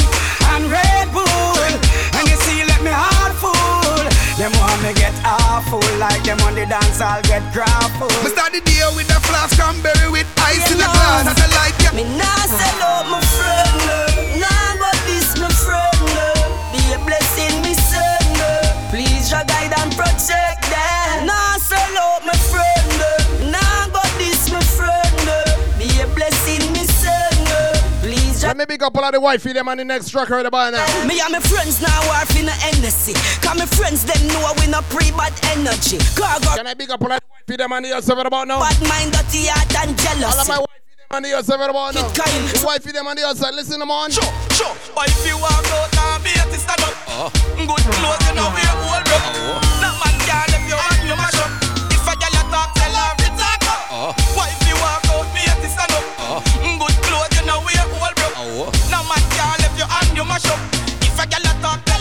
and 0.56 0.64
Red 0.70 1.12
Bull, 1.12 1.72
and 2.16 2.24
you 2.28 2.36
see, 2.44 2.64
let 2.64 2.80
me 2.82 2.90
heart 2.90 3.34
full. 3.36 3.52
Them 4.40 4.52
want 4.58 4.82
me 4.82 4.92
get 4.94 5.14
awful, 5.24 5.84
like 5.98 6.22
them 6.24 6.40
on 6.40 6.54
the 6.54 6.66
dance, 6.66 7.00
I'll 7.00 7.22
get 7.22 7.42
full. 7.98 8.08
Me 8.24 8.30
start 8.30 8.52
the 8.52 8.60
day 8.60 8.82
with 8.96 9.10
a 9.10 9.20
flask 9.28 9.56
cranberry 9.58 10.10
with 10.10 10.26
ice 10.40 10.70
in 10.72 10.78
the 10.78 10.84
glass. 10.84 11.28
And 11.28 11.38
I 11.38 11.48
like 11.60 11.76
ya. 11.84 11.92
Me 11.92 12.04
nah 12.16 12.44
sell 12.48 12.82
out 12.82 13.06
my 13.12 13.20
friend, 13.36 13.76
no. 13.88 13.98
Nah 14.40 14.70
but 14.80 14.96
this 15.06 15.36
my 15.38 15.48
friend, 15.52 16.00
no. 16.16 16.28
Be 16.72 16.80
a 16.96 16.98
blessing, 17.04 17.60
me 17.62 17.74
son, 17.76 18.24
no. 18.40 18.52
Please 18.90 19.30
your 19.30 19.44
guide 19.44 19.74
and 19.76 19.92
protect 19.94 20.64
them. 20.72 21.26
Nah 21.28 21.56
sell 21.60 21.94
out 21.98 22.24
my 22.26 22.34
friend, 22.50 22.73
Let 28.44 28.58
me 28.58 28.64
me 28.64 28.76
big 28.76 28.82
up 28.82 28.96
all 28.96 29.04
of 29.04 29.12
the 29.12 29.20
wifey 29.20 29.52
them 29.52 29.68
on 29.68 29.76
the 29.76 29.84
next 29.84 30.10
track 30.10 30.28
right 30.30 30.44
about 30.44 30.72
now. 30.72 30.84
Me 31.04 31.20
and 31.20 31.32
my 31.32 31.40
friends 31.40 31.80
now 31.80 32.00
are 32.12 32.24
in 32.36 32.46
the 32.46 32.52
Hennessy. 32.52 33.12
Cause 33.40 33.56
my 33.56 33.66
friends 33.66 34.04
them 34.04 34.20
know 34.28 34.52
we 34.60 34.66
no 34.68 34.80
pre-bad 34.88 35.32
energy. 35.52 35.98
Cargo. 36.16 36.56
Can 36.56 36.66
I 36.66 36.74
big 36.74 36.90
up 36.90 37.00
all 37.02 37.12
of 37.12 37.20
the 37.20 37.28
wifey 37.28 37.56
them 37.56 37.72
on 37.72 37.82
the 37.82 37.88
yourself 37.88 38.16
right 38.16 38.26
about 38.26 38.48
now? 38.48 38.60
Bad 38.60 38.80
mind, 38.88 39.12
dirty 39.12 39.48
heart 39.48 39.68
and 39.84 39.96
jealousy. 39.96 40.24
All 40.24 40.40
of 40.40 40.48
my 40.48 40.58
wifey 40.60 40.92
them 40.96 41.12
on 41.12 41.22
the 41.22 41.28
yourself 41.28 41.60
right 41.60 41.70
about 41.70 41.94
now. 41.94 42.08
The 42.08 42.62
wifey 42.64 42.92
them 42.92 43.06
on 43.06 43.16
the 43.16 43.24
outside, 43.24 43.54
listen 43.54 43.80
them 43.80 43.90
on. 43.90 44.10
Sure, 44.10 44.32
sure. 44.56 44.76
But 44.94 45.08
if 45.08 45.24
you 45.28 45.36
walk 45.36 45.64
out 45.76 45.92
now, 45.92 46.20
be 46.24 46.32
at 46.36 46.48
the 46.48 46.56
stand 46.60 46.80
up. 46.84 46.94
Oh. 47.08 47.28
Uh-huh. 47.28 47.64
Good 47.64 47.84
clothes, 47.84 48.24
you 48.28 48.34
know 48.36 48.48
we 48.52 48.60
are 48.64 48.80
all 48.88 49.00
broke. 49.04 49.28
That 49.80 49.94
man 50.00 50.16
can't 50.24 50.52
if 50.52 50.64
you 50.68 50.76
want 50.76 51.00
you 51.04 51.16
mash 51.16 51.40
up. 51.40 51.52
If 51.92 52.04
a 52.08 52.14
girl 52.16 52.36
a 52.36 52.42
talk, 52.48 52.72
tell 52.76 52.92
her 52.92 53.12
to 53.12 53.28
talk 53.40 53.64
up. 53.68 53.80
Oh. 53.92 54.12
Why 54.36 54.52
you 60.16 60.24
mash 60.24 60.46
up. 60.46 60.58
If 61.02 61.18
a 61.18 61.26
girl 61.26 61.50
a 61.50 61.93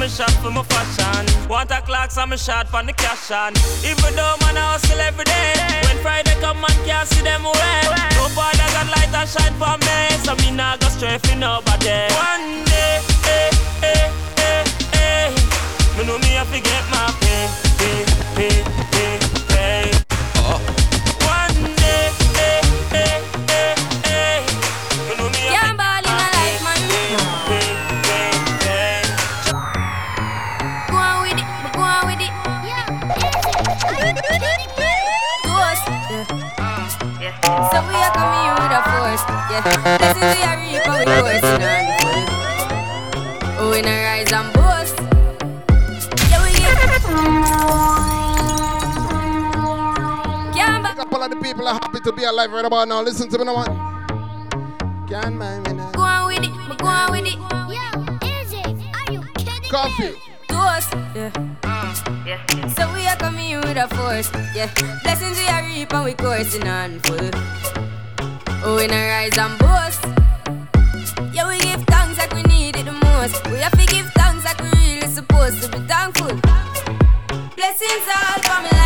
a 0.00 0.02
where 0.02 0.08
me 0.08 0.08
shop 0.08 0.30
for 0.42 0.50
my 0.50 0.62
fashion. 0.64 1.48
Want 1.48 1.70
a 1.70 1.80
clocks 1.82 2.16
and 2.16 2.30
me 2.30 2.36
shot 2.36 2.68
for 2.68 2.82
the 2.82 2.92
cash 2.92 3.30
on. 3.30 3.52
Even 3.84 4.14
though 4.16 4.36
man 4.40 4.56
I 4.56 4.72
hustle 4.72 5.00
every 5.00 5.24
day. 5.24 5.54
When 5.86 5.98
Friday 6.02 6.34
come 6.40 6.60
man 6.60 6.70
can't 6.84 7.08
see 7.08 7.22
them 7.22 7.44
away. 7.44 7.80
No 8.16 8.28
father 8.32 8.68
got 8.72 8.88
light 8.88 9.12
and 9.12 9.28
shine 9.28 9.54
for 9.60 9.76
me, 9.84 9.98
so 10.24 10.34
me 10.36 10.56
nah 10.56 10.76
go 10.76 10.88
stray 10.88 11.18
for 11.18 11.36
nobody. 11.36 12.08
One 12.16 12.64
day, 12.64 13.00
eh, 13.26 13.50
eh, 13.82 14.10
eh, 14.38 14.64
eh. 14.94 15.28
Me 15.96 16.06
know 16.06 16.18
me 16.18 16.32
have 16.38 16.50
to 16.52 16.60
get 16.60 16.84
my 16.90 17.12
pay, 17.20 17.48
pay, 17.78 18.00
pay, 18.36 18.56
pay, 18.92 19.18
pay. 19.48 19.90
One 20.40 20.79
So 37.50 37.82
we 37.82 37.98
are 37.98 38.14
coming 38.14 38.46
here 38.46 38.54
with 38.54 38.70
a 38.70 38.82
force, 38.86 39.24
yeah. 39.50 39.58
Blessings 39.98 40.38
we 40.38 40.42
are 40.46 40.58
reaping, 40.62 40.94
we 40.98 41.02
coursing 41.18 41.66
on. 41.66 41.82
Oh, 43.58 43.70
we 43.72 43.82
not 43.82 43.90
rise 43.90 44.30
and 44.30 44.52
boast. 44.54 44.94
Yeah, 46.30 46.38
we 46.44 46.50
get. 46.54 46.78
Can't 50.54 51.12
all 51.12 51.22
of 51.24 51.30
the 51.30 51.36
people 51.42 51.66
are 51.66 51.74
happy 51.74 51.98
to 52.00 52.12
be 52.12 52.22
alive 52.22 52.52
right 52.52 52.64
about 52.64 52.86
now. 52.86 53.02
Listen 53.02 53.28
to 53.28 53.38
me 53.38 53.44
now, 53.44 53.64
man. 53.64 55.06
Can't 55.08 55.34
mind 55.34 55.66
me 55.66 55.72
now. 55.72 55.90
Go 55.90 56.02
on 56.02 56.26
with 56.28 56.44
it, 56.44 56.52
but 56.68 56.78
go 56.78 56.86
on 56.86 57.10
with 57.10 57.26
it. 57.26 57.34
Yo, 57.34 57.82
AJ, 58.28 58.62
are 58.94 59.12
you 59.12 59.22
kidding 59.34 59.70
Coffee. 59.70 60.29
Ghost, 60.70 60.94
yeah. 61.16 61.32
yeah. 62.24 62.68
So 62.68 62.92
we 62.94 63.04
are 63.04 63.16
coming 63.16 63.56
with 63.56 63.76
a 63.76 63.88
force, 63.96 64.30
yeah. 64.54 64.70
Blessings 65.02 65.36
we 65.36 65.48
are 65.48 65.64
reaping, 65.64 66.04
we 66.04 66.14
coursing 66.14 66.68
on 66.68 67.00
full. 67.00 67.30
Oh, 68.62 68.76
we 68.76 68.86
not 68.86 69.02
rise 69.14 69.36
and 69.36 69.58
boast. 69.58 70.04
Yeah, 71.34 71.48
we 71.48 71.58
give 71.58 71.82
thanks 71.86 72.18
like 72.18 72.32
we 72.34 72.42
need 72.42 72.76
it 72.76 72.84
the 72.84 72.92
most. 72.92 73.44
We 73.50 73.58
have 73.58 73.72
to 73.72 73.86
give 73.86 74.06
thanks 74.14 74.44
like 74.44 74.60
we 74.62 74.70
really 74.78 75.08
supposed 75.08 75.60
to 75.62 75.68
be 75.72 75.78
thankful. 75.88 76.38
Blessings 77.56 78.06
all 78.14 78.38
for 78.46 78.62
my 78.62 78.79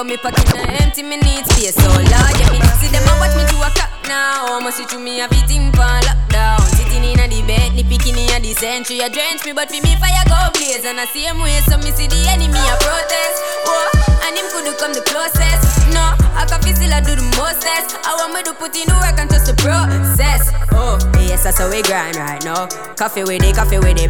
but 0.00 0.08
me 0.08 0.16
pocket 0.16 0.48
now 0.56 0.64
empty, 0.80 1.02
me 1.02 1.20
need 1.20 1.44
space. 1.52 1.76
So 1.76 1.84
Lord, 1.84 2.08
yeah, 2.08 2.48
me 2.48 2.56
see 2.80 2.88
them 2.88 3.04
a 3.04 3.12
watch 3.20 3.36
me 3.36 3.44
to 3.52 3.56
a 3.60 3.68
cop 3.76 3.92
now. 4.08 4.48
Almost 4.48 4.80
see 4.88 4.96
me 4.96 5.20
a 5.20 5.28
beat 5.28 5.50
in 5.52 5.68
for 5.76 5.84
lockdown. 6.08 6.64
Sitting 6.72 7.04
in 7.04 7.20
a 7.20 7.28
the 7.28 7.44
bed, 7.44 7.76
the 7.76 7.84
bikini 7.84 8.24
a 8.32 8.40
the 8.40 8.56
century, 8.56 9.00
a 9.00 9.10
drench 9.10 9.44
me, 9.44 9.52
but 9.52 9.68
for 9.68 9.76
me 9.76 9.92
fire 10.00 10.24
go 10.24 10.40
blaze. 10.56 10.88
And 10.88 10.96
I 10.96 11.04
see 11.04 11.28
him 11.28 11.36
way, 11.44 11.60
so 11.68 11.76
me 11.84 11.92
see 11.92 12.08
the 12.08 12.16
enemy 12.32 12.64
a 12.64 12.76
protest. 12.80 13.36
Oh, 13.68 14.24
and 14.24 14.32
him 14.40 14.48
could 14.48 14.72
come 14.80 14.96
the 14.96 15.04
closest. 15.04 15.68
No, 15.92 16.16
I 16.32 16.48
can 16.48 16.64
feel 16.64 16.76
still 16.80 16.96
I 16.96 17.04
do 17.04 17.12
the 17.12 17.26
mostest. 17.36 18.00
I 18.00 18.16
want 18.16 18.32
me 18.32 18.40
to 18.48 18.56
put 18.56 18.72
in 18.72 18.88
the 18.88 18.96
work 19.04 19.20
and 19.20 19.28
trust 19.28 19.52
the 19.52 19.56
process. 19.60 20.48
Oh, 20.72 20.96
yes, 21.20 21.44
that's 21.44 21.58
how 21.58 21.68
we 21.68 21.82
grind 21.82 22.16
right 22.16 22.40
now. 22.40 22.72
Coffee 22.96 23.24
with 23.24 23.44
it, 23.44 23.52
coffee 23.52 23.76
with 23.76 24.00
it. 24.00 24.09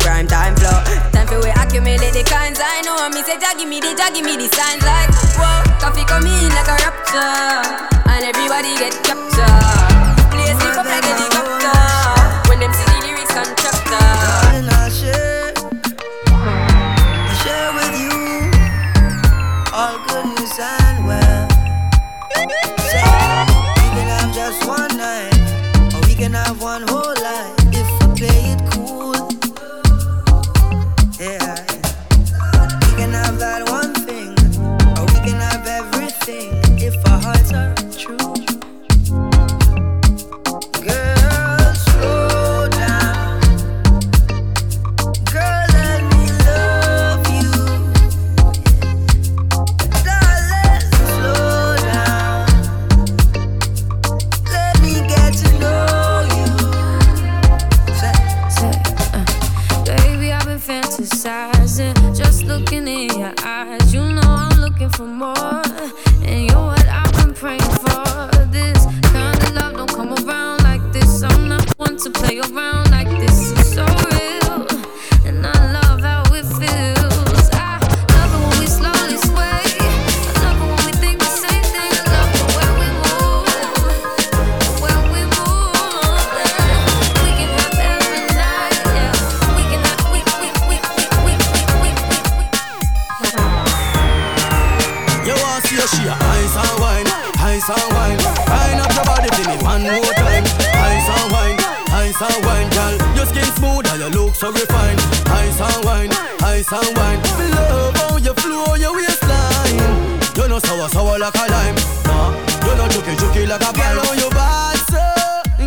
sour, 110.61 110.89
sour 110.89 111.19
like 111.19 111.35
a 111.35 111.45
lime. 111.51 111.75
Nah, 112.05 112.31
you 112.67 112.75
know, 112.77 112.89
juky, 112.89 113.15
juky 113.17 113.49
like 113.49 113.63
a 113.63 113.73
pie. 113.73 113.97
On 113.97 114.19
your 114.19 114.31
bad, 114.31 114.77
so, 114.91 115.03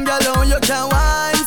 girl, 0.03 0.37
on 0.37 0.47
you 0.47 0.59
can 0.61 0.89
wine, 0.89 1.45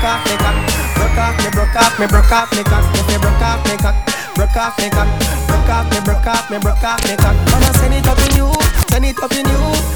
broke 0.00 0.12
off 0.12 0.24
me 0.24 0.36
cock. 0.36 0.56
Broke 0.96 1.18
off 1.18 1.44
me, 1.44 1.50
broke 1.50 1.76
off 1.76 2.00
me, 2.00 2.06
broke 2.06 2.32
off 2.32 2.56
me 2.56 2.64
cock. 2.64 2.84
If 2.96 3.08
me 3.08 3.18
broke 3.18 3.42
off 3.42 3.64
me 3.66 3.76
cock, 3.76 3.96
broke 4.34 4.56
off 4.56 4.78
me 4.78 4.88
cock. 4.88 5.08
Broke 5.46 5.68
off 5.68 5.90
me, 5.92 6.00
broke 6.00 6.26
off 6.26 6.50
me, 6.50 6.58
broke 6.58 6.84
off 6.84 7.04
me 7.04 7.16
cock. 7.16 7.36
Wanna 7.52 7.72
send 7.74 7.94
it 7.94 8.08
up 8.08 8.18
in 8.18 8.36
you, 8.36 8.52
send 8.88 9.04
it 9.04 9.22
up 9.22 9.32
in 9.32 9.46
you. 9.46 9.89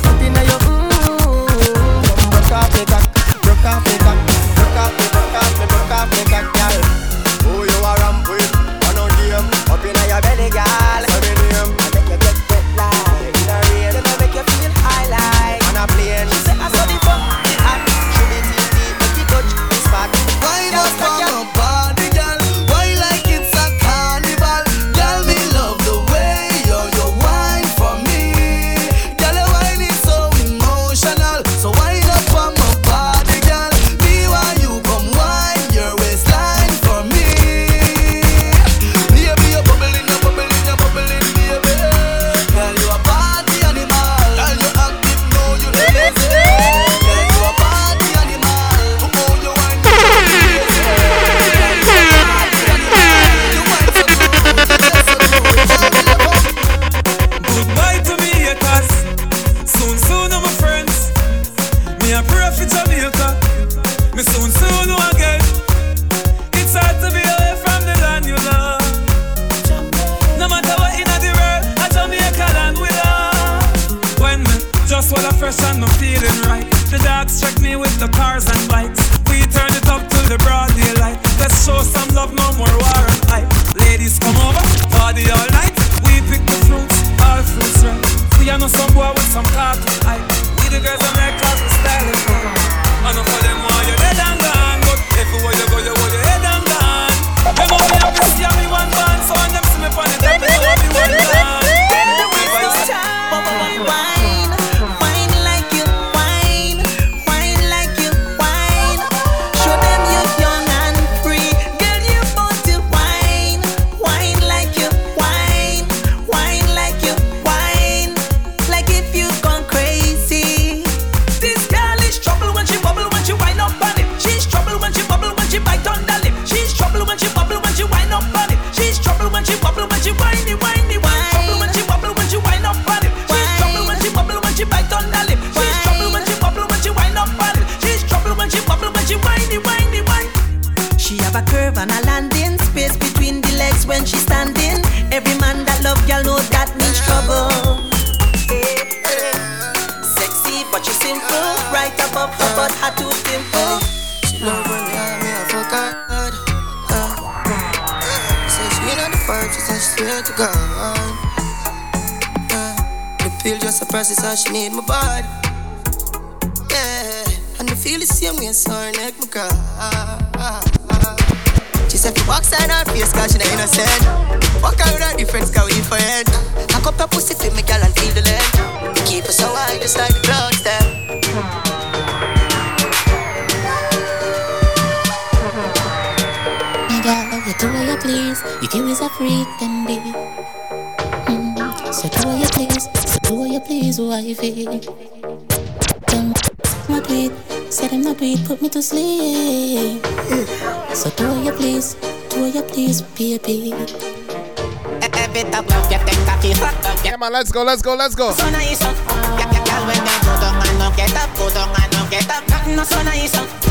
Let's 207.34 207.50
go, 207.50 207.64
let's 207.64 207.82
go, 207.82 207.96
let's 207.96 208.14
go. 208.14 208.30
So 208.30 208.48
nice. 208.50 208.80
Yeah, 208.80 208.92
yeah, 209.38 209.64
girl, 209.64 209.86
when 209.88 209.98
they 210.04 210.18
go 210.22 210.38
down 210.38 210.54
and 210.68 210.78
no 210.78 210.92
get 210.96 211.16
up, 211.16 211.36
go 211.36 211.50
down 211.50 211.68
and 211.82 211.92
no 211.92 212.08
get 212.08 212.30
up. 212.30 212.48
Nothing 212.48 212.76
no 212.76 212.84
so 212.84 213.02
nice, 213.02 213.34
uh. 213.34 213.40
You 213.40 213.46
coulda 213.46 213.63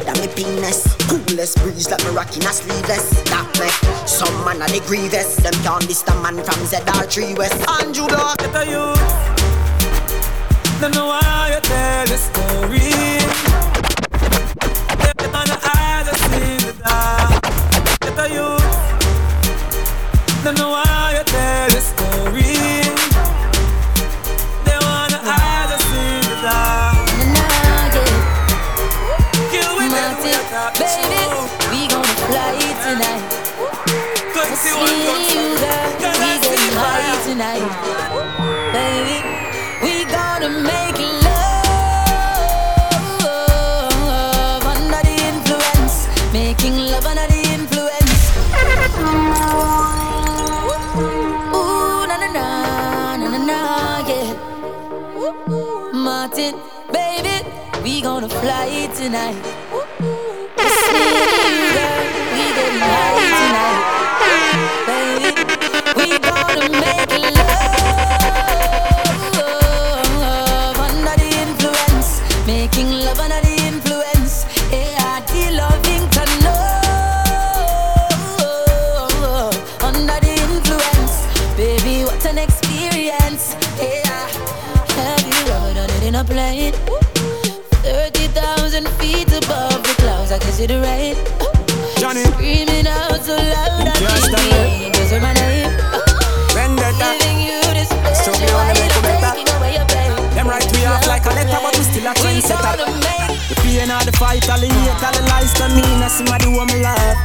head 0.00 0.16
of 0.16 0.20
me 0.20 0.28
penis. 0.34 0.94
Coolest 1.08 1.58
breeze 1.58 1.90
like 1.90 2.02
me 2.04 2.10
rocking 2.10 2.44
a 2.44 2.52
sleeveless. 2.52 3.10
That 3.30 3.46
neck 3.58 4.08
Some 4.08 4.44
man 4.44 4.62
a 4.62 4.66
the 4.66 4.80
grievous. 4.86 5.36
Them 5.36 5.54
can't 5.62 5.86
diss 5.86 6.02
the 6.02 6.14
man 6.22 6.36
from 6.36 6.60
ZR3 6.66 7.36
West. 7.38 7.68
Andrew 7.68 8.08
Dog 8.08 8.38
Get 8.38 8.56
a 8.56 8.64
youth. 8.66 9.00
Don't 10.80 10.94
know 10.94 11.06
why 11.06 11.52
you 11.54 11.60
tell 11.60 12.06
the 12.06 12.16
story 12.16 13.19
fly 58.70 58.86
tonight. 58.94 59.42
Girl, 59.42 60.64
we 62.32 62.44
getting 62.56 62.80
high 62.80 63.18
tonight. 63.40 63.82
Baby, 64.86 65.30
we 65.96 66.06
gonna 66.18 66.68
make 66.70 67.09
the 90.70 90.78
rain. 90.86 91.14
Johnny. 91.98 92.22
Screaming 92.38 92.86
out 92.86 93.18
so 93.26 93.34
loud, 93.34 93.82
I 93.82 93.94
Just 93.98 94.30
a 94.30 94.38
the 94.38 94.54
angels 94.86 95.10
are 95.10 95.18
my 95.18 95.34
name. 95.34 95.74
Vendetta. 96.54 97.10
Giving 97.18 97.42
you 97.42 97.58
this 97.74 97.90
me 97.90 98.14
special 98.14 98.54
how 98.54 98.70
to 98.70 98.78
make 98.78 98.94
light, 98.94 98.94
it 98.94 99.02
better. 99.02 99.32
taking 99.34 99.50
away 99.50 99.72
your 99.74 99.88
pain. 99.90 100.10
Them 100.38 100.46
right 100.46 100.62
we 100.70 100.86
off 100.86 101.02
like 101.10 101.26
a 101.26 101.32
letter, 101.34 101.58
but 101.58 101.74
we 101.74 101.82
still 101.82 102.06
a 102.06 102.14
trendsetter. 102.14 102.86
The 103.50 103.54
pain 103.66 103.90
of 103.90 104.06
the 104.06 104.14
fight, 104.14 104.46
all 104.46 104.62
the 104.62 104.70
hate, 104.70 105.02
all 105.02 105.10
the 105.10 105.22
lies 105.26 105.52
to 105.58 105.66
me, 105.74 105.82
I 105.82 106.06
see 106.06 106.24
my 106.30 106.38
do 106.38 106.54
what 106.54 106.70
me 106.70 106.78
love. 106.78 107.18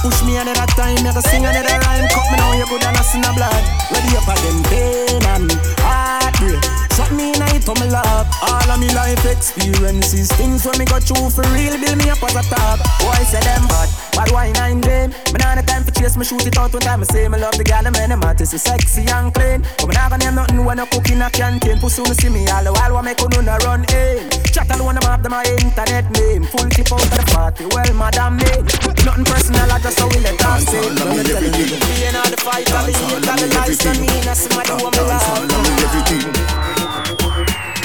Push 0.00 0.24
me 0.24 0.40
another 0.40 0.66
time, 0.72 0.96
you 0.96 1.12
sing 1.28 1.44
another 1.44 1.76
rhyme. 1.84 2.08
Cut 2.08 2.26
me 2.32 2.36
now, 2.40 2.56
you 2.56 2.66
good 2.72 2.84
and 2.88 2.96
I 2.96 3.02
see 3.04 3.20
no 3.20 3.36
blood. 3.36 3.62
Ready 3.92 4.16
up 4.16 4.24
for 4.24 4.36
them 4.40 4.58
pain 4.72 5.22
and 5.28 5.52
heartbreak. 5.84 6.81
Shut 7.02 7.18
me 7.18 7.34
in 7.34 7.42
it 7.50 7.64
for 7.64 7.74
me 7.82 7.90
love. 7.90 8.30
All 8.46 8.70
of 8.70 8.78
me 8.78 8.86
life 8.94 9.26
experiences, 9.26 10.30
things 10.38 10.64
when 10.64 10.78
me 10.78 10.84
got 10.84 11.02
through 11.02 11.30
for 11.34 11.42
real, 11.50 11.74
build 11.82 11.98
me 11.98 12.06
up 12.10 12.22
as 12.22 12.36
a 12.38 12.42
top. 12.46 12.78
Boy 13.02 13.18
say 13.26 13.42
them 13.42 13.66
bad, 13.66 13.90
but 14.14 14.30
why 14.30 14.52
nine 14.52 14.80
them? 14.80 15.10
Me 15.10 15.38
nah 15.42 15.58
the 15.58 15.66
time 15.66 15.82
for 15.82 15.90
chase, 15.90 16.16
me 16.16 16.24
shoot 16.24 16.46
it 16.46 16.56
out 16.56 16.72
one 16.72 16.82
time. 16.82 17.00
I 17.00 17.04
say 17.10 17.26
me 17.26 17.38
love 17.38 17.58
the 17.58 17.64
gal, 17.64 17.82
man, 17.82 18.10
them 18.10 18.22
artists 18.22 18.54
is 18.54 18.62
sexy 18.62 19.02
and 19.10 19.34
clean. 19.34 19.66
But 19.82 19.88
me 19.88 19.94
nah 19.98 20.10
gonna 20.10 20.30
name 20.30 20.34
nothing 20.36 20.64
when 20.64 20.78
I 20.78 20.86
cook 20.86 21.10
in 21.10 21.22
a 21.22 21.30
canteen. 21.30 21.82
Pussy 21.82 22.02
no 22.06 22.12
see 22.14 22.30
me 22.30 22.46
all 22.54 22.62
the 22.62 22.70
while, 22.70 22.94
what 22.94 23.02
make 23.02 23.18
you 23.18 23.42
no 23.42 23.56
run 23.66 23.82
in? 23.90 24.30
Chat 24.54 24.70
alone, 24.70 25.02
have 25.02 25.26
them 25.26 25.34
my 25.34 25.42
internet 25.58 26.06
name. 26.14 26.46
Full 26.54 26.70
tip 26.70 26.86
out 26.86 27.02
of 27.02 27.10
the 27.10 27.24
party, 27.34 27.66
well, 27.66 27.94
madam 27.98 28.38
me. 28.38 28.62
Nothing 29.02 29.26
personal, 29.26 29.66
I 29.66 29.82
just 29.82 29.98
how 29.98 30.06
we 30.06 30.22
let 30.22 30.38
us 30.38 30.70
say. 30.70 30.86
Let 30.86 31.18
me 31.18 31.22
tell 31.26 31.42
you, 31.42 31.66
being 31.82 32.14
all 32.14 32.30
the 32.30 32.38
fight, 32.38 32.70
all 32.70 32.86
the 32.86 32.94
hate, 32.94 33.26
all 33.26 33.38
the 33.42 33.48
lies 33.58 33.82
me, 33.98 34.06
I 34.06 34.34
see 34.38 34.54
my 34.54 34.62
do 34.62 34.78
what 34.78 34.94
me 34.94 35.02
love. 35.02 36.91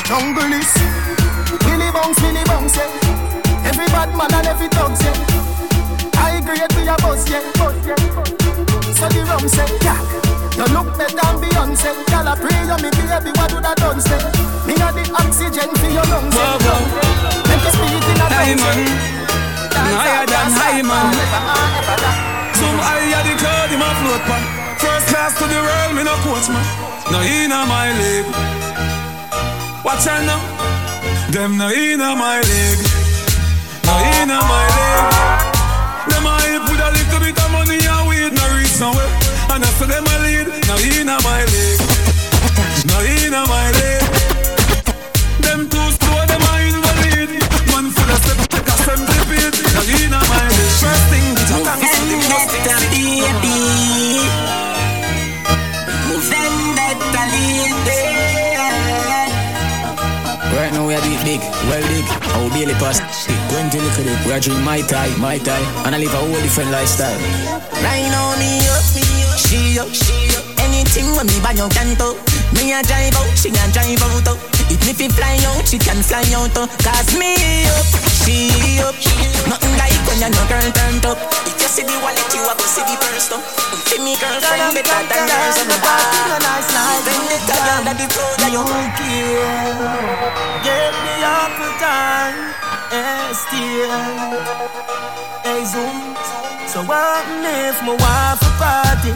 Jungle 0.07 0.53
is 0.55 0.71
Billy 1.67 1.91
bounce, 1.91 2.19
Billy 2.21 2.43
bounce, 2.47 2.77
yeah. 2.77 3.67
Every 3.67 3.85
bad 3.91 4.15
man 4.15 4.31
and 4.33 4.47
every 4.47 4.69
dog, 4.71 4.95
yeah. 5.03 5.11
High 6.15 6.39
grade 6.39 6.71
we 6.79 6.87
a 6.87 6.95
buzz, 7.03 7.27
yeah. 7.27 7.43
So 8.95 9.05
the 9.11 9.21
rum 9.27 9.43
say, 9.51 9.67
yeah. 9.83 9.99
You 10.55 10.65
look 10.71 10.95
better 10.97 11.11
than 11.11 11.35
Beyonce. 11.43 11.91
Girl, 12.07 12.23
I 12.27 12.33
pray 12.39 12.55
you 12.63 12.77
me 12.79 12.89
baby, 12.95 13.31
what 13.35 13.51
do 13.51 13.59
that 13.59 13.75
done 13.77 13.99
say? 13.99 14.17
Me 14.63 14.73
a 14.79 14.87
the 14.95 15.03
oxygen 15.19 15.69
for 15.75 15.91
your 15.91 16.07
lungs, 16.07 16.31
yeah. 16.33 16.55
Whoa, 16.55 16.71
whoa. 16.71 17.51
Make 17.51 17.63
you 17.67 17.71
speak 17.75 18.07
in 18.07 18.23
a 18.23 18.27
Diamond, 18.31 18.87
higher 19.75 20.23
than 20.25 20.49
high 20.55 20.81
man. 20.87 21.11
Ah, 21.35 22.55
Some 22.55 22.79
higher 22.79 23.21
the 23.27 23.35
cloud 23.43 23.69
in 23.75 23.79
my 23.83 23.91
float 23.99 24.23
pan. 24.23 24.43
First 24.79 25.07
class 25.11 25.35
to 25.37 25.45
the 25.51 25.59
world, 25.59 25.91
me 25.99 26.03
no 26.07 26.15
coach 26.23 26.47
man. 26.47 26.63
No 27.11 27.19
inna 27.21 27.67
my 27.67 27.91
league. 27.91 28.56
Watch 29.87 30.03
out 30.05 30.19
now. 30.27 30.43
Them 31.31 31.55
no 31.57 31.71
inna 31.71 32.11
my 32.13 32.43
league. 32.43 32.83
No 33.87 33.95
inna 34.19 34.35
my 34.35 34.67
league. 34.75 35.15
Them 36.11 36.27
hype 36.27 36.67
with 36.67 36.83
a 36.83 36.91
little 36.91 37.23
bit 37.23 37.39
of 37.39 37.47
money 37.55 37.79
and 37.79 38.03
weed 38.03 38.35
no 38.35 38.43
reach 38.59 38.75
nowhere. 38.83 39.07
And 39.47 39.63
I 39.63 39.69
say 39.79 39.87
them 39.87 40.03
a 40.03 40.15
lead. 40.27 40.51
No 40.67 40.75
inna 40.75 41.15
my 41.23 41.39
league. 41.39 41.79
No 42.91 42.99
inna 42.99 43.47
my 43.47 43.71
league. 43.79 44.11
Them 45.47 45.71
two 45.71 45.87
store 45.95 46.25
them 46.27 46.43
a 46.43 46.53
invalid. 46.67 47.31
Man 47.71 47.87
full 47.87 48.11
of 48.11 48.19
step 48.27 48.43
take 48.51 48.67
a 48.67 48.75
centipede. 48.83 49.55
No 49.71 49.87
inna 50.03 50.19
my 50.19 50.51
league. 50.51 50.83
First 50.83 51.15
thing, 51.15 51.31
the 51.31 51.63
thanks 51.63 51.95
to 51.95 52.03
the 52.11 52.27
doing 61.27 61.39
big, 61.39 61.41
well 61.67 61.83
big. 61.87 62.05
Our 62.35 62.49
daily 62.51 62.73
pass, 62.79 62.99
20 63.51 63.79
little 63.79 64.03
bit. 64.03 64.25
We 64.25 64.31
are 64.31 64.39
drinking 64.39 64.63
my 64.63 64.81
tie, 64.81 65.15
my 65.17 65.37
tie, 65.37 65.63
and 65.85 65.95
I 65.95 65.99
live 65.99 66.13
a 66.13 66.17
whole 66.17 66.41
different 66.41 66.71
lifestyle. 66.71 67.17
Right 67.83 68.07
now 68.11 68.35
me 68.39 68.63
up, 68.71 68.85
me 68.95 69.03
up, 69.27 69.37
she 69.37 69.79
up, 69.79 69.89
she 69.93 70.15
up 70.33 70.45
Anything 70.65 71.13
when 71.15 71.27
me 71.27 71.37
buy 71.43 71.53
you 71.53 71.69
can 71.69 71.93
do 71.93 72.17
Me 72.57 72.73
a 72.73 72.81
drive 72.81 73.13
out, 73.13 73.29
she 73.37 73.49
a 73.49 73.63
drive 73.71 74.01
out. 74.01 74.27
If 74.69 74.81
me 74.85 74.93
fi 74.93 75.07
fly 75.07 75.37
out, 75.51 75.67
she 75.67 75.77
can 75.77 76.01
fly 76.01 76.23
out. 76.35 76.55
Cause 76.55 77.11
me 77.17 77.35
up, 77.75 77.85
she 78.23 78.49
up. 78.81 78.95
Nothing 79.47 79.77
like 79.77 79.86
when 80.07 80.17
you 80.23 80.29
no 80.31 80.41
girl 80.47 80.67
turned 80.71 81.05
up. 81.05 81.19
If 81.45 81.59
you 81.59 81.67
see 81.69 81.83
the 81.83 81.95
wallet, 81.99 82.27
you 82.33 82.41
a 82.43 82.53
go 82.55 82.65
see 82.65 82.83
the 82.87 82.95
purse. 82.97 83.29
oh. 83.35 83.43
See 83.87 83.99
me 83.99 84.15
girlfriend 84.15 84.73
better 84.73 84.99
than 85.05 85.27
yours. 85.27 85.57
oh. 85.59 86.27
Spend 87.03 87.31
it 87.31 87.41
together, 87.43 87.77
that 87.85 87.95
the 87.99 88.07
proud 88.07 88.41
of 88.41 88.51
you. 88.55 88.63
Get 90.63 90.93
me 91.03 91.15
up 91.23 91.51
the 91.59 91.69
time, 91.79 92.39
and 92.95 93.35
still. 93.35 93.91
Hey, 95.43 95.63
zoom. 95.67 96.15
So 96.67 96.83
what 96.83 97.25
if 97.43 97.77
my 97.83 97.95
wife 97.95 98.41
a 98.43 98.51
party? 98.59 99.13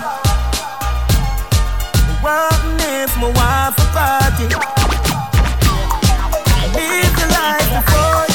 What 2.24 2.62
if 2.80 3.12
my 3.18 3.30
wife 3.36 3.78
a 3.78 3.88
party? 3.96 4.48
Live 6.76 7.14
the 7.20 7.28
life 7.36 7.70
before 7.76 8.31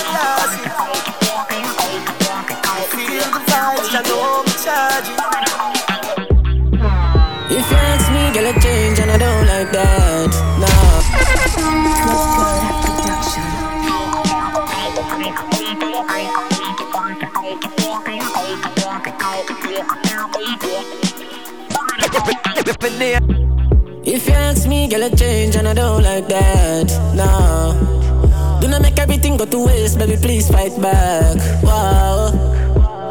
If 22.68 24.26
you 24.26 24.34
ask 24.34 24.66
me, 24.66 24.88
girl, 24.88 25.04
I 25.04 25.10
change 25.10 25.54
and 25.54 25.68
I 25.68 25.74
don't 25.74 26.02
like 26.02 26.26
that. 26.26 26.88
No. 27.14 28.60
Do 28.60 28.66
not 28.66 28.82
make 28.82 28.98
everything 28.98 29.36
go 29.36 29.44
to 29.44 29.66
waste, 29.66 29.98
baby, 29.98 30.16
please 30.16 30.50
fight 30.50 30.76
back. 30.80 31.36
Wow. 31.62 32.32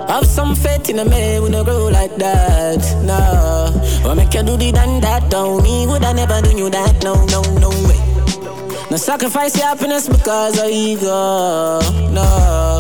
Have 0.10 0.26
some 0.26 0.56
faith 0.56 0.90
in 0.90 1.00
a 1.00 1.06
man, 1.06 1.44
we 1.44 1.50
no 1.50 1.64
grow 1.64 1.88
like 1.88 2.16
that. 2.18 2.82
No. 3.06 4.10
Or 4.10 4.16
make 4.16 4.34
you 4.34 4.44
do 4.44 4.58
the 4.58 4.74
done 4.74 5.00
that, 5.00 5.30
don't 5.32 5.64
me. 5.64 5.88
Would 5.88 6.04
I 6.04 6.12
never 6.12 6.42
do 6.42 6.58
you 6.58 6.70
that? 6.72 7.02
No, 7.04 7.14
no, 7.28 7.42
no 7.60 7.70
way. 7.88 8.00
No 8.92 8.98
sacrifice 8.98 9.58
your 9.58 9.68
happiness 9.68 10.10
because 10.10 10.60
of 10.60 10.70
ego. 10.70 11.80
No. 12.12 12.80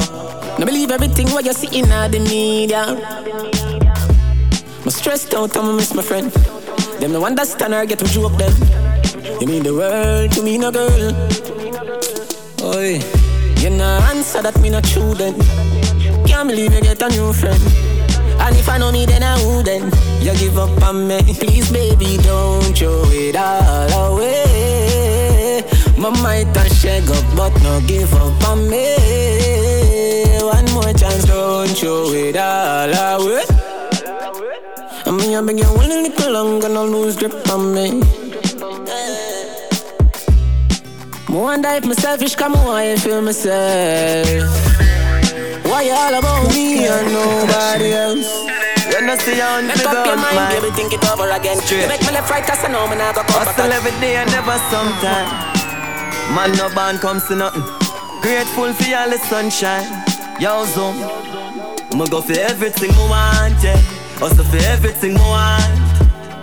No 0.59 0.65
believe 0.65 0.91
everything 0.91 1.29
what 1.29 1.45
you 1.45 1.53
see 1.53 1.79
in 1.79 1.87
the 1.87 2.19
media. 2.19 2.83
I'm 4.83 4.91
stressed 4.91 5.33
out, 5.33 5.55
I'ma 5.55 5.71
miss 5.71 5.93
my 5.93 6.03
friend. 6.03 6.31
Them 6.99 7.11
no 7.13 7.25
understand 7.25 7.73
or 7.73 7.85
get 7.85 7.99
to 7.99 8.05
joke 8.05 8.37
them. 8.37 8.53
You 9.41 9.47
mean 9.47 9.63
the 9.63 9.73
world 9.73 10.31
to 10.31 10.41
me, 10.41 10.57
no 10.57 10.71
girl. 10.71 11.11
Oi, 12.63 12.99
you 13.61 13.69
no 13.69 13.99
answer 14.09 14.41
that 14.41 14.59
me 14.61 14.69
not 14.69 14.83
true 14.85 15.13
then. 15.13 15.35
Can't 16.25 16.47
believe 16.49 16.73
you 16.73 16.81
get 16.81 17.01
a 17.01 17.09
new 17.09 17.33
friend. 17.33 17.61
And 18.39 18.55
if 18.55 18.69
I 18.69 18.77
know 18.77 18.91
me, 18.91 19.05
then 19.05 19.23
I 19.23 19.35
wouldn't. 19.45 19.93
You 20.23 20.33
give 20.35 20.57
up 20.57 20.81
on 20.83 21.07
me, 21.07 21.21
please, 21.39 21.71
baby, 21.71 22.17
don't 22.17 22.75
throw 22.77 23.03
it 23.07 23.35
all 23.35 24.13
away. 24.13 25.63
My 25.97 26.09
might 26.21 26.55
a 26.57 26.69
shake 26.73 27.09
up, 27.09 27.25
but 27.35 27.53
no 27.61 27.81
give 27.87 28.13
up 28.13 28.47
on 28.49 28.69
me. 28.69 28.95
One 30.41 30.65
more 30.73 30.93
chance, 30.93 31.25
don't 31.25 31.69
throw 31.69 32.11
it 32.11 32.37
all 32.37 33.21
away. 33.21 33.54
I 35.25 35.27
mean, 35.27 35.37
I 35.37 35.41
beg 35.41 35.59
you 35.59 35.65
one 35.73 35.89
little 35.89 36.31
longer, 36.33 36.69
no 36.69 36.85
lose 36.85 37.17
grip 37.17 37.33
on 37.49 37.73
me. 37.73 37.99
I 41.27 41.31
wonder 41.31 41.69
if 41.69 41.83
me 41.83 41.95
selfish, 41.95 42.35
come 42.35 42.53
on, 42.53 42.75
I 42.75 42.95
feel 42.95 43.23
myself. 43.23 44.27
Why 45.65 45.81
you 45.81 45.93
all 45.93 46.13
about 46.13 46.47
me 46.53 46.85
and 46.85 47.11
nobody 47.11 47.93
else? 47.93 48.45
You 48.85 49.01
know 49.01 49.15
see 49.17 49.41
on 49.41 49.65
Make 49.65 49.77
the 49.77 49.89
up 49.89 50.05
your 50.05 50.15
mind, 50.15 50.35
man. 50.35 50.61
baby, 50.61 50.69
think 50.75 50.93
it 50.93 51.03
over 51.09 51.27
again. 51.27 51.57
You 51.73 51.87
make 51.87 52.01
me 52.01 52.11
left 52.13 52.29
right, 52.29 52.43
cause 52.45 52.63
I 52.63 52.67
know 52.71 52.87
me 52.87 52.95
not 52.95 53.15
go 53.15 53.23
come 53.23 53.47
Hustle 53.47 53.71
every 53.73 53.97
day 53.99 54.17
and 54.17 54.29
never 54.29 54.59
sometime. 54.69 55.25
Man, 56.35 56.51
no 56.55 56.69
band 56.75 56.99
comes 56.99 57.25
to 57.29 57.35
nothing. 57.35 57.63
Grateful 58.21 58.71
for 58.73 58.95
all 58.95 59.09
the 59.09 59.17
sunshine. 59.17 59.89
Yo, 60.39 60.65
zoom. 60.65 60.93
I'ma 61.91 62.05
go 62.13 62.21
for 62.21 62.37
everything 62.37 62.91
I 62.93 63.09
want, 63.49 63.63
yeah. 63.63 63.94
Hustle 64.17 64.45
for 64.45 64.63
everything 64.71 65.17
I 65.19 65.25
want. 65.27 65.75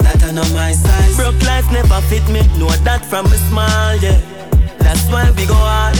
That 0.05 0.21
I 0.23 0.31
know 0.37 0.45
my 0.53 0.73
size. 0.77 1.17
Broke 1.17 1.41
life 1.49 1.65
never 1.73 2.01
fit 2.13 2.25
me. 2.29 2.45
Know 2.61 2.69
that 2.85 3.01
from 3.09 3.27
a 3.27 3.39
small, 3.49 3.97
yeah. 3.97 4.21
That's 4.77 5.09
why 5.09 5.33
we 5.33 5.49
go 5.49 5.57
hard. 5.57 5.97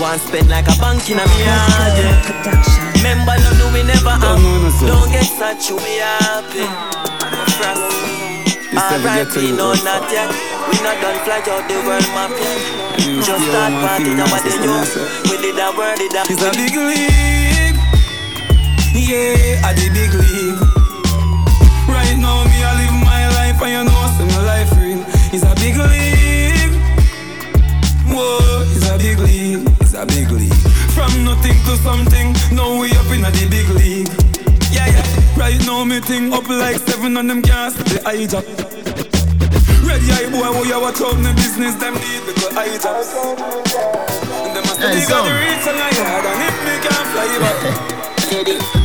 Want 0.00 0.16
spend 0.24 0.48
like 0.48 0.64
a 0.64 0.74
bank 0.80 1.04
in 1.12 1.20
a 1.20 1.26
me 1.28 1.44
yard, 1.44 1.92
yeah. 2.00 2.96
Remember, 2.96 3.36
no, 3.36 3.50
no, 3.60 3.66
we 3.68 3.84
never 3.84 4.16
have. 4.16 4.40
Don't 4.80 5.12
get 5.12 5.28
such, 5.28 5.68
you 5.68 5.76
be 5.76 6.00
happy. 6.00 6.64
Frost. 7.60 7.84
Alright, 8.72 9.28
we 9.36 9.52
know 9.52 9.76
not 9.84 10.08
yet. 10.08 10.32
We 10.72 10.80
not 10.80 10.96
done 11.04 11.20
fly 11.28 11.44
out 11.52 11.68
the 11.68 11.76
world 11.84 12.08
map 12.16 12.32
yet. 12.32 12.64
Just 13.20 13.44
start 13.44 13.76
party 13.84 14.16
now 14.16 14.24
what 14.32 14.40
they 14.40 14.56
do. 14.56 14.72
We 15.28 15.36
did 15.36 15.58
a 15.60 15.68
word, 15.76 16.00
did 16.00 16.16
a 16.16 16.24
It's 16.32 16.40
a 16.40 16.50
big 16.56 16.72
league. 16.72 17.76
Yeah, 18.96 19.68
I 19.68 19.74
the 19.74 19.90
big 19.92 20.14
league. 20.16 20.79
Right 22.10 22.18
now, 22.18 22.42
me 22.42 22.58
I 22.58 22.74
live 22.74 22.96
my 23.06 23.22
life, 23.38 23.62
and 23.62 23.70
you 23.70 23.84
know, 23.86 24.02
see 24.18 24.26
my 24.34 24.42
life 24.42 24.74
real. 24.74 24.98
It's 25.30 25.46
a 25.46 25.54
big 25.62 25.78
league. 25.78 26.74
Whoa, 28.10 28.66
it's 28.66 28.90
a 28.90 28.98
big 28.98 29.22
league. 29.22 29.62
It's 29.78 29.94
a 29.94 30.02
big 30.04 30.26
league. 30.34 30.58
From 30.90 31.22
nothing 31.22 31.54
to 31.70 31.78
something, 31.86 32.34
now 32.50 32.82
we 32.82 32.90
up 32.98 33.06
in 33.14 33.22
a 33.22 33.30
the 33.30 33.46
big 33.46 33.70
league. 33.78 34.10
Yeah, 34.74 34.90
yeah. 34.90 35.06
Right 35.38 35.62
now, 35.62 35.84
me 35.84 36.00
thing 36.00 36.34
up 36.34 36.48
like 36.48 36.82
seven 36.82 37.16
on 37.16 37.28
them 37.28 37.42
cast 37.42 37.78
the 37.78 38.02
hijack. 38.02 38.42
Ready 39.86 40.10
eye 40.10 40.26
boy, 40.34 40.50
who 40.50 40.66
you 40.66 40.82
watch 40.82 40.98
out 40.98 41.14
in 41.14 41.22
the 41.22 41.32
business, 41.38 41.78
them 41.78 41.94
need 41.94 42.26
because 42.26 42.50
hijacks. 42.58 43.14
And 43.14 44.58
them 44.58 44.66
must 44.66 44.82
Hey, 44.82 44.98
be 44.98 45.06
got 45.06 45.22
the 45.22 45.30
reach 45.30 45.62
on 45.62 45.78
my 45.78 45.94
yard, 45.94 46.26
and 46.26 46.42
if 46.42 46.58
me 46.66 46.74
can 46.82 47.02
fly 47.14 47.38
back. 47.38 48.00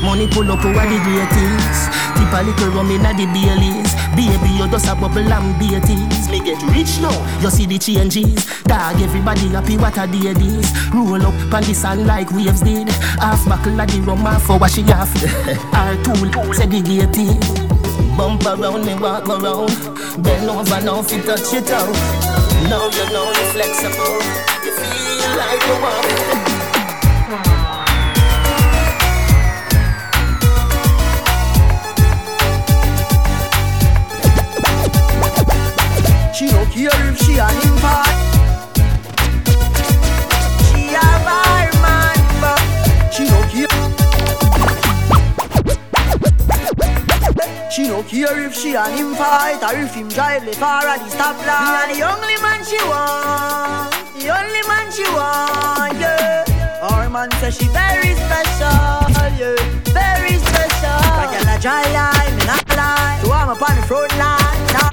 Money 0.05 0.27
pull 0.29 0.51
up 0.51 0.63
over 0.63 0.85
the 0.85 0.99
greatest. 1.01 2.04
Tip 2.15 2.33
a 2.33 2.43
little 2.43 2.69
rum 2.71 2.91
inna 2.91 3.13
the 3.13 3.25
Baileys. 3.27 3.91
Baby, 4.15 4.49
you 4.55 4.67
just 4.69 4.87
a 4.87 4.95
bubble 4.95 5.19
and 5.19 5.59
beaties. 5.59 6.29
Me 6.29 6.39
get 6.39 6.61
rich 6.71 6.99
now, 7.01 7.15
you 7.41 7.49
see 7.49 7.65
the 7.65 7.77
changes. 7.77 8.45
Dog, 8.63 9.01
everybody 9.01 9.49
happy 9.49 9.77
what 9.77 9.97
a 9.97 10.07
day 10.07 10.33
this. 10.33 10.71
Roll 10.93 11.21
up 11.21 11.53
on 11.53 11.63
the 11.63 11.73
sun 11.73 12.07
like 12.07 12.31
waves 12.31 12.61
did. 12.61 12.89
Half 13.19 13.47
buckle 13.47 13.79
of 13.79 13.87
the 13.87 13.99
rum, 14.01 14.19
half 14.19 14.43
for 14.43 14.57
wash 14.57 14.77
it 14.77 14.89
off. 14.89 15.11
Our 15.73 15.95
tool 16.03 16.53
segregated. 16.53 17.39
Bump 18.17 18.45
around 18.45 18.85
me, 18.85 18.95
walk 18.95 19.27
around. 19.27 19.75
Bend 20.23 20.49
over 20.49 20.81
now, 20.81 21.01
fit 21.01 21.25
touch 21.25 21.53
it 21.53 21.69
out. 21.69 21.93
Now 22.69 22.87
you 22.89 23.05
know 23.11 23.27
you're 23.35 23.51
flexible. 23.51 24.19
You 24.63 24.71
feel 24.71 25.37
like 25.37 25.61
you 25.67 25.75
want. 25.83 27.64
Care 36.75 37.07
if 37.07 37.17
she 37.23 37.39
an 37.39 37.55
impart. 37.63 38.15
She 40.67 40.91
a 40.91 41.07
bar 41.23 41.71
man, 41.79 42.19
but 42.41 42.61
she 43.13 43.23
don't 43.31 43.47
care. 43.49 43.79
She 47.71 47.87
don't 47.87 48.05
care 48.05 48.39
if 48.45 48.53
she 48.53 48.75
an 48.75 48.91
impart 48.99 49.63
or 49.63 49.79
if 49.79 49.93
him 49.93 50.09
drive 50.09 50.43
the 50.45 50.51
far 50.51 50.85
at 50.85 50.99
the 50.99 51.09
stoplight. 51.15 51.63
Me 51.63 51.75
and 51.79 51.91
the 51.95 52.03
only 52.11 52.37
man 52.43 52.61
she 52.65 52.77
want, 52.91 53.91
the 54.19 54.27
only 54.35 54.63
man 54.67 54.91
she 54.91 55.07
want, 55.15 55.97
yeah. 55.97 56.43
Our 56.83 57.09
man 57.09 57.31
say 57.39 57.51
she 57.51 57.67
very 57.69 58.15
special, 58.19 59.07
yeah, 59.39 59.55
very 59.95 60.37
special. 60.43 60.99
Like 61.23 61.39
a 61.39 61.61
dry 61.61 61.83
line, 61.95 62.35
me 62.35 62.43
not 62.45 62.67
lie. 62.75 63.21
So 63.23 63.31
I'm 63.31 63.47
up 63.47 63.61
on 63.61 63.75
the 63.77 63.83
front 63.87 64.11
line, 64.17 64.73
nah, 64.75 64.91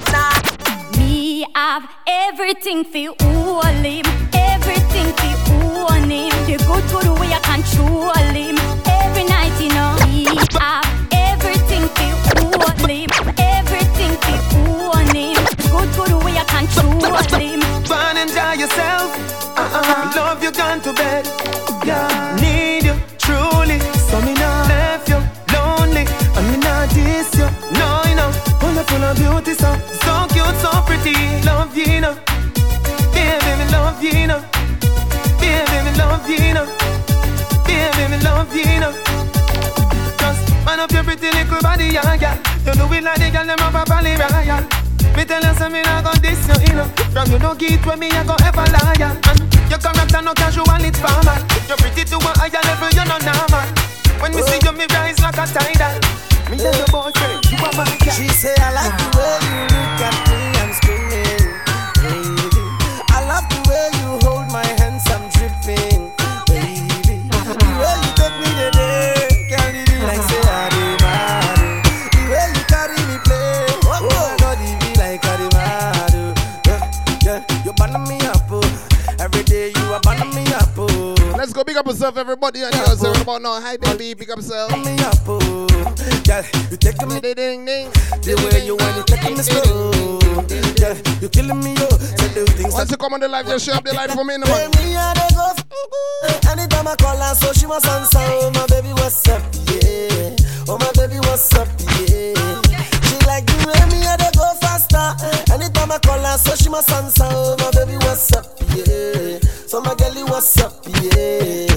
Me 1.43 1.49
have 1.55 1.89
everything 2.07 2.85
for 2.85 2.97
you 2.99 3.15
all 3.19 3.63
him, 3.63 4.05
everything 4.33 5.11
for 5.11 5.91
own 5.91 6.09
him. 6.09 6.31
The 6.47 6.55
good 6.65 6.85
good 6.87 7.19
way 7.19 7.33
I 7.33 7.39
control 7.43 8.13
him. 8.31 8.57
Every 8.87 9.25
night 9.25 9.51
you 9.59 9.67
know 9.75 9.91
me 10.07 10.23
have 10.57 10.87
everything 11.11 11.89
for 11.95 12.03
you 12.07 12.15
all 12.39 12.87
him, 12.87 13.09
everything 13.37 14.15
for 14.23 14.95
own 14.95 15.07
him. 15.13 15.35
The 15.59 15.67
good 15.69 15.89
good 15.97 16.23
way 16.23 16.37
I 16.37 16.45
control 16.47 17.37
him. 17.37 17.59
Fun, 17.87 18.15
enjoy 18.15 18.53
yourself. 18.63 19.11
Uh-uh. 19.57 20.13
Love 20.15 20.41
you 20.43 20.51
gone 20.53 20.79
to 20.79 20.93
bed. 20.93 21.62
love 31.43 31.75
you 31.75 31.85
baby, 31.85 33.65
love 33.71 34.01
you 34.01 34.11
baby, 35.41 35.91
love 35.99 36.29
you 36.29 36.53
baby, 37.67 38.17
love 38.23 38.55
you. 38.55 38.63
Just 40.17 40.41
man 40.65 40.79
up 40.79 40.91
your 40.91 41.03
pretty 41.03 41.29
little 41.31 41.59
body. 41.61 41.85
You 41.85 42.73
know 42.75 42.87
like 43.01 43.19
the 43.43 43.55
a 43.75 43.83
Royal. 44.15 44.63
Me 45.15 45.25
tell 45.25 45.43
you 45.43 45.53
I 45.83 46.01
got 46.01 46.21
this, 46.21 46.47
you 46.47 46.73
know. 46.73 46.87
you're 51.67 51.77
pretty 51.77 52.03
to 52.05 52.17
a 52.17 52.31
higher 52.39 52.63
level, 52.63 52.89
you're 52.95 53.05
normal. 53.05 53.65
When 54.21 54.31
me 54.31 54.41
see 54.41 54.59
you, 54.63 54.71
me 54.71 54.85
a. 54.87 55.99
Me 56.49 56.57
your 56.77 56.87
boyfriend, 56.87 57.43
you. 58.05 58.11
She 58.11 58.27
say 58.29 58.55
I 58.57 58.71
like 58.71 58.97
the 58.97 59.17
way 59.17 59.47
you 59.47 59.52
big 81.73 81.79
up 81.79 81.87
yourself, 81.87 82.17
everybody. 82.17 82.61
And 82.61 82.75
you 82.75 82.85
say 82.95 83.21
about 83.21 83.41
now. 83.41 83.59
Hi, 83.59 83.77
baby. 83.77 84.13
Big 84.13 84.29
up 84.29 84.37
yourself. 84.37 84.71
Me 84.85 84.93
up, 84.99 85.15
oh. 85.25 85.65
Girl, 86.23 86.43
you 86.69 86.77
taking 86.77 87.07
me 87.09 87.19
ding 87.19 87.65
ding. 87.65 87.89
The 88.21 88.37
way 88.45 88.63
you 88.65 88.75
want 88.77 88.97
it, 89.01 89.07
taking 89.07 89.33
me 89.33 89.41
slow. 89.41 89.89
Girl, 90.77 90.95
you 91.21 91.29
killing 91.29 91.59
me, 91.65 91.73
oh. 91.79 91.97
Say 91.97 92.29
the 92.29 92.45
things 92.53 92.73
Once 92.73 92.91
you 92.91 92.97
come 92.97 93.13
on 93.13 93.21
the 93.21 93.27
live, 93.27 93.47
just 93.47 93.65
show 93.65 93.73
up 93.73 93.83
the 93.83 93.93
live 93.93 94.11
for 94.11 94.23
me 94.23 94.37
the 94.37 94.45
morning. 94.45 94.69
me 94.77 94.93
and 94.95 95.17
they 95.17 95.29
go 95.33 95.49
f- 95.49 95.65
eh, 96.45 96.51
Anytime 96.53 96.87
I 96.87 96.95
call 96.95 97.17
her, 97.17 97.33
so 97.33 97.51
she 97.53 97.65
must 97.65 97.87
answer. 97.87 98.19
Oh 98.21 98.51
my 98.53 98.65
baby, 98.67 98.93
what's 98.93 99.27
up? 99.29 99.41
Yeah. 99.73 100.37
Oh 100.69 100.77
my 100.77 100.91
baby, 100.93 101.17
what's 101.25 101.53
up? 101.57 101.67
Yeah. 102.05 102.37
She 103.01 103.17
like 103.25 103.49
the 103.49 103.57
way 103.65 103.81
me 103.89 104.05
and 104.05 104.21
they 104.21 104.29
go 104.37 104.45
faster. 104.61 105.09
Anytime 105.51 105.91
I 105.91 105.97
call 105.97 106.21
her, 106.21 106.37
so 106.37 106.53
she 106.55 106.69
must 106.69 106.91
answer. 106.91 107.25
Oh 107.25 107.57
my 107.57 107.71
baby, 107.73 107.97
what's 108.05 108.29
up? 108.33 108.45
Yeah. 108.77 109.41
So 109.65 109.81
my 109.81 109.95
girlie, 109.95 110.23
what's 110.23 110.53
up? 110.61 110.82
Yeah. 111.03 111.67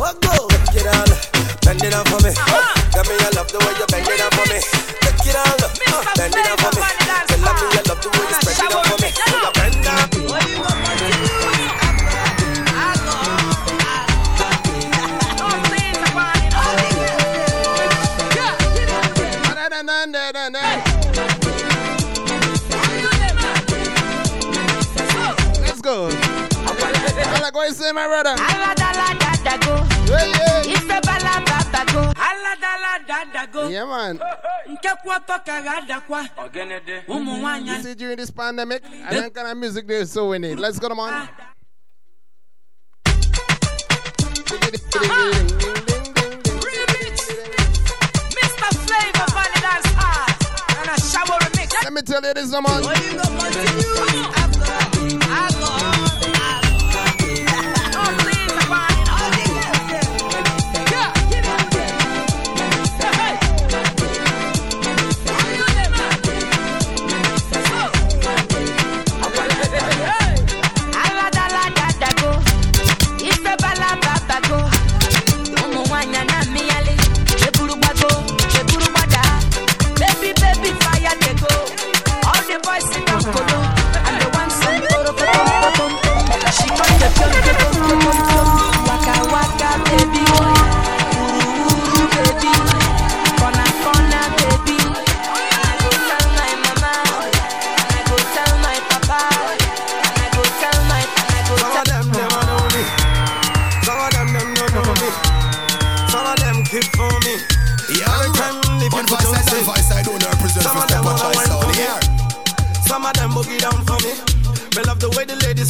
What 0.00 0.16
go? 0.24 0.48
It 0.72 0.86
all, 0.88 1.12
bend 1.60 1.84
it 1.84 1.90
down 1.90 2.04
for 2.06 2.20
me. 2.24 2.32
Ah. 2.38 2.72
Tell 2.92 3.04
me 3.04 3.12
I 3.20 3.28
love 3.36 3.52
the 3.52 3.58
way 3.60 3.74
you 3.76 3.86
you 27.72 27.78
say, 27.78 27.88
eh, 27.88 27.92
my 27.92 28.06
brother. 28.06 28.34
Yeah, 33.70 33.84
man. 33.86 34.20
You 37.66 37.82
see, 37.82 37.94
during 37.94 38.16
this 38.16 38.30
pandemic, 38.30 38.82
I 39.06 39.14
don't 39.14 39.34
kind 39.34 39.48
of 39.48 39.56
music 39.56 39.86
there, 39.86 40.04
so 40.04 40.28
we 40.30 40.38
need. 40.38 40.58
Let's 40.58 40.78
go, 40.78 40.88
come 40.88 41.00
on. 41.00 41.28
Let 51.84 51.92
me 51.92 52.02
tell 52.02 52.22
you 52.22 52.34
this, 52.34 52.50
man. 52.52 52.62
Baby, 55.02 55.51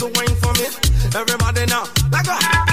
ladies 0.03 0.17
wine 0.19 0.37
for 0.37 0.53
me. 0.55 0.67
Everybody 1.15 1.67
now, 1.67 1.85
like 2.11 2.27
a 2.27 2.72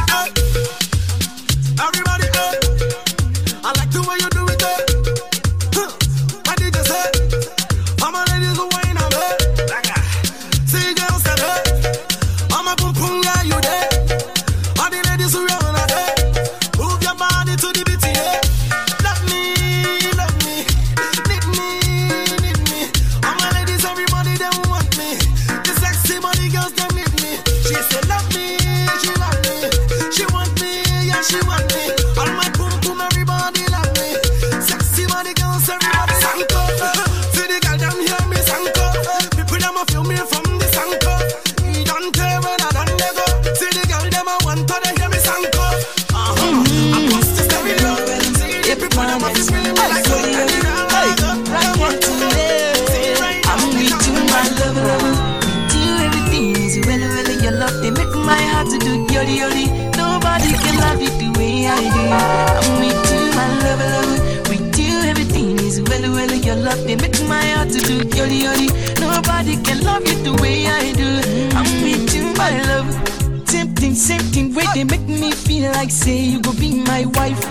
they 66.90 66.96
make 66.96 67.22
my 67.28 67.46
heart 67.54 67.70
to 67.70 67.80
do 67.82 67.98
yori 68.18 68.38
yori. 68.46 68.68
Nobody 69.00 69.62
can 69.62 69.84
love 69.84 70.08
you 70.08 70.18
the 70.24 70.34
way 70.42 70.66
I 70.66 70.92
do. 70.94 71.22
I'm 71.56 71.70
with 71.84 72.16
you, 72.16 72.34
my 72.34 72.50
love. 72.66 72.90
Same 73.48 73.76
thing, 73.76 73.94
same 73.94 74.56
way 74.56 74.66
they 74.74 74.86
make 74.86 75.08
me 75.08 75.32
feel 75.32 75.72
like 75.74 75.92
say 75.92 76.18
you 76.18 76.42
go 76.42 76.52
be 76.54 76.82
my 76.84 77.06
wife. 77.14 77.42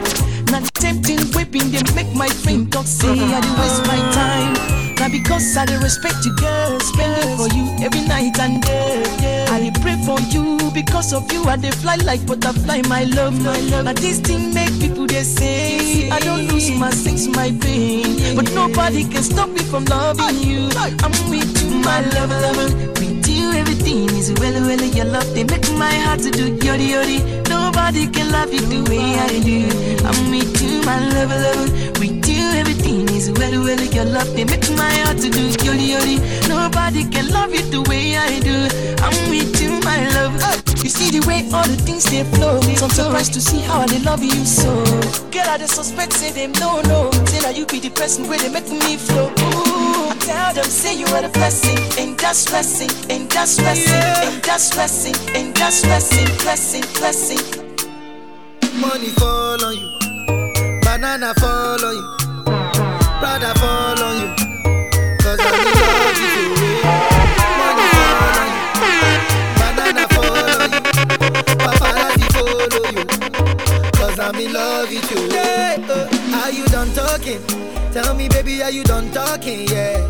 Not 0.51 0.65
tempting, 0.75 1.21
whipping, 1.37 1.71
they 1.71 1.83
make 1.95 2.13
my 2.17 2.29
friend 2.29 2.73
talk 2.73 2.87
say 2.87 3.11
I 3.11 3.41
do 3.41 3.51
waste 3.61 3.87
my 3.87 3.99
time. 4.13 4.78
Now 4.99 5.09
because 5.09 5.57
I 5.57 5.65
dey 5.67 5.79
respect 5.79 6.25
you, 6.25 6.35
girl, 6.37 6.81
spend 6.81 7.15
it 7.23 7.37
for 7.39 7.49
you 7.57 7.65
every 7.85 8.01
night 8.03 8.39
and 8.41 8.61
day. 8.63 9.45
I 9.49 9.61
dey 9.61 9.73
pray 9.81 9.97
for 10.05 10.19
you 10.35 10.59
because 10.75 11.13
of 11.13 11.31
you. 11.33 11.45
I 11.45 11.57
dey 11.57 11.71
fly 11.71 11.97
like 12.05 12.27
butterfly, 12.27 12.83
my 12.89 13.05
love, 13.05 13.41
my 13.43 13.59
love. 13.71 13.85
Now 13.85 13.93
this 13.93 14.19
thing 14.21 14.53
make 14.53 14.73
people 14.81 15.07
they 15.07 15.23
say 15.23 16.11
I 16.11 16.19
don't 16.21 16.47
lose 16.49 16.71
my 16.73 16.91
sense, 16.91 17.27
my 17.29 17.51
pain, 17.61 18.35
but 18.37 18.51
nobody 18.53 19.05
can 19.05 19.23
stop 19.23 19.49
me 19.51 19.63
from 19.71 19.85
loving 19.87 20.39
you. 20.43 20.69
I'm 20.77 21.13
with 21.31 21.63
you, 21.63 21.79
my 21.79 22.01
love, 22.15 22.31
love. 22.31 22.75
With 22.99 23.29
you, 23.29 23.53
everything 23.53 24.11
is 24.19 24.33
well, 24.41 24.61
well. 24.67 24.83
Your 24.99 25.05
love 25.07 25.33
they 25.35 25.45
make 25.45 25.71
my 25.79 25.95
heart 25.95 26.21
to 26.21 26.31
do 26.31 26.55
yori 26.67 26.91
yori. 26.93 27.19
Nobody 27.49 28.09
can 28.09 28.33
love 28.33 28.53
you 28.53 28.61
the 28.61 28.83
way 28.91 29.15
I 29.15 29.39
do. 29.47 29.69
I'm 30.05 30.31
with 30.31 30.61
you, 30.61 30.83
my 30.83 30.99
love, 31.15 31.31
love. 31.31 31.99
With 32.01 32.28
everything 32.59 33.09
is 33.15 33.31
well, 33.31 33.63
well. 33.63 33.81
Your 33.95 34.05
love, 34.05 34.31
they 34.35 34.45
make 34.45 34.69
my 34.77 34.91
heart 35.07 35.19
to 35.19 35.31
do 35.31 35.49
yoli 35.65 35.95
yoli. 35.95 36.17
Nobody 36.49 37.09
can 37.09 37.31
love 37.31 37.55
you 37.55 37.63
the 37.71 37.83
way 37.89 38.17
I 38.17 38.39
do. 38.41 38.69
I'm 39.03 39.31
with 39.31 39.61
you, 39.63 39.81
my 39.87 39.99
love. 40.17 40.35
You 40.85 40.91
see 40.91 41.11
the 41.19 41.27
way 41.27 41.47
all 41.53 41.67
the 41.67 41.77
things 41.77 42.05
they 42.05 42.25
flow. 42.37 42.61
So 42.61 42.85
I'm 42.85 42.91
surprised 42.91 43.35
to 43.35 43.41
see 43.41 43.61
how 43.61 43.87
they 43.87 43.99
love 44.01 44.23
you 44.23 44.45
so. 44.45 44.73
Girl, 45.31 45.49
I 45.49 45.59
just 45.59 45.75
suspect, 45.75 46.13
say 46.13 46.31
them 46.31 46.53
no, 46.61 46.81
no. 46.83 47.11
Say 47.27 47.41
that 47.41 47.57
you 47.57 47.67
be 47.67 47.79
the 47.81 47.91
person 47.91 48.29
where 48.29 48.39
they 48.39 48.49
make 48.49 48.69
me 48.71 48.97
flow. 48.97 49.29
Ooh, 49.29 50.11
I 50.11 50.17
tell 50.21 50.55
them, 50.55 50.65
say 50.65 50.95
you 50.99 51.07
are 51.07 51.23
the 51.23 51.31
blessing, 51.31 51.79
and 51.99 52.19
that's 52.19 52.47
blessing, 52.47 52.91
and 53.11 53.29
that's 53.31 53.57
blessing, 53.59 54.03
and 54.29 54.43
that's 54.43 54.71
blessing, 54.75 55.17
and 55.35 55.55
that's 55.55 55.83
blessing, 55.83 56.29
blessing, 56.45 56.85
blessing. 56.99 57.43
Money 58.81 59.11
fall 59.19 59.65
on 59.65 59.75
you, 59.75 60.81
banana 60.83 61.35
fall 61.35 61.85
on 61.85 61.95
you, 61.97 62.07
I'm 63.31 63.43
in 63.43 63.45
love 63.45 63.59
fall 63.59 64.01
on 64.01 64.17
you, 64.21 64.31
banana 69.59 70.07
you, 72.19 72.29
follow 72.35 72.85
you. 72.91 73.05
Cause 73.93 74.19
I'm 74.19 74.35
in 74.37 74.53
love 74.53 74.89
with 74.89 75.11
you. 75.11 75.29
Yeah, 75.29 75.77
uh, 75.89 76.43
are 76.43 76.51
you 76.51 76.65
done 76.67 76.91
talking? 76.95 77.43
Tell 77.93 78.15
me, 78.15 78.29
baby, 78.29 78.63
are 78.63 78.71
you 78.71 78.85
done 78.85 79.11
talking? 79.13 79.69
Yeah. 79.69 80.01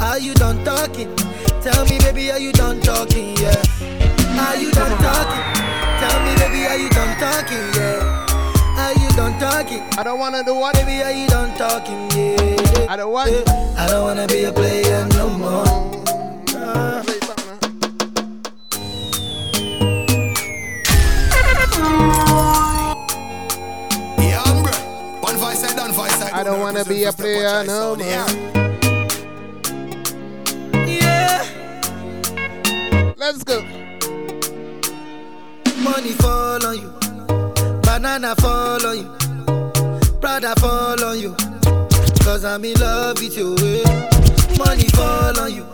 Are 0.00 0.18
you 0.18 0.34
done 0.34 0.62
talking? 0.64 1.14
Tell 1.62 1.84
me, 1.86 1.98
baby, 1.98 2.30
are 2.30 2.38
you 2.38 2.52
done 2.52 2.80
talking? 2.80 3.36
Yeah. 3.38 3.56
Are 4.38 4.56
you 4.56 4.70
done 4.72 4.96
talking? 5.00 5.44
Tell 6.00 6.24
me, 6.24 6.34
baby, 6.36 6.66
are 6.66 6.76
you 6.76 6.90
done 6.90 7.16
talking? 7.18 7.74
Yeah. 7.74 8.29
Are 9.10 9.12
you 9.12 9.16
done 9.16 9.40
talking? 9.40 9.82
I 9.98 10.02
don't 10.04 10.18
wanna 10.20 10.44
do 10.44 10.54
what? 10.54 10.74
Baby, 10.76 11.02
are 11.02 11.10
you 11.10 11.26
done 11.26 11.56
talking? 11.56 12.10
Yeah. 12.12 12.86
I 12.88 12.96
don't 12.96 13.10
want. 13.12 13.30
Yeah. 13.32 13.74
I 13.76 13.88
don't 13.88 14.04
wanna 14.04 14.28
be 14.28 14.44
a 14.44 14.52
player 14.52 15.04
no 15.10 15.28
more. 15.30 15.66
Uh, 16.54 17.02
I'm. 24.46 24.64
One 25.22 25.36
voice 25.36 25.60
side, 25.60 25.76
one 25.76 25.92
voice. 25.92 26.20
I 26.32 26.42
don't 26.44 26.60
wanna 26.60 26.84
be 26.84 27.04
a 27.04 27.12
player 27.12 27.64
no 27.64 27.96
more. 27.96 28.06
yeah. 30.86 31.44
Let's 33.16 33.42
go. 33.44 33.62
Money 35.82 36.12
fall 36.12 36.64
on 36.64 36.76
you, 36.78 36.92
banana 37.90 38.36
fall 38.36 38.86
on 38.86 38.98
you, 38.98 39.08
Prada 40.20 40.54
fall 40.60 41.02
on 41.04 41.18
you. 41.18 41.34
Cause 42.22 42.44
I'm 42.44 42.64
in 42.64 42.74
love 42.78 43.18
with 43.20 43.36
you. 43.36 43.56
Money 44.58 44.88
fall 44.94 45.36
on 45.40 45.52
you, 45.52 45.64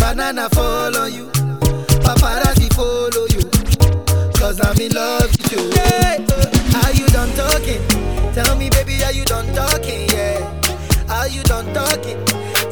banana 0.00 0.48
fall 0.50 0.96
on 0.96 1.12
you, 1.12 1.26
paparazzi 2.02 2.68
follow 2.74 3.26
you. 3.30 3.44
Cause 4.40 4.60
I'm 4.60 4.80
in 4.80 4.92
love 4.92 5.30
with 5.30 5.52
you. 5.52 5.70
eh. 5.76 6.18
Are 6.82 6.92
you 6.94 7.06
done 7.08 7.30
talking? 7.36 7.80
Tell 8.34 8.56
me, 8.56 8.68
baby, 8.70 9.00
are 9.04 9.12
you 9.12 9.24
done 9.24 9.46
talking? 9.54 10.08
Yeah. 10.10 10.42
Are 11.08 11.28
you 11.28 11.42
done 11.44 11.72
talking? 11.72 12.18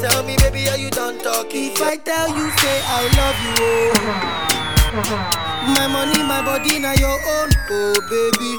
Tell 0.03 0.25
me, 0.25 0.37
baby, 0.39 0.69
are 0.69 0.77
you 0.79 0.91
done 0.91 1.19
talking? 1.23 1.71
If 1.73 1.81
I 1.83 1.97
tell 1.97 2.29
you, 2.37 2.51
say 2.59 2.81
I 2.85 3.03
love 3.21 3.39
you, 3.47 5.05
oh. 5.15 5.48
My 5.75 5.87
money, 5.87 6.23
my 6.23 6.43
body, 6.43 6.79
now 6.79 6.93
your 6.95 7.11
own, 7.11 7.51
oh 7.71 7.95
baby. 8.09 8.57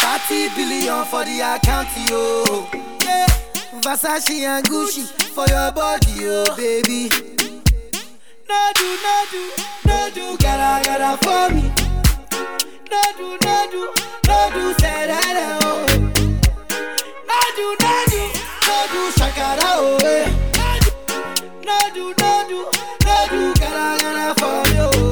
30 0.00 0.54
billion 0.54 1.04
for 1.06 1.24
the 1.24 1.40
account, 1.40 1.88
yo. 2.08 2.66
Yeah. 3.04 3.26
Versace 3.80 4.30
and 4.42 4.64
Gucci 4.66 5.04
for 5.34 5.46
your 5.48 5.72
body, 5.72 6.12
oh 6.22 6.44
baby. 6.56 7.08
No 8.48 8.72
do, 8.74 8.98
no 9.02 9.24
do, 9.30 9.50
no 9.86 10.10
do, 10.14 10.36
gotta, 10.38 10.84
gotta 10.84 11.16
for 11.24 11.54
me. 11.54 11.62
No 12.90 13.02
do, 13.16 13.38
no 13.44 13.68
do, 13.70 13.92
do, 14.52 14.74
say 14.80 15.06
that, 15.06 15.58
oh. 15.62 15.86
No 17.28 17.38
do, 17.56 17.66
no 17.80 17.94
do, 18.12 18.22
no 18.66 18.76
do, 18.92 19.02
shakara, 19.18 19.70
oh. 19.74 19.98
eh. 20.04 20.30
No 21.64 21.78
do, 21.94 22.14
gotta, 23.54 23.98
gotta 24.02 24.40
for 24.40 24.62
eh. 24.76 25.11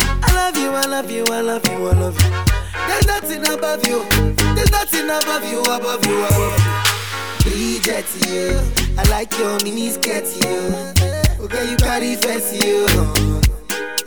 I 0.23 0.33
love 0.35 0.57
you, 0.57 0.71
I 0.71 0.85
love 0.85 1.11
you, 1.11 1.23
I 1.29 1.41
love 1.41 1.65
you, 1.67 1.87
I 1.87 1.93
love 1.93 2.21
you. 2.21 2.29
There's 2.87 3.05
nothing 3.07 3.47
above 3.53 3.85
you. 3.87 4.03
There's 4.55 4.71
nothing 4.71 5.05
above 5.05 5.45
you, 5.51 5.61
above 5.61 6.05
you, 6.05 6.23
above 6.25 6.59
you. 6.59 7.51
Bridget, 7.51 8.05
you. 8.27 8.59
I 8.97 9.03
like 9.09 9.37
your 9.37 9.57
mini 9.63 9.89
skirt, 9.89 10.25
you. 10.43 10.75
Okay, 11.43 11.69
you 11.71 11.77
carry 11.77 12.15
fancy, 12.15 12.57
you. 12.67 12.85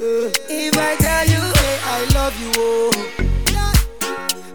Uh, 0.05 0.31
if 0.49 0.77
I 0.77 0.97
tell 0.97 1.27
you, 1.27 1.41
hey, 1.41 1.78
I 1.85 2.05
love 2.15 2.39
you, 2.41 2.53
oh. 2.57 2.93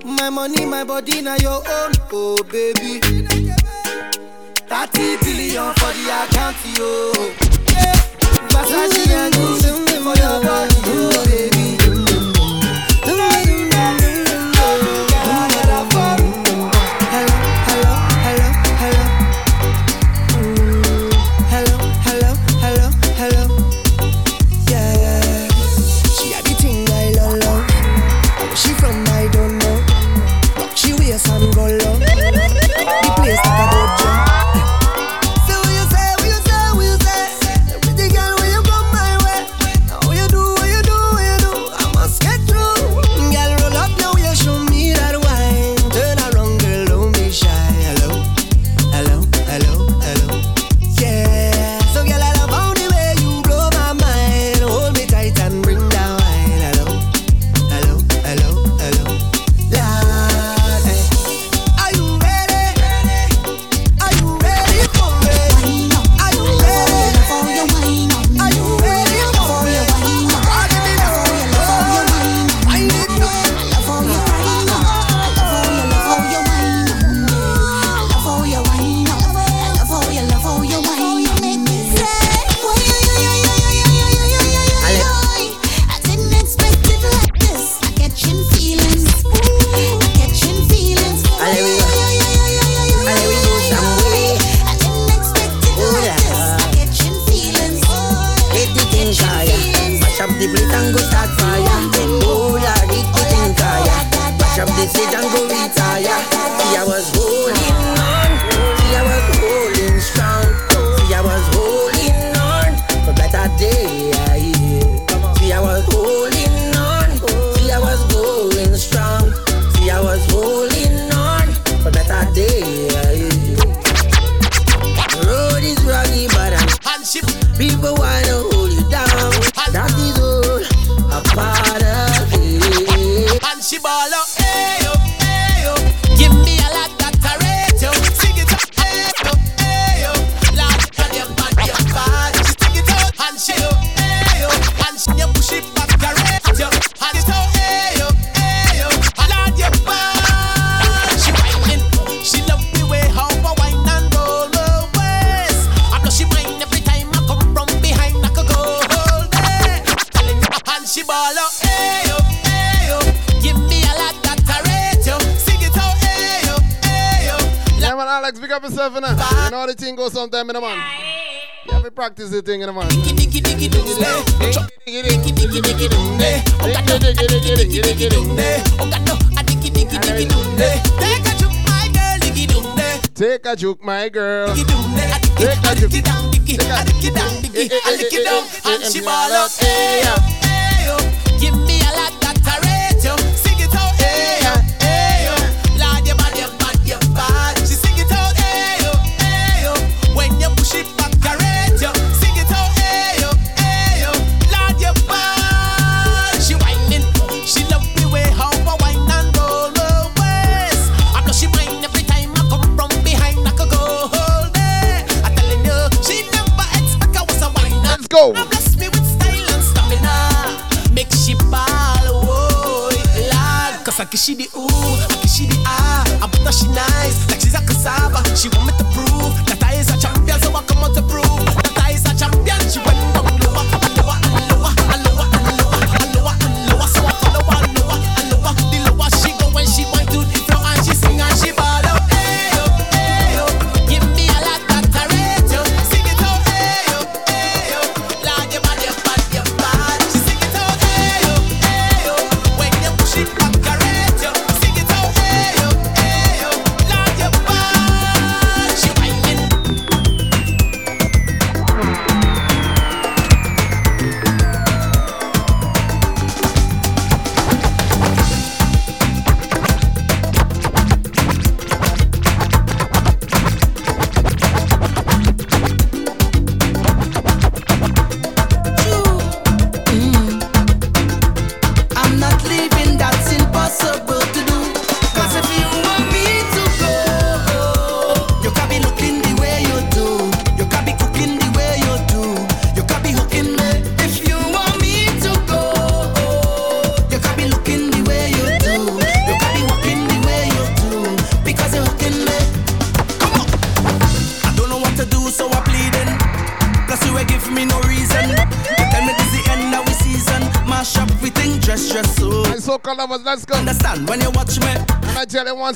My 0.05 0.29
money, 0.29 0.65
my 0.65 0.83
body, 0.83 1.21
now 1.21 1.35
your 1.37 1.55
own, 1.67 1.91
oh 2.11 2.43
baby. 2.43 2.99
30 4.69 5.17
billion 5.17 5.73
for 5.73 5.91
the 5.97 6.05
account, 6.23 6.57
yo. 6.77 7.11
Yeah. 7.73 7.95
Versace 8.47 9.09
and 9.11 9.33
Gucci 9.33 9.97
for 10.03 10.15
your 10.17 10.41
body, 10.41 10.75
oh 10.85 11.25
baby. 11.25 11.78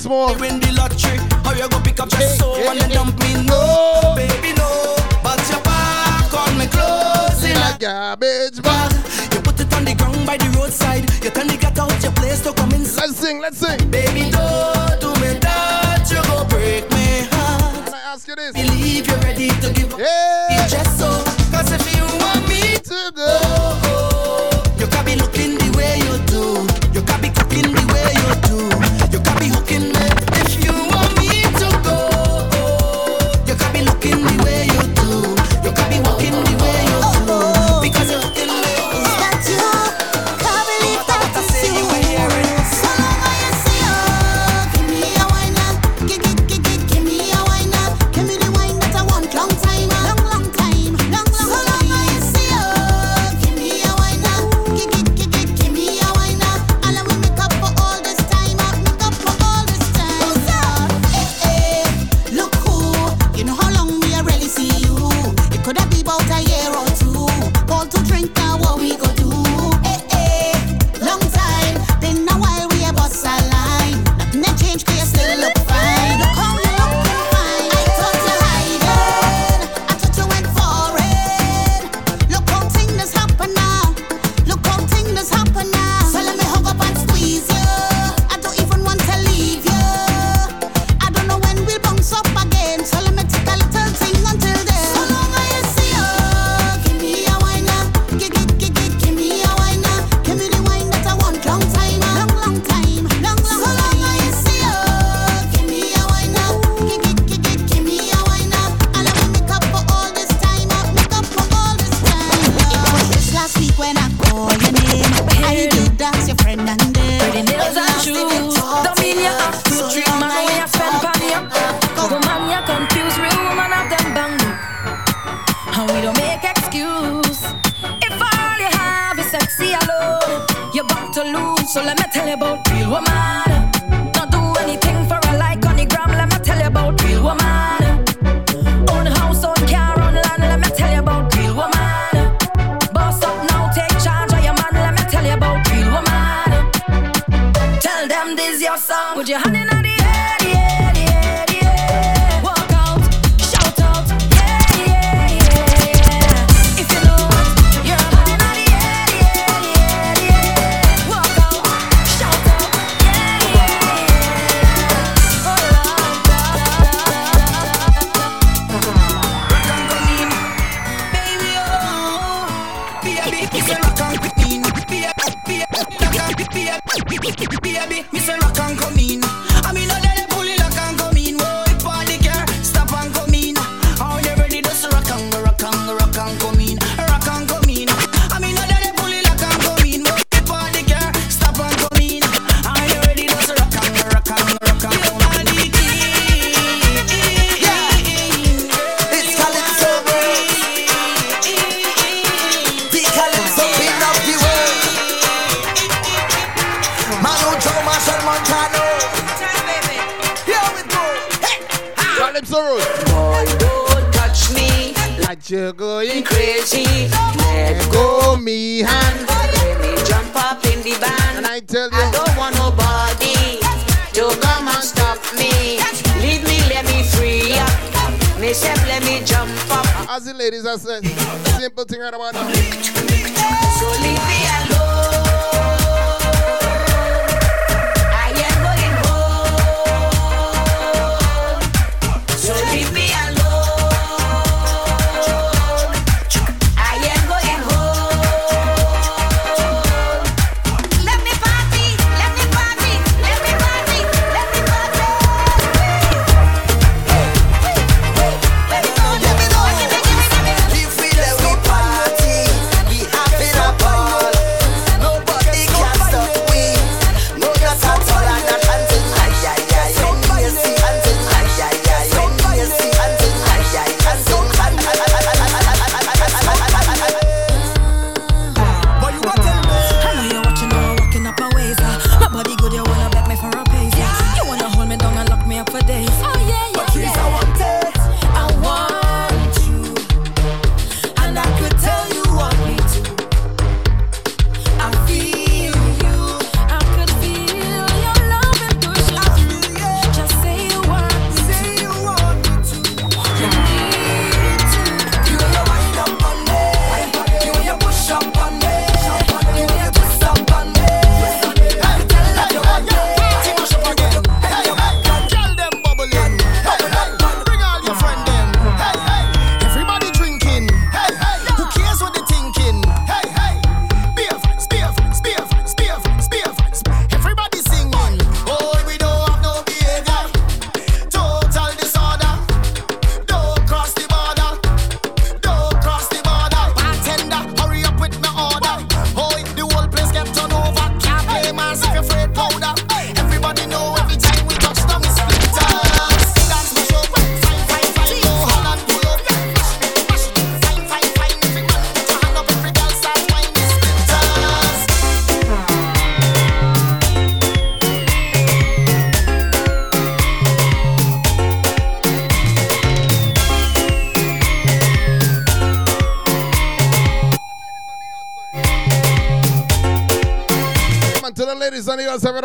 Once 0.06 0.40
more. 0.40 0.43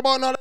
On, 0.05 0.21
to 0.21 0.38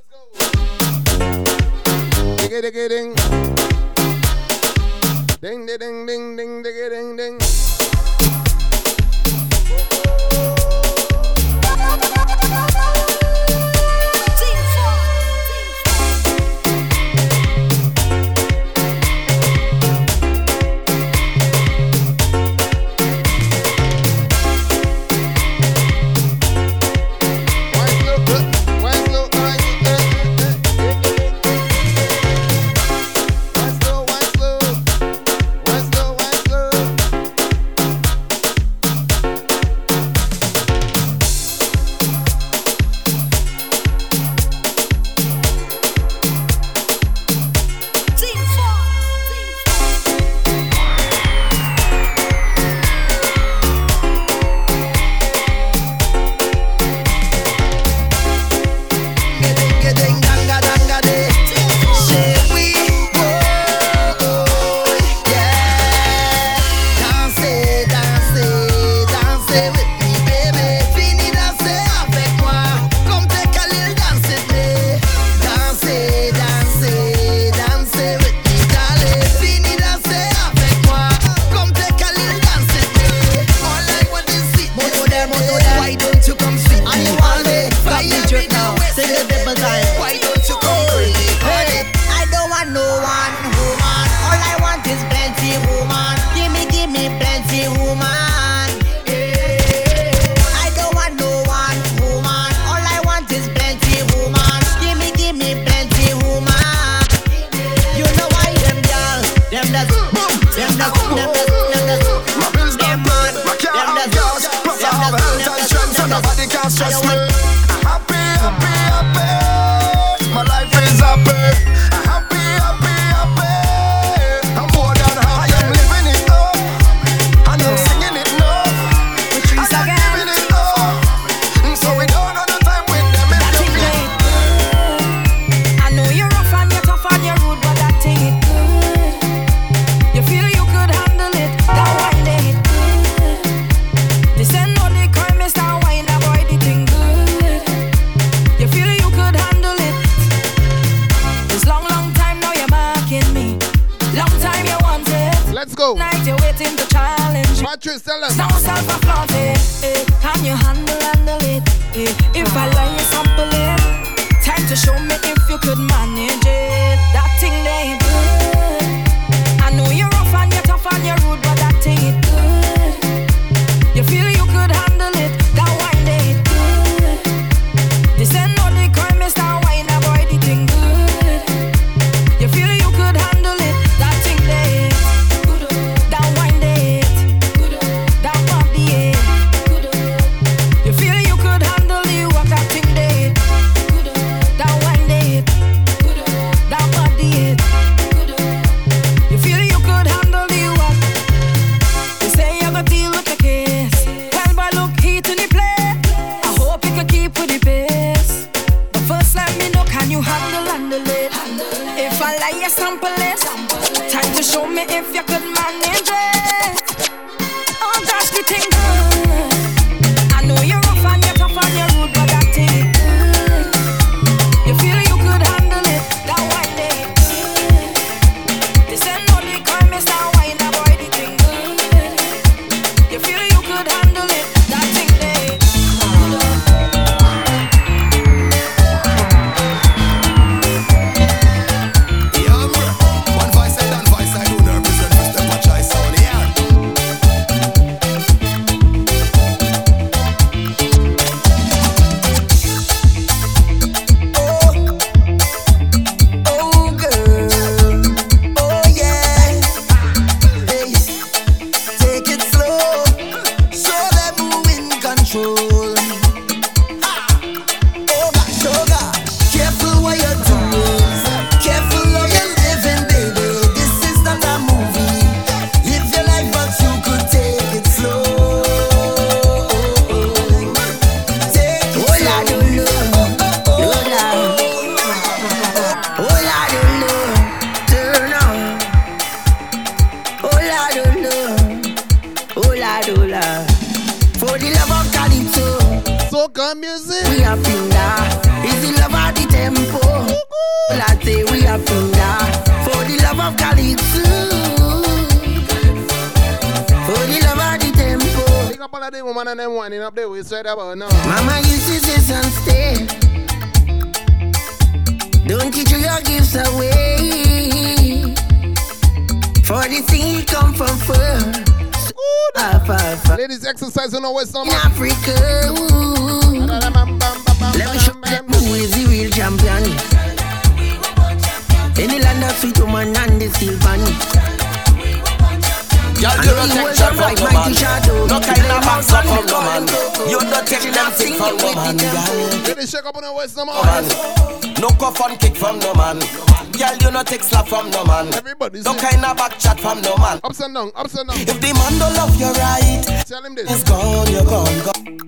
down, 350.78 350.92
upside 350.94 351.26
down. 351.26 351.36
If 351.40 351.60
the 351.60 351.72
man 351.74 351.98
don't 351.98 352.14
love 352.14 352.38
you 352.38 352.50
right, 352.52 353.24
tell 353.26 353.42
him 353.42 353.54
this. 353.54 353.70
It's 353.70 353.84
gone, 353.84 354.30
you're 354.30 354.44
gone, 354.44 354.78
gone. 354.84 355.18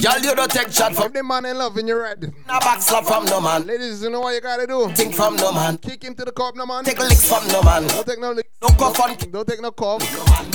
Girl, 0.00 0.18
you 0.18 0.34
don't 0.34 0.50
take 0.50 0.72
shot 0.72 0.94
from 0.94 1.06
if 1.06 1.12
the 1.12 1.22
man 1.22 1.44
in 1.44 1.58
love 1.58 1.76
and 1.76 1.86
you're 1.86 2.00
right. 2.02 2.20
No 2.20 2.58
backslap 2.64 3.04
from 3.04 3.26
no 3.26 3.40
man. 3.40 3.66
Ladies, 3.66 4.02
you 4.02 4.08
know 4.10 4.20
what 4.20 4.34
you 4.34 4.40
gotta 4.40 4.66
do? 4.66 4.88
Think 4.94 5.14
from 5.14 5.36
no 5.36 5.52
man. 5.52 5.76
Kick 5.76 6.02
him 6.02 6.14
to 6.14 6.24
the 6.24 6.32
curb, 6.32 6.56
no 6.56 6.64
man. 6.64 6.84
Take 6.84 6.98
a 6.98 7.02
lick 7.02 7.18
from 7.18 7.46
no 7.48 7.62
man. 7.62 7.86
Don't 7.86 8.06
take 8.06 8.18
no 8.18 8.32
lick. 8.32 8.50
No 8.62 8.68
come 8.80 8.94
from. 8.94 9.14
Don't 9.30 9.46
take 9.46 9.60
no 9.60 9.70
cuff. 9.70 10.00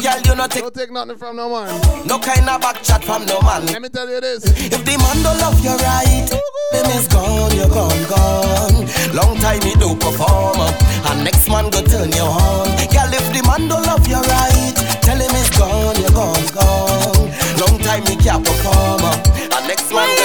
Girl, 0.02 0.18
you 0.18 0.36
don't 0.36 0.52
take. 0.52 0.64
Don't 0.64 0.74
take 0.74 0.92
nothing 0.92 1.18
from 1.18 1.36
no 1.36 1.50
man. 1.50 1.70
No 2.08 2.18
kind 2.18 2.50
of 2.50 2.60
back 2.60 2.82
chat 2.82 3.04
from 3.04 3.26
no 3.26 3.40
man. 3.42 3.68
Let 3.68 3.82
me 3.84 3.90
tell 3.90 4.10
you 4.10 4.20
this. 4.20 4.46
If 4.46 4.84
the 4.84 4.98
man 4.98 5.22
don't 5.22 5.38
love 5.38 5.64
you 5.64 5.78
right, 5.78 6.26
baby, 6.72 6.92
he's 6.94 7.08
gone, 7.08 7.54
you're 7.54 7.70
gone, 7.70 8.04
gone. 8.10 8.86
Long 9.14 9.38
time 9.38 9.62
he 9.62 9.76
do 9.76 9.94
perform, 9.96 10.58
and 10.58 11.24
next 11.24 11.48
man 11.50 11.70
go 11.70 11.82
turn 11.86 12.12
you 12.12 12.26
on. 12.26 12.66
Girl, 12.90 13.14
if 13.14 13.25
bundle 13.58 13.90
of 13.90 14.06
your 14.08 14.22
right. 14.22 14.74
Tell 15.02 15.18
him 15.18 15.32
it's 15.32 15.58
gone, 15.58 15.96
you're 16.02 16.12
gone, 16.12 16.46
gone. 16.54 17.32
Long 17.60 17.80
time 17.80 18.04
me 18.04 18.16
can't 18.18 18.44
perform. 18.46 19.02
Uh. 19.02 19.58
And 19.58 19.68
next 19.68 19.92
one. 19.94 20.25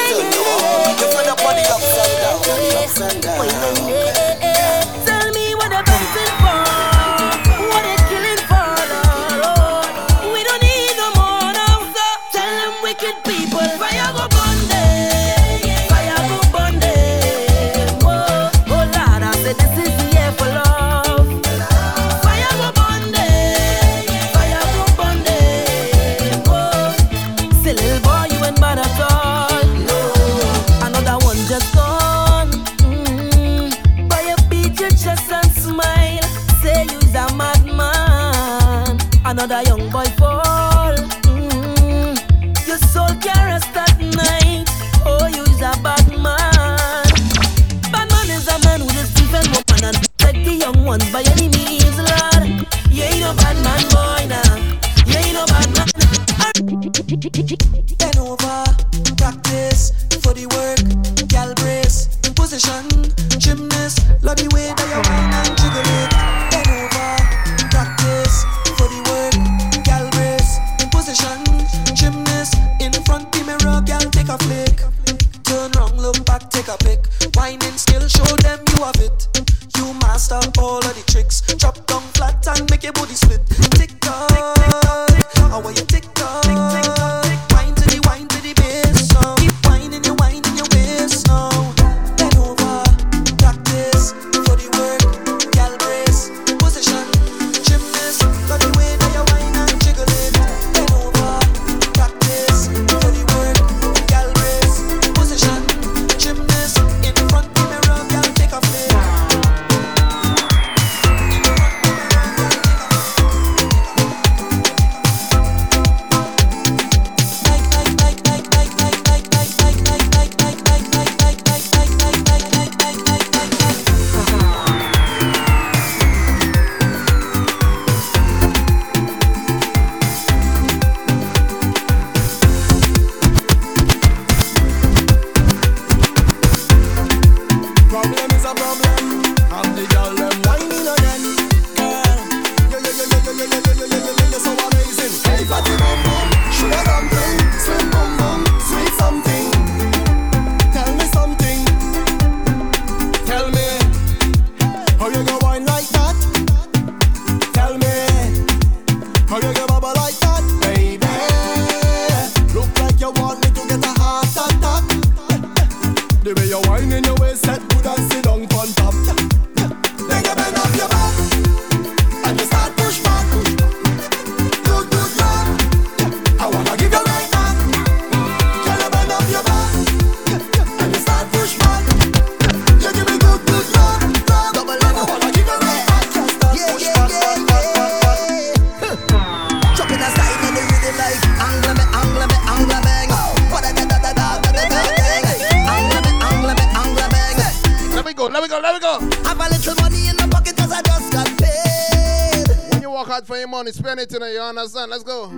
son. 204.81 204.91
Let's 204.91 205.03
go. 205.05 205.29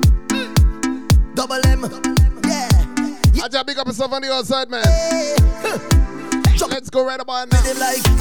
Double 1.34 1.66
M. 1.66 1.82
Yeah. 2.46 2.68
I 3.42 3.48
just 3.48 3.66
pick 3.66 3.78
up 3.78 3.86
yourself 3.86 4.12
on 4.12 4.22
the 4.22 4.32
outside, 4.32 4.70
man. 4.70 4.84
Hey. 4.84 5.36
Let's 6.68 6.90
go 6.90 7.04
right 7.04 7.20
about 7.20 7.50
now. 7.50 8.11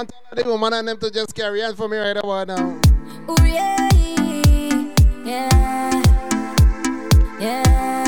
one 0.00 0.06
tell 0.06 0.44
the 0.44 0.50
woman 0.50 0.72
and 0.72 0.88
them 0.88 0.98
to 0.98 1.10
just 1.10 1.34
carry 1.34 1.62
on 1.62 1.74
for 1.76 1.88
me 1.88 1.98
right 1.98 2.16
about 2.16 2.48
now. 2.48 2.80
Ooh, 3.28 3.46
yeah, 3.46 3.88
yeah, 5.24 6.02
yeah. 7.38 7.99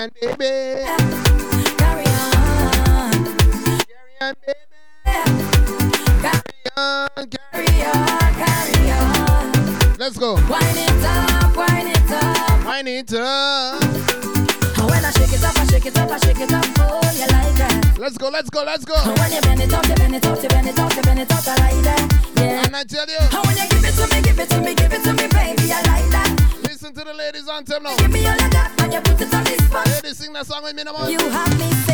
on, 0.00 0.10
baby. 0.20 0.84
Carry 1.76 2.06
on. 2.06 3.12
Carry 3.86 4.16
on, 4.20 4.34
baby. 4.46 4.64
Carry 6.22 6.56
on, 6.76 7.28
carry 7.28 7.82
on, 7.84 8.34
carry 8.40 8.90
on. 8.92 9.52
Let's 9.98 10.16
go. 10.16 10.34
Wine 10.48 10.62
it 10.76 11.04
up, 11.04 11.56
wine 11.56 11.88
it 11.88 12.10
up. 12.10 12.64
wine 12.64 12.86
it 12.86 13.12
up. 13.12 13.82
When 14.88 15.04
I 15.04 15.10
shake 15.10 15.34
it 15.34 15.44
up, 15.44 15.58
I 15.58 15.66
shake 15.66 15.86
it 15.86 15.98
up, 15.98 16.10
I 16.10 16.18
shake 16.18 16.40
it 16.40 16.52
up. 16.52 16.64
Oh, 16.78 17.00
you 17.14 17.26
like 17.26 17.54
that? 17.56 17.98
Let's 17.98 18.16
go, 18.16 18.30
let's 18.30 18.48
go, 18.48 18.64
let's 18.64 18.84
go. 18.84 18.94
When 18.94 19.32
you 19.32 19.40
bend 19.42 19.60
it 19.60 19.72
up, 19.74 19.86
you 19.86 19.94
bend 19.96 20.14
it 20.14 20.24
up, 20.24 20.42
you 20.42 20.48
bend 20.48 20.68
it 20.68 20.78
up, 20.78 20.96
you 20.96 21.02
bend 21.02 21.20
it 21.20 21.30
up, 21.30 21.46
I 21.46 21.56
like 21.56 21.84
that. 21.84 22.32
Yeah. 22.36 22.64
And 22.64 22.74
I 22.74 22.84
tell 22.84 23.06
you. 23.06 23.18
When 23.18 23.56
you 23.56 23.69
sing 30.30 30.34
that 30.34 30.46
song 30.46 30.62
with 30.62 30.76
me 30.76 30.84
no 30.84 30.92
more. 30.92 31.10
You 31.10 31.18
have 31.18 31.58
me. 31.58 31.89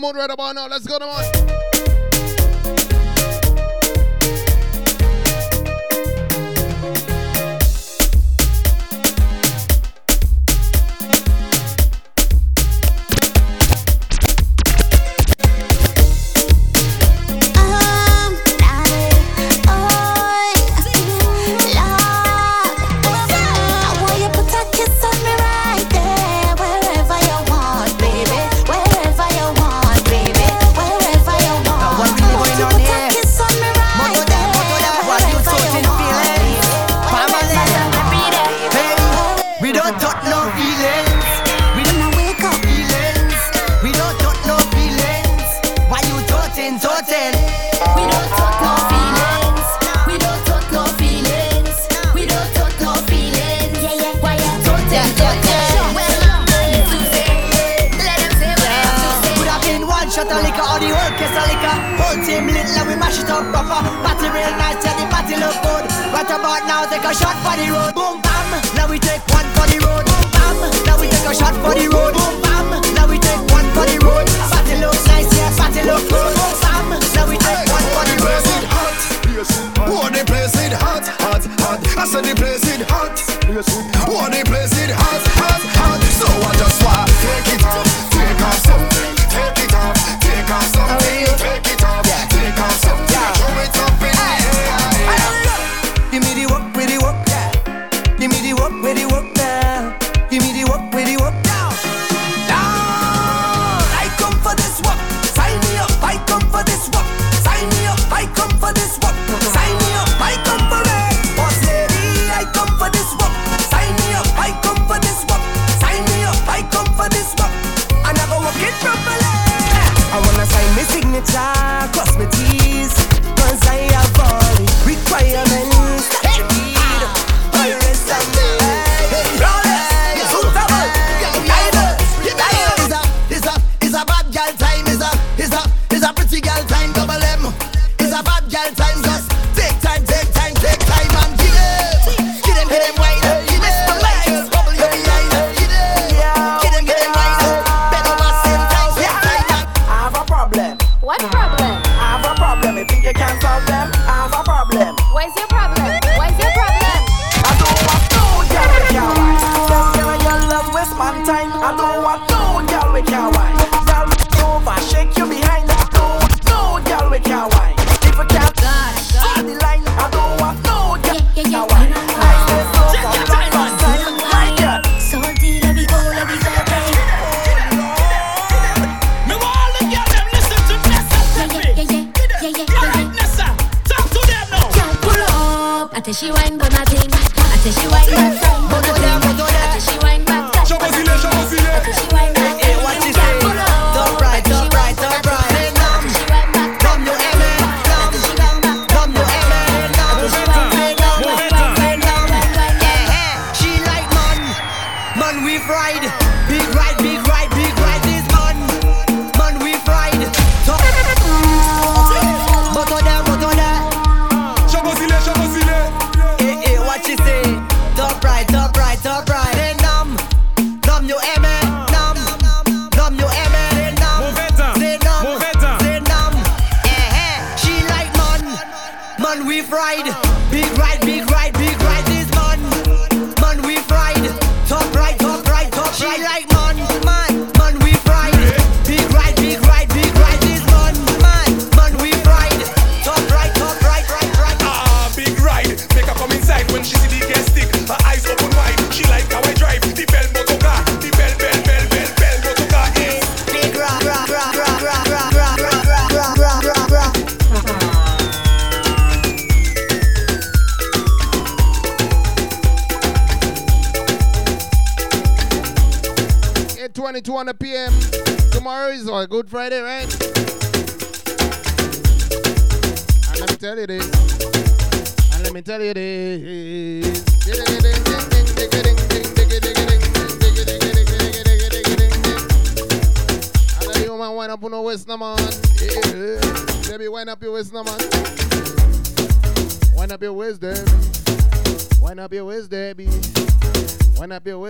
mode 0.00 0.16
right 0.16 0.30
about 0.30 0.56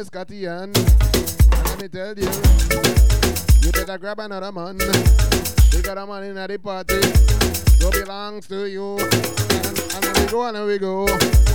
And 0.01 0.75
let 1.67 1.83
me 1.83 1.89
tell 1.89 2.19
you, 2.19 2.25
you 3.61 3.71
better 3.71 3.99
grab 3.99 4.19
another 4.21 4.51
man. 4.51 4.79
We 5.75 5.83
got 5.83 5.99
a 5.99 6.07
man 6.07 6.23
in 6.23 6.39
at 6.39 6.49
the 6.49 6.59
party. 6.59 6.95
Who 7.85 7.91
belongs 7.91 8.47
to 8.47 8.65
you. 8.65 8.97
And, 8.97 10.05
and 10.05 10.19
we 10.19 10.27
go, 10.27 10.47
and 10.47 10.67
we 10.67 10.79
go. 10.79 11.50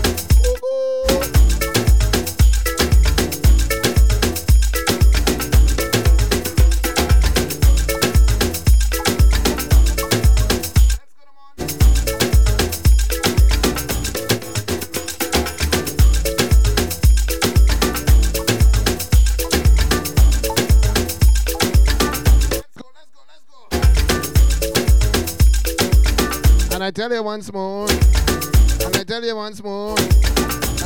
tell 26.95 27.11
you 27.11 27.21
once 27.21 27.51
more. 27.51 27.89
And 27.89 28.95
I 28.95 29.03
tell 29.03 29.21
you 29.21 29.35
once 29.35 29.61
more. 29.61 29.97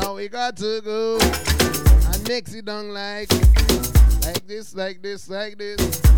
Now 0.02 0.15
we 0.15 0.27
got 0.27 0.57
to 0.57 0.81
go 0.81 1.19
and 1.19 2.27
mix 2.27 2.52
it 2.56 2.65
down 2.65 2.90
like, 2.90 3.31
like 4.23 4.45
this, 4.48 4.73
like 4.73 5.03
this, 5.03 5.30
like 5.30 5.60
this. 5.60 6.09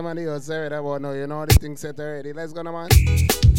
them 0.00 0.06
on 0.06 0.16
the 0.16 0.22
that 0.24 0.72
about 0.72 1.02
no, 1.02 1.12
You 1.12 1.26
know 1.26 1.44
the 1.44 1.54
thing 1.54 1.76
set 1.76 1.98
already. 2.00 2.32
Let's 2.32 2.52
go, 2.52 2.62
now, 2.62 2.72
man. 2.72 3.49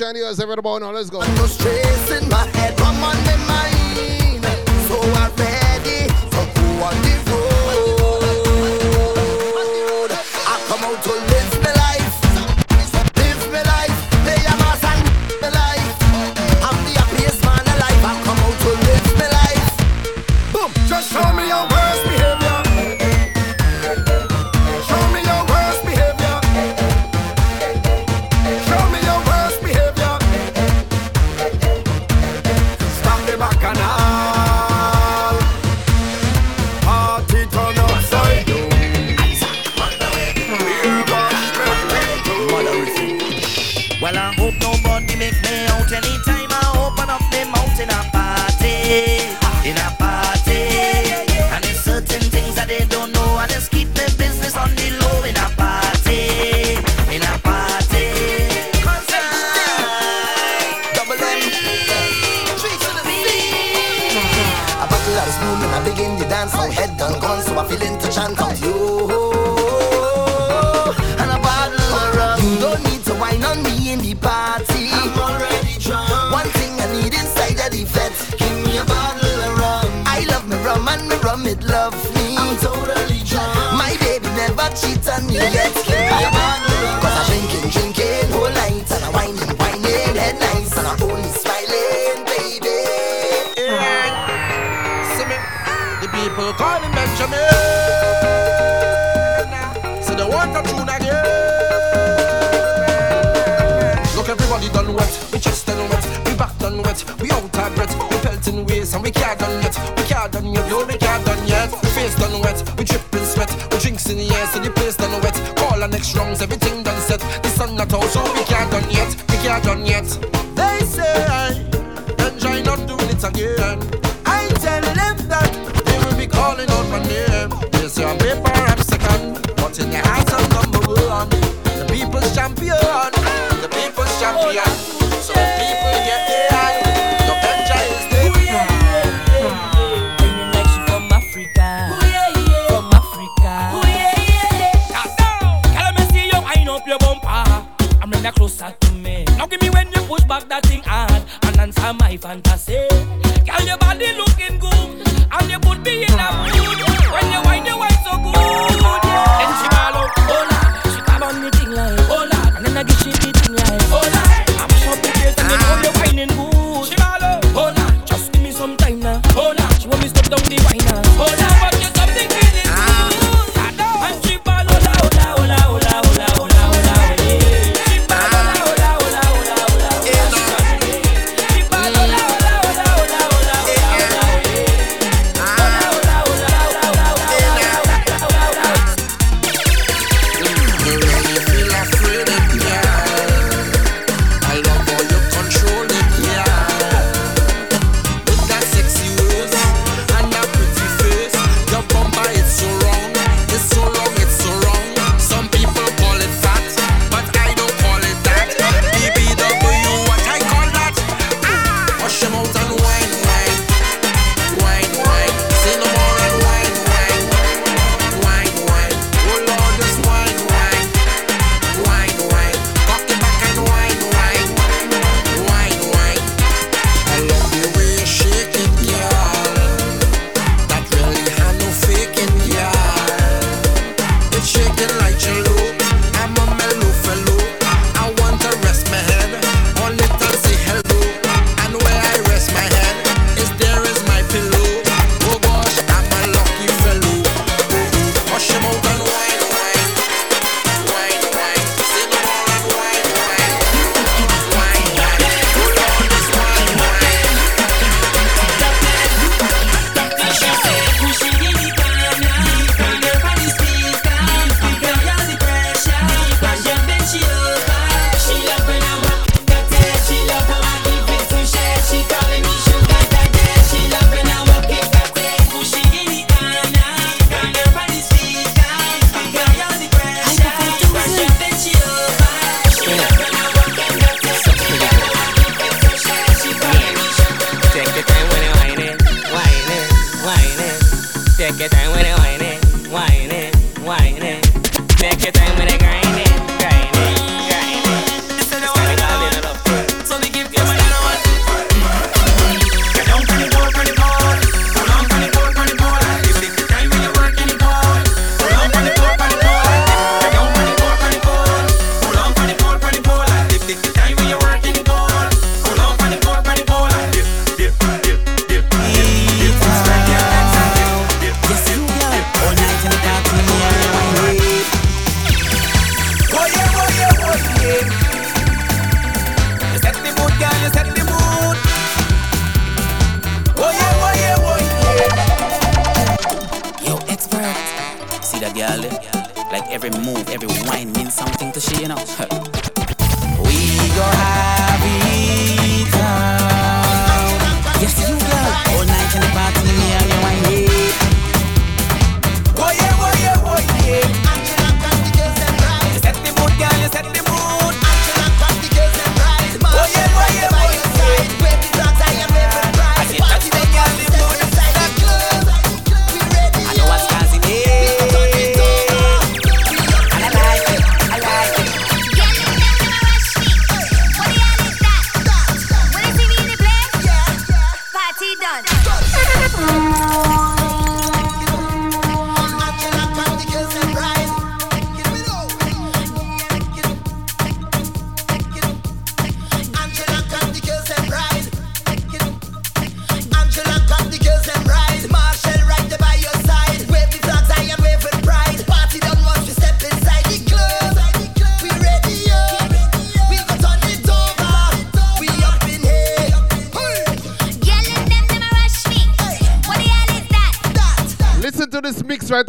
And 0.00 0.16
yours, 0.16 0.40
everybody 0.40 0.58
about 0.60 0.80
now. 0.82 0.90
Let's 0.90 1.10
go. 1.10 1.43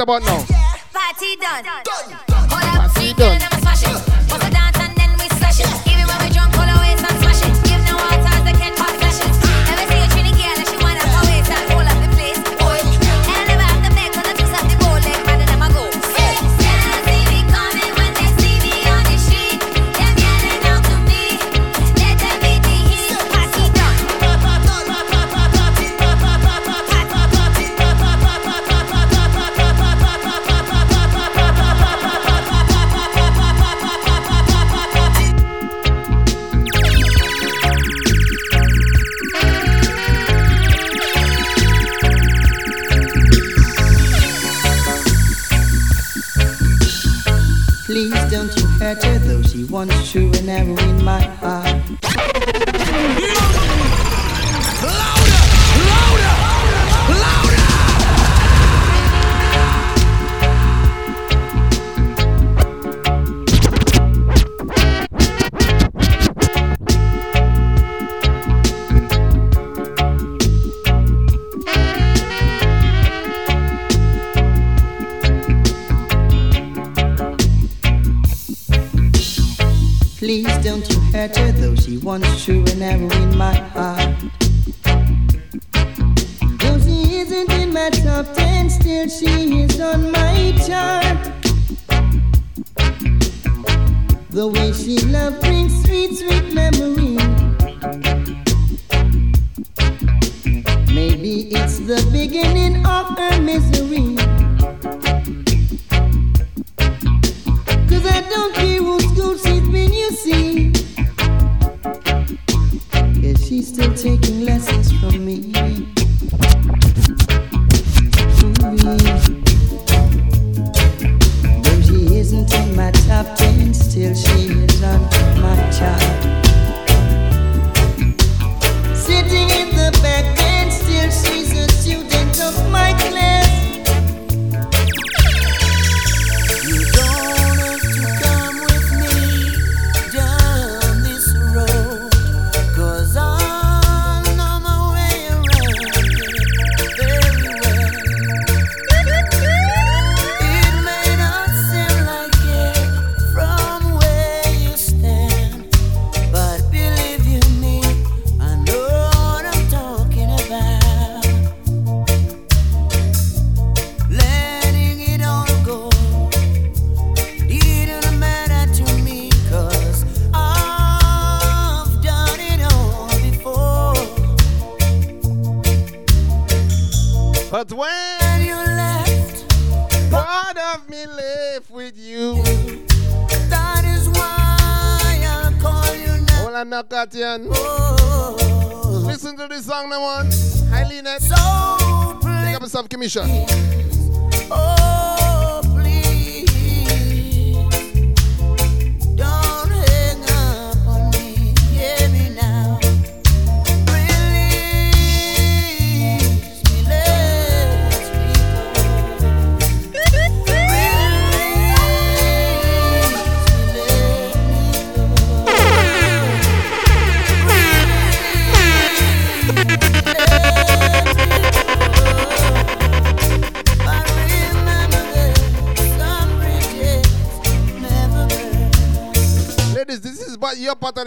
About 0.05 0.21
now. 0.21 0.34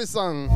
sang. 0.07 0.48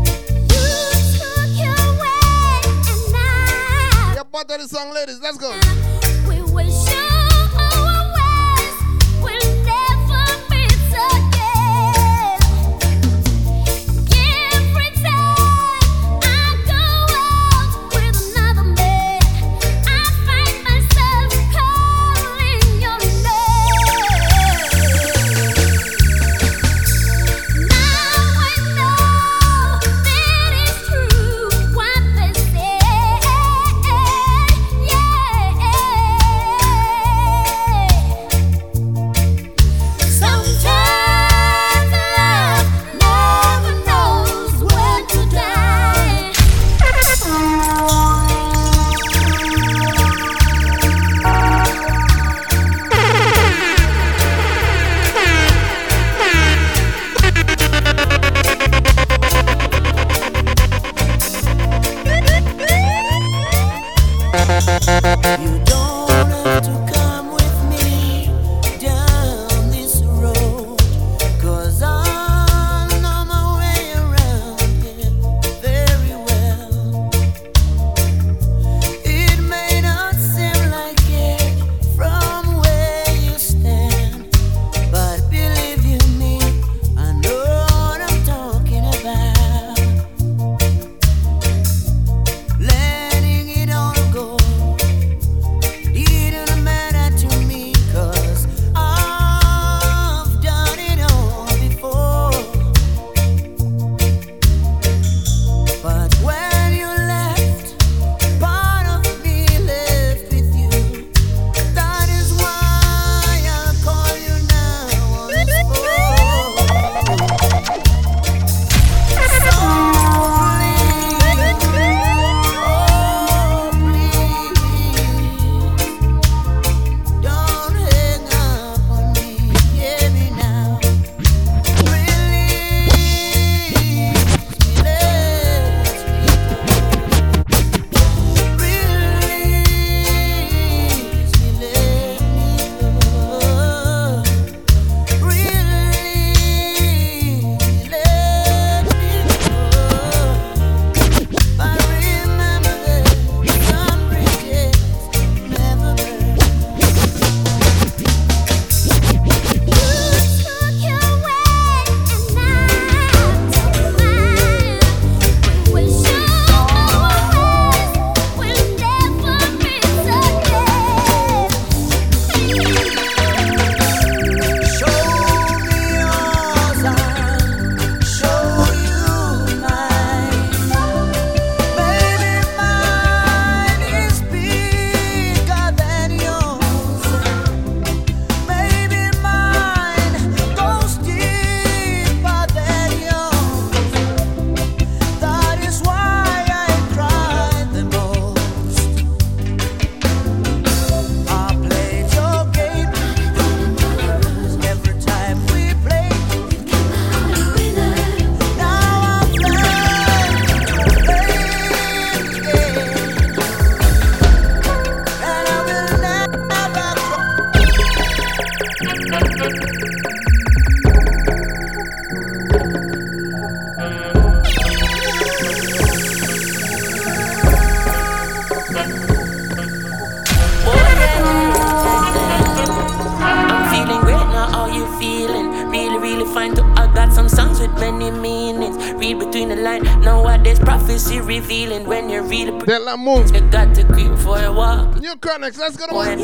Della 242.72 242.96
move. 242.96 243.30
You 243.34 243.42
got 243.50 243.74
to 243.74 243.84
creep 243.84 244.16
for 244.16 244.42
a 244.42 244.50
walk. 244.50 244.98
New 244.98 245.14
connects, 245.16 245.58
let's 245.58 245.76
go 245.76 245.86
to 245.88 245.94
one. 245.94 246.16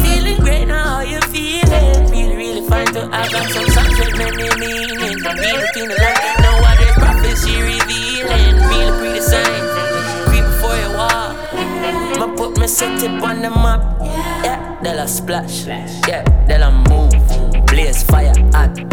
Feeling 0.00 0.40
great 0.40 0.64
now, 0.64 0.84
how 0.84 1.00
you 1.02 1.20
feeling? 1.28 2.10
Really, 2.10 2.34
really 2.34 2.66
fine 2.66 2.86
to 2.94 3.10
I 3.12 3.28
got 3.28 3.52
some 3.52 3.68
something 3.68 4.16
many 4.16 4.48
meaning. 4.56 5.18
From 5.20 5.36
me 5.36 5.52
between 5.52 5.88
the 5.90 5.96
lines, 6.00 6.40
no 6.40 6.50
other 6.64 6.92
prophecy 6.96 7.60
revealing. 7.60 8.56
Feeling 8.70 8.98
pretty 9.00 9.20
sign. 9.20 9.62
Creep 10.28 10.48
for 10.62 10.72
a 10.72 10.96
walk. 10.96 11.36
I'ma 11.52 12.36
put 12.36 12.56
my 12.56 12.64
set 12.64 12.98
tip 12.98 13.22
on 13.22 13.42
the 13.42 13.50
map. 13.50 13.82
Yeah, 14.00 14.80
Della 14.82 15.06
splash. 15.06 15.66
Yeah, 15.66 16.24
Della 16.48 16.70
move. 16.88 17.12
Blaze 17.66 18.02
fire 18.04 18.32
hot 18.54 18.91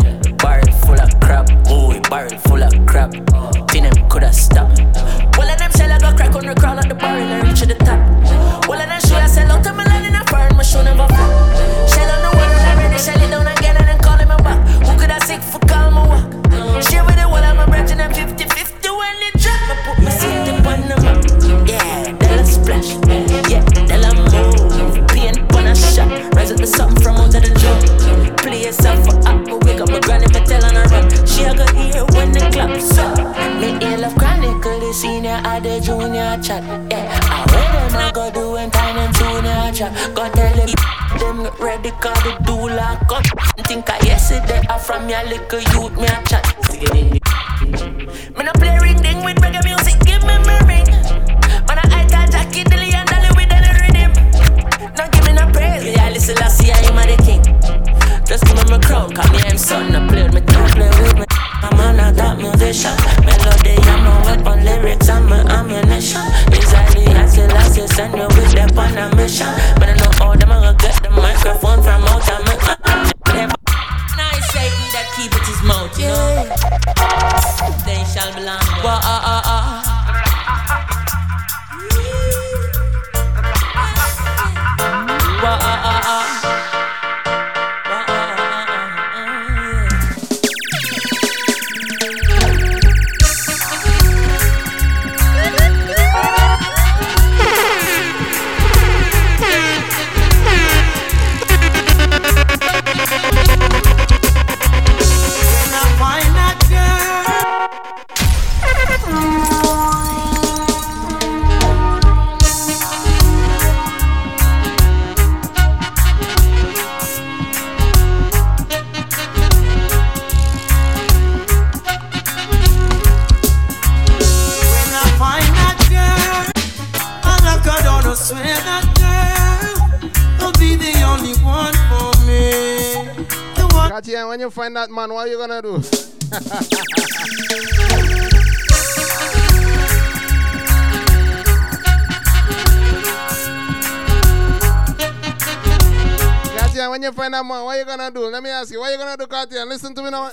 that 147.40 147.46
man, 147.46 147.64
what 147.64 147.78
you 147.78 147.86
gonna 147.86 148.12
do? 148.12 148.26
Let 148.26 148.44
me 148.44 148.50
ask 148.50 148.72
you, 148.72 148.80
what 148.80 148.92
you 148.92 148.98
gonna 148.98 149.16
do, 149.16 149.26
Cartier? 149.26 149.66
Listen 149.66 149.96
to 149.96 150.04
me 150.04 150.10
now. 150.10 150.26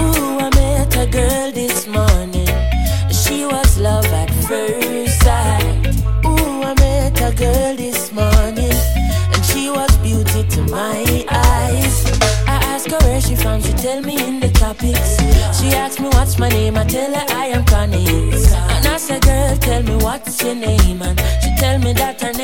Ooh, 0.00 0.38
I 0.40 0.50
met 0.54 0.96
a 0.96 1.06
girl 1.06 1.52
this 1.52 1.86
morning. 1.86 2.48
She 3.10 3.46
was 3.46 3.78
love 3.78 4.06
at 4.06 4.30
first 4.48 5.22
sight. 5.22 5.86
Ooh, 6.24 6.62
I 6.62 6.74
met 6.74 7.20
a 7.20 7.32
girl 7.36 7.76
this 7.76 8.12
morning. 8.12 8.74
And 9.32 9.44
she 9.44 9.70
was 9.70 9.96
beauty 9.98 10.42
to 10.48 10.62
my 10.62 11.24
eyes. 11.30 12.20
I 12.48 12.58
ask 12.74 12.90
her 12.90 12.98
where 13.06 13.20
she 13.20 13.36
from, 13.36 13.62
she 13.62 13.72
tell 13.74 14.00
me 14.00 14.18
in 14.26 14.40
the 14.40 14.50
tropics. 14.50 15.18
She 15.58 15.68
asked 15.74 16.00
me 16.00 16.08
what's 16.08 16.38
my 16.38 16.48
name, 16.48 16.76
I 16.76 16.84
tell 16.84 17.14
her 17.14 17.26
I 17.30 17.46
am 17.46 17.64
Connie. 17.64 18.08
And 18.08 18.86
I 18.86 18.96
said, 18.96 19.22
girl, 19.22 19.56
tell 19.58 19.82
me 19.84 19.94
what's 20.02 20.42
your 20.42 20.56
name. 20.56 21.00
And 21.02 21.20
she 21.42 21.54
tell 21.58 21.78
me 21.78 21.92
that 21.92 22.24
I. 22.24 22.35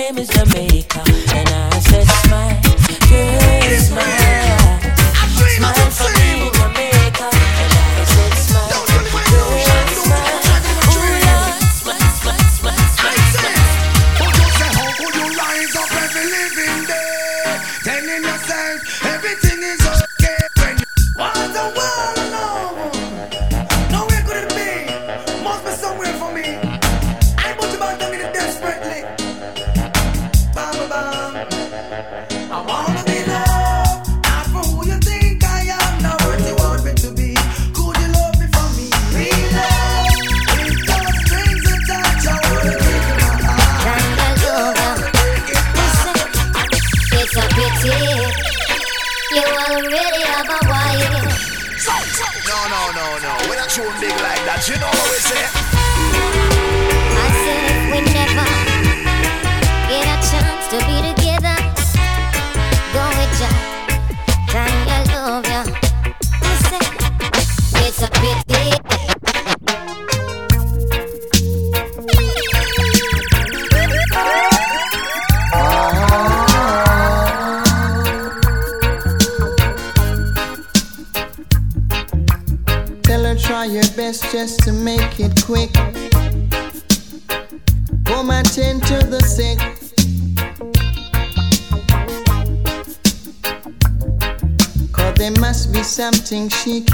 think 96.48 96.52
she 96.52 96.91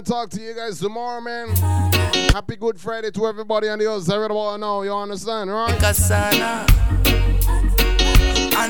If 0.00 0.06
I 0.06 0.08
do 0.08 0.14
not 0.14 0.20
talk 0.22 0.30
to 0.30 0.40
you 0.40 0.54
guys 0.54 0.80
tomorrow, 0.80 1.20
man, 1.20 1.48
happy 2.32 2.56
Good 2.56 2.80
Friday 2.80 3.10
to 3.10 3.26
everybody 3.26 3.68
on 3.68 3.78
the 3.78 3.90
other 3.90 4.02
side 4.02 4.22
of 4.22 4.28
the 4.28 4.34
wall 4.34 4.56
now. 4.56 4.80
You 4.80 4.94
understand, 4.94 5.50
right? 5.50 5.78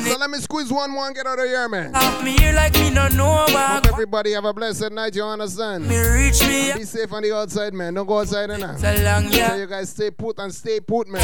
So 0.09 0.18
let 0.18 0.31
me 0.31 0.39
squeeze 0.39 0.73
one 0.73 0.91
more 0.91 1.07
and 1.07 1.15
get 1.15 1.26
out 1.26 1.39
of 1.39 1.44
here, 1.44 1.68
man. 1.68 1.94
Have 1.94 2.25
me 2.25 2.36
here 2.36 2.52
like 2.52 2.75
me 2.75 2.91
no 2.91 3.07
know 3.09 3.44
about. 3.49 3.86
Hope 3.86 3.92
everybody 3.92 4.33
have 4.33 4.44
a 4.44 4.52
blessed 4.52 4.91
night, 4.91 5.15
you 5.15 5.23
understand? 5.23 5.86
Me 5.86 5.99
reach 5.99 6.41
me. 6.41 6.70
And 6.70 6.81
Be 6.81 6.84
safe 6.84 7.12
on 7.12 7.23
the 7.23 7.33
outside, 7.33 7.75
man. 7.75 7.94
Don't 7.94 8.07
go 8.07 8.18
outside 8.20 8.49
now. 8.49 8.73
It's 8.73 8.83
a 8.83 9.05
long 9.05 9.31
So 9.31 9.55
you 9.55 9.67
guys 9.67 9.91
stay 9.91 10.10
put 10.10 10.36
and 10.39 10.52
stay 10.52 10.81
put, 10.81 11.07
man. 11.07 11.23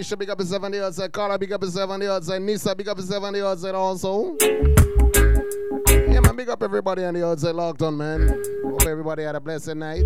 Kimisha, 0.05 0.19
big 0.19 0.29
up 0.29 0.39
yourself 0.39 0.65
on 0.65 0.73
the 0.73 0.85
outside. 0.85 1.13
Carla, 1.13 1.39
big 1.39 1.53
up 1.53 1.63
yourself 1.63 1.91
on 1.91 2.01
the 2.01 2.13
outside. 2.13 2.43
Nisa, 2.43 2.75
big 2.75 2.89
up 2.89 2.99
yourself 2.99 3.25
on 3.25 3.33
the 3.33 3.47
outside 3.47 3.75
also. 3.75 4.37
Yeah, 5.89 6.21
man, 6.21 6.37
big 6.37 6.49
up 6.49 6.63
everybody 6.63 7.05
on 7.05 7.15
the 7.15 7.27
outside 7.27 7.55
locked 7.55 7.81
on, 7.81 7.97
man. 7.97 8.64
Hope 8.85 8.91
everybody 8.91 9.23
had 9.23 9.35
a 9.35 9.41
blessed 9.41 9.77
night. 9.77 10.05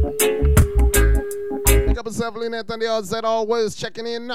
Big 1.66 1.98
up 1.98 2.06
yourself, 2.06 2.36
on 2.36 2.78
the 2.78 2.86
outside, 2.88 3.24
always 3.24 3.74
checking 3.74 4.06
in. 4.06 4.30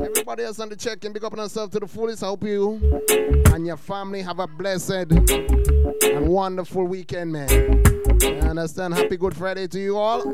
Everybody 0.00 0.44
else 0.44 0.58
on 0.58 0.70
the 0.70 0.76
check-in, 0.76 1.12
big 1.12 1.22
up 1.22 1.34
on 1.34 1.38
yourself 1.38 1.70
to 1.72 1.80
the 1.80 1.86
fullest. 1.86 2.22
I 2.22 2.28
hope 2.28 2.44
you 2.44 2.80
and 3.52 3.66
your 3.66 3.76
family 3.76 4.22
have 4.22 4.38
a 4.38 4.46
blessed 4.46 5.12
and 5.12 6.28
wonderful 6.28 6.86
weekend, 6.86 7.30
man. 7.30 7.84
You 8.22 8.38
understand? 8.38 8.94
Happy 8.94 9.18
Good 9.18 9.36
Friday 9.36 9.66
to 9.66 9.78
you 9.78 9.98
all. 9.98 10.24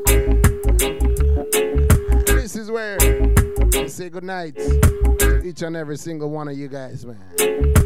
This 2.24 2.54
is 2.54 2.70
where 2.70 2.98
I 3.74 3.88
say 3.88 4.10
good 4.10 4.22
night 4.22 4.54
to 4.54 5.42
each 5.44 5.62
and 5.62 5.74
every 5.74 5.96
single 5.96 6.30
one 6.30 6.46
of 6.46 6.56
you 6.56 6.68
guys, 6.68 7.04
man. 7.04 7.83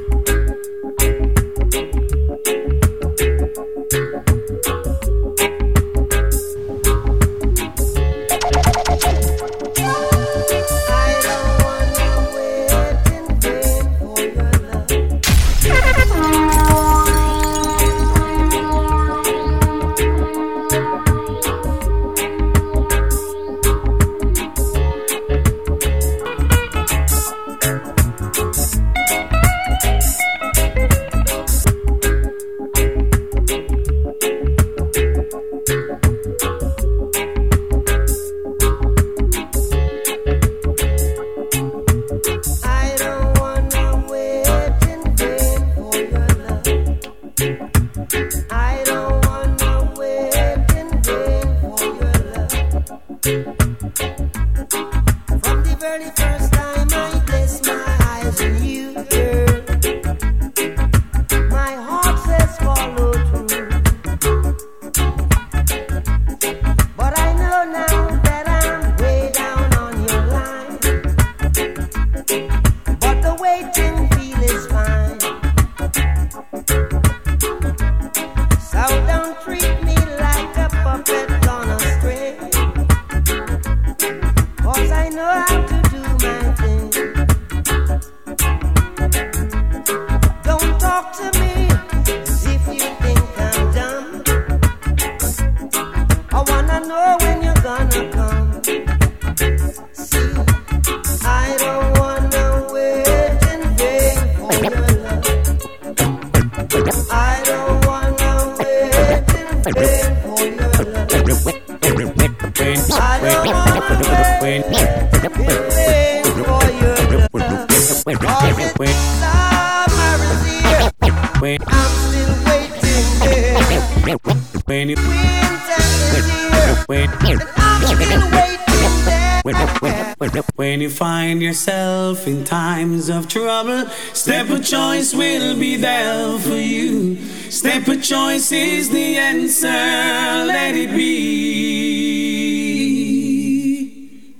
When 130.79 130.85
you 130.85 130.91
find 130.91 131.43
yourself 131.43 132.29
in 132.29 132.45
times 132.45 133.09
of 133.09 133.27
trouble, 133.27 133.89
Step 134.13 134.49
A 134.49 134.61
Choice 134.61 135.13
will 135.13 135.59
be 135.59 135.75
there 135.75 136.39
for 136.39 136.55
you. 136.55 137.17
Step 137.51 137.89
A 137.89 137.97
Choice 137.97 138.53
is 138.53 138.89
the 138.89 139.17
answer, 139.17 139.67
let 139.67 140.77
it 140.77 140.95
be. 140.95 141.49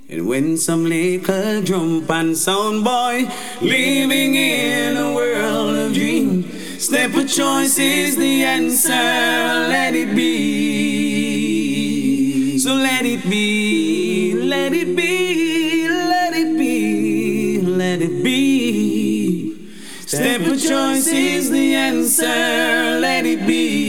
And 0.09 0.29
when 0.29 0.55
some 0.57 0.85
little 0.85 1.61
drum 1.61 2.05
and 2.09 2.37
sound 2.37 2.85
boy 2.85 3.29
living 3.59 4.35
in 4.35 4.95
a 4.95 5.13
world 5.13 5.75
of 5.75 5.93
dream, 5.93 6.49
Step 6.79 7.15
A 7.15 7.25
Choice 7.25 7.77
is 7.77 8.15
the 8.15 8.45
answer, 8.45 8.91
let 8.91 9.93
it 9.93 10.15
be. 10.15 11.49
So 12.59 12.75
let 12.75 13.05
it 13.05 13.29
be, 13.29 14.35
let 14.35 14.71
it 14.71 14.95
be, 14.95 15.18
Step 20.19 20.41
choice 20.41 21.07
is 21.07 21.49
the 21.49 21.75
answer, 21.75 22.25
let 22.25 23.25
it 23.25 23.47
be. 23.47 23.88